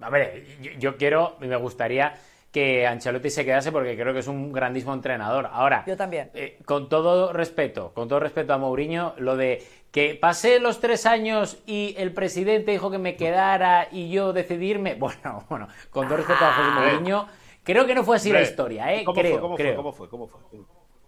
A 0.00 0.10
ver, 0.10 0.44
yo, 0.80 0.96
quiero 0.96 1.36
y 1.40 1.46
me 1.46 1.56
gustaría 1.56 2.14
que 2.56 2.86
Ancelotti 2.86 3.28
se 3.28 3.44
quedase 3.44 3.70
porque 3.70 3.94
creo 3.98 4.14
que 4.14 4.20
es 4.20 4.28
un 4.28 4.50
grandísimo 4.50 4.94
entrenador. 4.94 5.50
Ahora, 5.52 5.84
yo 5.86 5.94
también. 5.94 6.30
Eh, 6.32 6.58
con 6.64 6.88
todo 6.88 7.30
respeto, 7.30 7.92
con 7.92 8.08
todo 8.08 8.18
respeto 8.18 8.54
a 8.54 8.56
Mourinho, 8.56 9.12
lo 9.18 9.36
de 9.36 9.62
que 9.90 10.14
pasé 10.14 10.58
los 10.58 10.80
tres 10.80 11.04
años 11.04 11.62
y 11.66 11.94
el 11.98 12.14
presidente 12.14 12.70
dijo 12.70 12.90
que 12.90 12.96
me 12.96 13.14
quedara 13.14 13.88
y 13.92 14.08
yo 14.08 14.32
decidirme, 14.32 14.94
bueno, 14.98 15.44
bueno, 15.50 15.68
con 15.90 16.08
todo 16.08 16.16
respeto 16.16 16.46
a 16.46 16.52
José 16.54 16.68
ah. 16.72 16.80
Mourinho, 16.80 17.28
creo 17.62 17.86
que 17.86 17.94
no 17.94 18.04
fue 18.04 18.16
así 18.16 18.32
la 18.32 18.40
historia, 18.40 18.90
¿eh? 18.94 19.04
¿Cómo 19.04 19.20
creo, 19.20 19.38
¿Cómo 19.38 19.54
creo. 19.54 19.74
fue? 19.74 19.76
¿Cómo 19.76 19.92
fue? 19.92 20.08
¿Cómo 20.08 20.26
fue? 20.26 20.60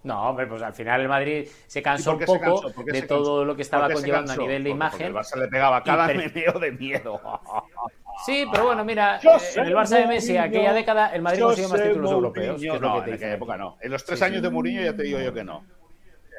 No, 0.03 0.29
hombre, 0.29 0.47
pues 0.47 0.61
al 0.61 0.75
final 0.75 1.01
el 1.01 1.09
Madrid 1.09 1.49
se 1.67 1.81
cansó 1.81 2.13
un 2.13 2.27
poco 2.27 2.71
de 2.85 3.03
todo 3.03 3.47
lo 3.47 3.57
que 3.57 3.63
estaba 3.63 3.91
conllevando 3.91 4.33
a 4.33 4.37
nivel 4.37 4.65
de 4.65 4.71
imagen. 4.71 5.07
el 5.07 5.15
Barça 5.15 5.37
le 5.37 5.49
pegaba 5.49 5.83
cada 5.83 6.09
meneo 6.09 6.59
de 6.59 6.73
miedo. 6.73 7.19
Sí, 8.25 8.47
pero 8.51 8.65
bueno, 8.65 8.85
mira, 8.85 9.19
eh, 9.23 9.29
en 9.57 9.67
el 9.67 9.75
Barça 9.75 9.99
de 9.99 10.07
Messi, 10.07 10.37
aquella 10.37 10.73
década, 10.73 11.09
el 11.15 11.23
Madrid 11.23 11.43
consiguió 11.43 11.69
más 11.69 11.83
títulos 11.83 12.11
europeos. 12.11 12.61
Que 12.61 12.67
es 12.69 12.81
lo 12.81 12.81
no, 12.81 12.95
que 12.97 13.03
te 13.03 13.11
en 13.11 13.15
aquella 13.15 13.35
época 13.35 13.57
no. 13.57 13.77
En 13.81 13.91
los 13.93 14.05
tres 14.05 14.23
años 14.23 14.43
de 14.43 14.51
Mourinho 14.51 14.83
ya 14.83 14.95
te 14.95 15.03
digo 15.05 15.21
yo 15.21 15.33
que 15.33 15.45
no. 15.45 15.65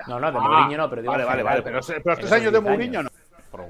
No, 0.08 0.20
no, 0.20 0.32
de 0.32 0.40
Mourinho 0.40 0.78
no, 0.78 0.90
pero 0.90 1.02
digo 1.02 1.12
Vale, 1.12 1.26
vale, 1.26 1.44
vale, 1.44 1.62
pero, 1.62 1.78
los 1.78 1.88
tres 1.88 2.32
años 2.32 2.54
de 2.54 2.60
Mourinho 2.60 3.04
no. 3.04 3.10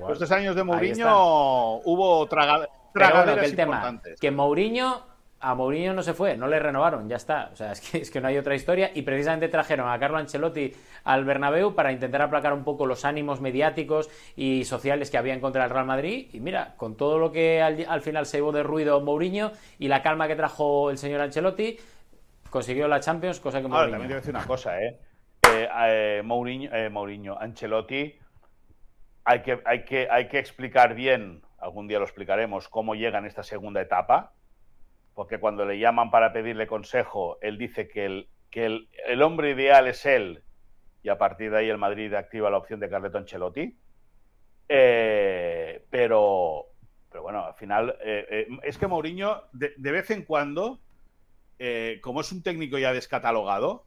Los 0.08 0.18
tres 0.18 0.32
años 0.32 0.56
de 0.56 0.64
Mourinho 0.64 1.76
hubo 1.86 2.28
tragaderas 2.28 2.70
bueno, 2.94 3.36
que 3.36 3.46
el 3.46 3.56
tema, 3.56 4.02
que 4.20 4.32
Mourinho 4.32 5.09
a 5.42 5.56
Mourinho 5.56 5.94
no 5.94 6.04
se 6.04 6.14
fue, 6.14 6.36
no 6.36 6.48
le 6.48 6.60
renovaron, 6.60 7.08
ya 7.08 7.16
está. 7.16 7.50
O 7.54 7.56
sea, 7.56 7.72
es 7.72 7.82
que, 7.82 8.00
es 8.00 8.12
que 8.12 8.20
no 8.20 8.28
hay 8.28 8.38
otra 8.38 8.56
historia. 8.56 8.92
Y 8.94 9.04
precisamente 9.04 9.48
trajeron 9.48 9.90
a 9.90 9.98
Carlo 9.98 10.18
Ancelotti 10.18 10.74
al 11.06 11.24
Bernabéu 11.24 11.76
para 11.76 11.92
intentar 11.92 12.22
aplacar 12.22 12.54
un 12.54 12.64
poco 12.64 12.86
los 12.86 13.06
ánimos 13.06 13.40
mediáticos 13.40 14.10
y 14.36 14.66
sociales 14.66 15.10
que 15.10 15.18
había 15.18 15.34
en 15.34 15.40
contra 15.40 15.64
del 15.64 15.72
Real 15.72 15.86
Madrid. 15.86 16.28
Y 16.34 16.40
mira, 16.40 16.74
con 16.76 16.96
todo 16.96 17.18
lo 17.18 17.32
que 17.32 17.62
al, 17.62 18.02
final 18.02 18.26
se 18.26 18.38
llevó 18.38 18.52
de 18.52 18.64
ruido 18.64 19.00
Mourinho 19.00 19.52
y 19.78 19.88
la 19.88 20.02
calma 20.02 20.28
que 20.28 20.36
trajo 20.36 20.90
el 20.90 20.98
señor 20.98 21.22
Ancelotti, 21.22 21.78
consiguió 22.50 22.88
la 22.88 23.00
Champions, 23.00 23.40
cosa 23.40 23.62
que 23.62 23.68
Mourinho... 23.68 23.80
Ahora, 23.80 23.92
también 23.92 24.08
te 24.08 24.14
voy 24.14 24.18
a 24.18 24.22
decir 24.22 24.36
una 24.36 24.46
cosa, 24.46 24.82
¿eh? 24.82 25.00
eh, 25.54 25.70
eh 25.88 26.22
Mourinho, 26.24 26.74
eh, 26.74 26.90
Mourinho, 26.90 27.40
Ancelotti, 27.40 28.14
hay 29.24 29.42
que, 29.42 29.62
hay, 29.64 29.86
que, 29.86 30.08
hay 30.10 30.28
que 30.28 30.40
explicar 30.40 30.96
bien, 30.96 31.44
algún 31.60 31.88
día 31.88 32.00
lo 32.00 32.06
explicaremos, 32.06 32.68
cómo 32.68 32.96
llega 32.96 33.20
en 33.20 33.26
esta 33.26 33.44
segunda 33.44 33.82
etapa 33.82 34.34
porque 35.14 35.40
cuando 35.40 35.66
le 35.66 35.80
llaman 35.80 36.12
para 36.12 36.34
pedirle 36.34 36.68
consejo, 36.68 37.38
él 37.42 37.58
dice 37.58 37.88
que 37.88 38.06
el, 38.06 38.30
que 38.50 38.66
el, 38.66 39.22
hombre 39.22 39.52
ideal 39.52 39.88
es 39.88 40.06
él, 40.06 40.44
y 41.04 41.10
a 41.10 41.18
partir 41.18 41.52
de 41.52 41.58
ahí 41.58 41.70
el 41.70 41.78
Madrid 41.78 42.14
activa 42.14 42.50
la 42.50 42.58
opción 42.58 42.80
de 42.80 42.90
Carleton 42.90 43.22
Ancelotti. 43.22 43.78
Eh, 44.68 45.86
pero, 45.90 46.68
pero 47.10 47.24
bueno, 47.24 47.46
al 47.46 47.56
final, 47.56 47.98
eh, 48.04 48.26
eh, 48.30 48.48
es 48.64 48.78
que 48.78 48.88
Mourinho, 48.88 49.44
de, 49.52 49.92
vez 49.92 50.12
en 50.12 50.24
cuando, 50.24 50.80
como 52.02 52.22
es 52.22 52.32
un 52.32 52.44
técnico 52.44 52.78
ya 52.78 52.94
descatalogado, 52.94 53.86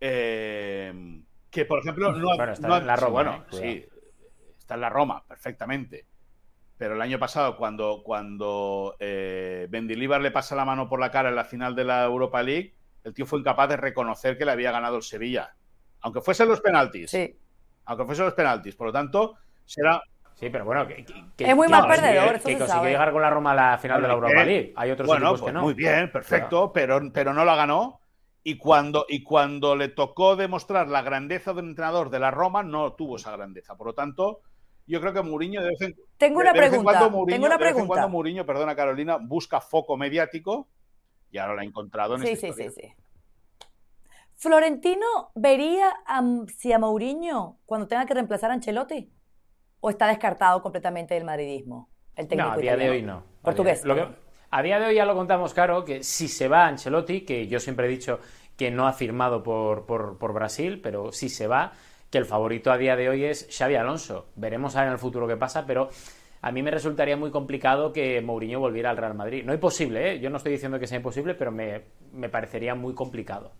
que 0.00 1.64
por 1.66 1.80
ejemplo 1.80 2.12
no, 2.12 2.32
está 2.32 2.78
en 2.78 2.86
la 2.86 2.96
Roma. 2.96 3.10
Bueno, 3.10 3.44
sí, 3.50 3.86
está 4.58 4.74
en 4.74 4.80
la 4.80 4.88
Roma, 4.88 5.24
perfectamente. 5.26 6.06
Pero 6.80 6.94
el 6.94 7.02
año 7.02 7.18
pasado, 7.18 7.58
cuando, 7.58 8.00
cuando 8.02 8.96
eh, 8.98 9.68
le 9.70 10.30
pasa 10.30 10.56
la 10.56 10.64
mano 10.64 10.88
por 10.88 10.98
la 10.98 11.10
cara 11.10 11.28
en 11.28 11.36
la 11.36 11.44
final 11.44 11.74
de 11.74 11.84
la 11.84 12.04
Europa 12.04 12.42
League, 12.42 12.74
el 13.04 13.12
tío 13.12 13.26
fue 13.26 13.40
incapaz 13.40 13.68
de 13.68 13.76
reconocer 13.76 14.38
que 14.38 14.46
le 14.46 14.52
había 14.52 14.72
ganado 14.72 14.96
el 14.96 15.02
Sevilla. 15.02 15.54
Aunque 16.00 16.22
fuesen 16.22 16.48
los 16.48 16.62
penaltis. 16.62 17.10
Sí. 17.10 17.36
Aunque 17.84 18.06
fuesen 18.06 18.24
los 18.24 18.32
penaltis. 18.32 18.76
Por 18.76 18.86
lo 18.86 18.92
tanto, 18.94 19.34
será. 19.66 20.00
Sí, 20.32 20.48
pero 20.48 20.64
bueno, 20.64 20.88
que, 20.88 21.04
es 21.36 21.54
muy 21.54 21.68
mal 21.68 21.86
perdedor. 21.86 22.40
Que, 22.40 22.56
consiguió 22.56 22.84
llegar 22.84 23.12
con 23.12 23.20
la 23.20 23.28
Roma 23.28 23.52
a 23.52 23.56
la 23.56 23.78
final 23.78 24.00
de 24.00 24.08
la 24.08 24.14
Europa 24.14 24.42
League. 24.42 24.72
Hay 24.74 24.90
otros 24.90 25.06
equipos 25.06 25.32
que 25.34 25.42
pues 25.42 25.52
no. 25.52 25.60
Muy 25.60 25.74
bien, 25.74 26.10
perfecto, 26.10 26.72
pero, 26.72 26.98
pero 27.12 27.34
no 27.34 27.44
la 27.44 27.56
ganó. 27.56 28.00
Y 28.42 28.56
cuando, 28.56 29.04
y 29.06 29.22
cuando 29.22 29.76
le 29.76 29.88
tocó 29.88 30.34
demostrar 30.34 30.88
la 30.88 31.02
grandeza 31.02 31.52
del 31.52 31.66
entrenador 31.66 32.08
de 32.08 32.20
la 32.20 32.30
Roma, 32.30 32.62
no 32.62 32.94
tuvo 32.94 33.16
esa 33.16 33.32
grandeza. 33.32 33.76
Por 33.76 33.88
lo 33.88 33.92
tanto, 33.92 34.40
yo 34.90 35.00
creo 35.00 35.12
que 35.12 35.22
Mourinho 35.22 35.62
de 35.62 35.68
vez 35.68 35.80
en, 35.80 35.96
tengo 36.18 36.40
una 36.40 36.52
pregunta. 36.52 37.10
tengo 37.26 37.46
una 37.46 37.58
pregunta. 37.58 37.86
cuando 37.86 38.08
Mourinho, 38.08 38.44
perdona 38.44 38.74
Carolina, 38.74 39.18
busca 39.20 39.60
foco 39.60 39.96
mediático 39.96 40.68
y 41.30 41.38
ahora 41.38 41.54
lo 41.54 41.60
ha 41.60 41.64
encontrado 41.64 42.16
en 42.16 42.22
sí, 42.22 42.36
sí, 42.36 42.52
sí, 42.52 42.70
sí. 42.70 42.92
¿Florentino 44.36 45.06
vería 45.34 45.90
a, 46.06 46.22
si 46.56 46.72
a 46.72 46.78
Mourinho 46.78 47.58
cuando 47.66 47.86
tenga 47.86 48.06
que 48.06 48.14
reemplazar 48.14 48.50
a 48.50 48.54
Ancelotti? 48.54 49.12
¿O 49.80 49.90
está 49.90 50.08
descartado 50.08 50.62
completamente 50.62 51.14
del 51.14 51.24
madridismo? 51.24 51.90
El 52.16 52.26
técnico 52.26 52.48
no, 52.48 52.54
a 52.54 52.58
día 52.58 52.76
de 52.76 52.90
hoy 52.90 53.02
no. 53.02 53.22
Portugués. 53.42 53.84
A 54.52 54.62
día, 54.62 54.80
de 54.80 54.86
hoy 54.86 54.94
ya 54.96 55.04
lo 55.04 55.14
contamos, 55.14 55.54
Caro, 55.54 55.84
que 55.84 56.02
si 56.02 56.26
se 56.26 56.48
va 56.48 56.66
Ancelotti, 56.66 57.20
que 57.20 57.46
yo 57.46 57.60
siempre 57.60 57.86
he 57.86 57.88
dicho 57.88 58.18
que 58.56 58.70
no 58.70 58.88
ha 58.88 58.92
firmado 58.92 59.42
por, 59.42 59.86
por, 59.86 60.18
por 60.18 60.32
Brasil, 60.32 60.80
pero 60.82 61.12
si 61.12 61.28
se 61.28 61.46
va, 61.46 61.72
que 62.10 62.18
el 62.18 62.26
favorito 62.26 62.72
a 62.72 62.76
día 62.76 62.96
de 62.96 63.08
hoy 63.08 63.24
es 63.24 63.48
Xavi 63.56 63.76
Alonso. 63.76 64.26
Veremos 64.34 64.74
a 64.76 64.80
ver 64.80 64.88
en 64.88 64.92
el 64.94 64.98
futuro 64.98 65.28
qué 65.28 65.36
pasa, 65.36 65.64
pero 65.64 65.90
a 66.42 66.50
mí 66.50 66.62
me 66.62 66.70
resultaría 66.70 67.16
muy 67.16 67.30
complicado 67.30 67.92
que 67.92 68.20
Mourinho 68.20 68.58
volviera 68.58 68.90
al 68.90 68.96
Real 68.96 69.14
Madrid. 69.14 69.44
No 69.44 69.52
es 69.52 69.60
posible, 69.60 70.12
¿eh? 70.12 70.20
yo 70.20 70.28
no 70.28 70.38
estoy 70.38 70.52
diciendo 70.52 70.78
que 70.78 70.86
sea 70.86 70.96
imposible, 70.96 71.34
pero 71.34 71.52
me, 71.52 71.82
parecería 72.28 72.74
muy 72.74 72.94
complicado. 72.94 73.52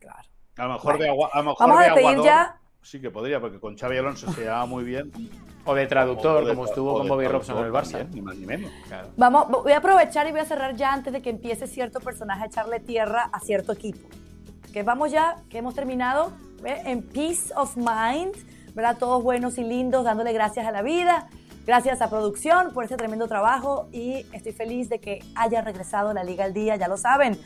Claro. 0.00 0.28
A 0.56 0.64
lo 0.64 0.72
mejor 0.74 0.98
de 0.98 1.08
agua, 1.08 1.30
a 1.32 1.42
lo 1.42 1.54
Vamos 1.58 1.78
a 1.78 1.82
despedir 1.84 2.22
ya. 2.22 2.58
Sí 2.82 3.00
que 3.00 3.10
podría, 3.10 3.38
porque 3.38 3.60
con 3.60 3.78
Xavi 3.78 3.96
Alonso 3.98 4.32
se 4.32 4.44
llama 4.44 4.66
muy 4.66 4.82
bien. 4.82 5.12
O 5.64 5.72
de 5.72 5.86
traductor, 5.86 6.44
como 6.48 6.64
estuvo 6.64 6.94
con 6.98 7.06
Bobby 7.06 7.28
Robson 7.28 7.58
en 7.58 7.66
el 7.66 7.72
Barça. 7.72 8.08
ni 8.08 8.20
más 8.20 8.34
ni 8.34 8.44
menos. 8.44 8.72
Vamos, 9.16 9.48
voy 9.48 9.70
a 9.70 9.76
aprovechar 9.76 10.26
y 10.26 10.32
voy 10.32 10.40
a 10.40 10.44
cerrar 10.44 10.74
ya 10.74 10.92
antes 10.92 11.12
de 11.12 11.22
que 11.22 11.30
empiece 11.30 11.68
cierto 11.68 12.00
personaje 12.00 12.42
a 12.42 12.46
echarle 12.46 12.80
tierra 12.80 13.30
a 13.32 13.38
cierto 13.38 13.70
equipo. 13.70 14.08
Que 14.72 14.82
vamos 14.82 15.12
ya, 15.12 15.36
que 15.48 15.58
hemos 15.58 15.76
terminado 15.76 16.32
en 16.64 17.02
peace 17.02 17.52
of 17.56 17.76
mind, 17.76 18.34
¿verdad? 18.74 18.96
Todos 18.98 19.22
buenos 19.22 19.58
y 19.58 19.64
lindos, 19.64 20.04
dándole 20.04 20.32
gracias 20.32 20.66
a 20.66 20.70
la 20.70 20.82
vida. 20.82 21.28
Gracias 21.64 22.02
a 22.02 22.10
producción 22.10 22.72
por 22.72 22.84
ese 22.84 22.96
tremendo 22.96 23.28
trabajo 23.28 23.88
y 23.92 24.26
estoy 24.32 24.52
feliz 24.52 24.88
de 24.88 24.98
que 24.98 25.20
haya 25.36 25.62
regresado 25.62 26.12
la 26.12 26.24
Liga 26.24 26.44
al 26.44 26.52
Día, 26.52 26.74
ya 26.74 26.88
lo 26.88 26.96
saben. 26.96 27.38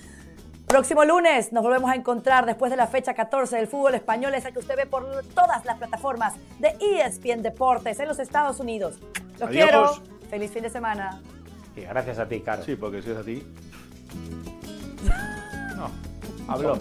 Próximo 0.67 1.05
lunes 1.05 1.53
nos 1.53 1.63
volvemos 1.63 1.91
a 1.91 1.95
encontrar 1.95 2.47
después 2.47 2.71
de 2.71 2.77
la 2.77 2.87
fecha 2.87 3.15
14 3.15 3.57
del 3.57 3.69
fútbol 3.69 3.95
español, 3.95 4.35
esa 4.35 4.53
que 4.53 4.59
usted 4.59 4.75
ve 4.75 4.87
por 4.87 5.05
todas 5.35 5.65
las 5.67 5.77
plataformas 5.77 6.35
de 6.59 6.75
ESPN 6.81 7.43
Deportes 7.43 8.01
en 8.01 8.09
los 8.09 8.19
Estados 8.19 8.59
Unidos. 8.59 8.99
Los 9.39 9.51
quiero. 9.51 9.93
Feliz 10.31 10.51
fin 10.51 10.63
de 10.63 10.71
semana. 10.71 11.21
Y 11.77 11.83
gracias 11.83 12.19
a 12.19 12.27
ti, 12.27 12.41
Caro. 12.41 12.65
Sí, 12.65 12.75
porque 12.75 13.03
si 13.03 13.11
es 13.11 13.17
a 13.19 13.23
ti. 13.23 13.47
no, 15.77 15.91
habló. 16.49 16.79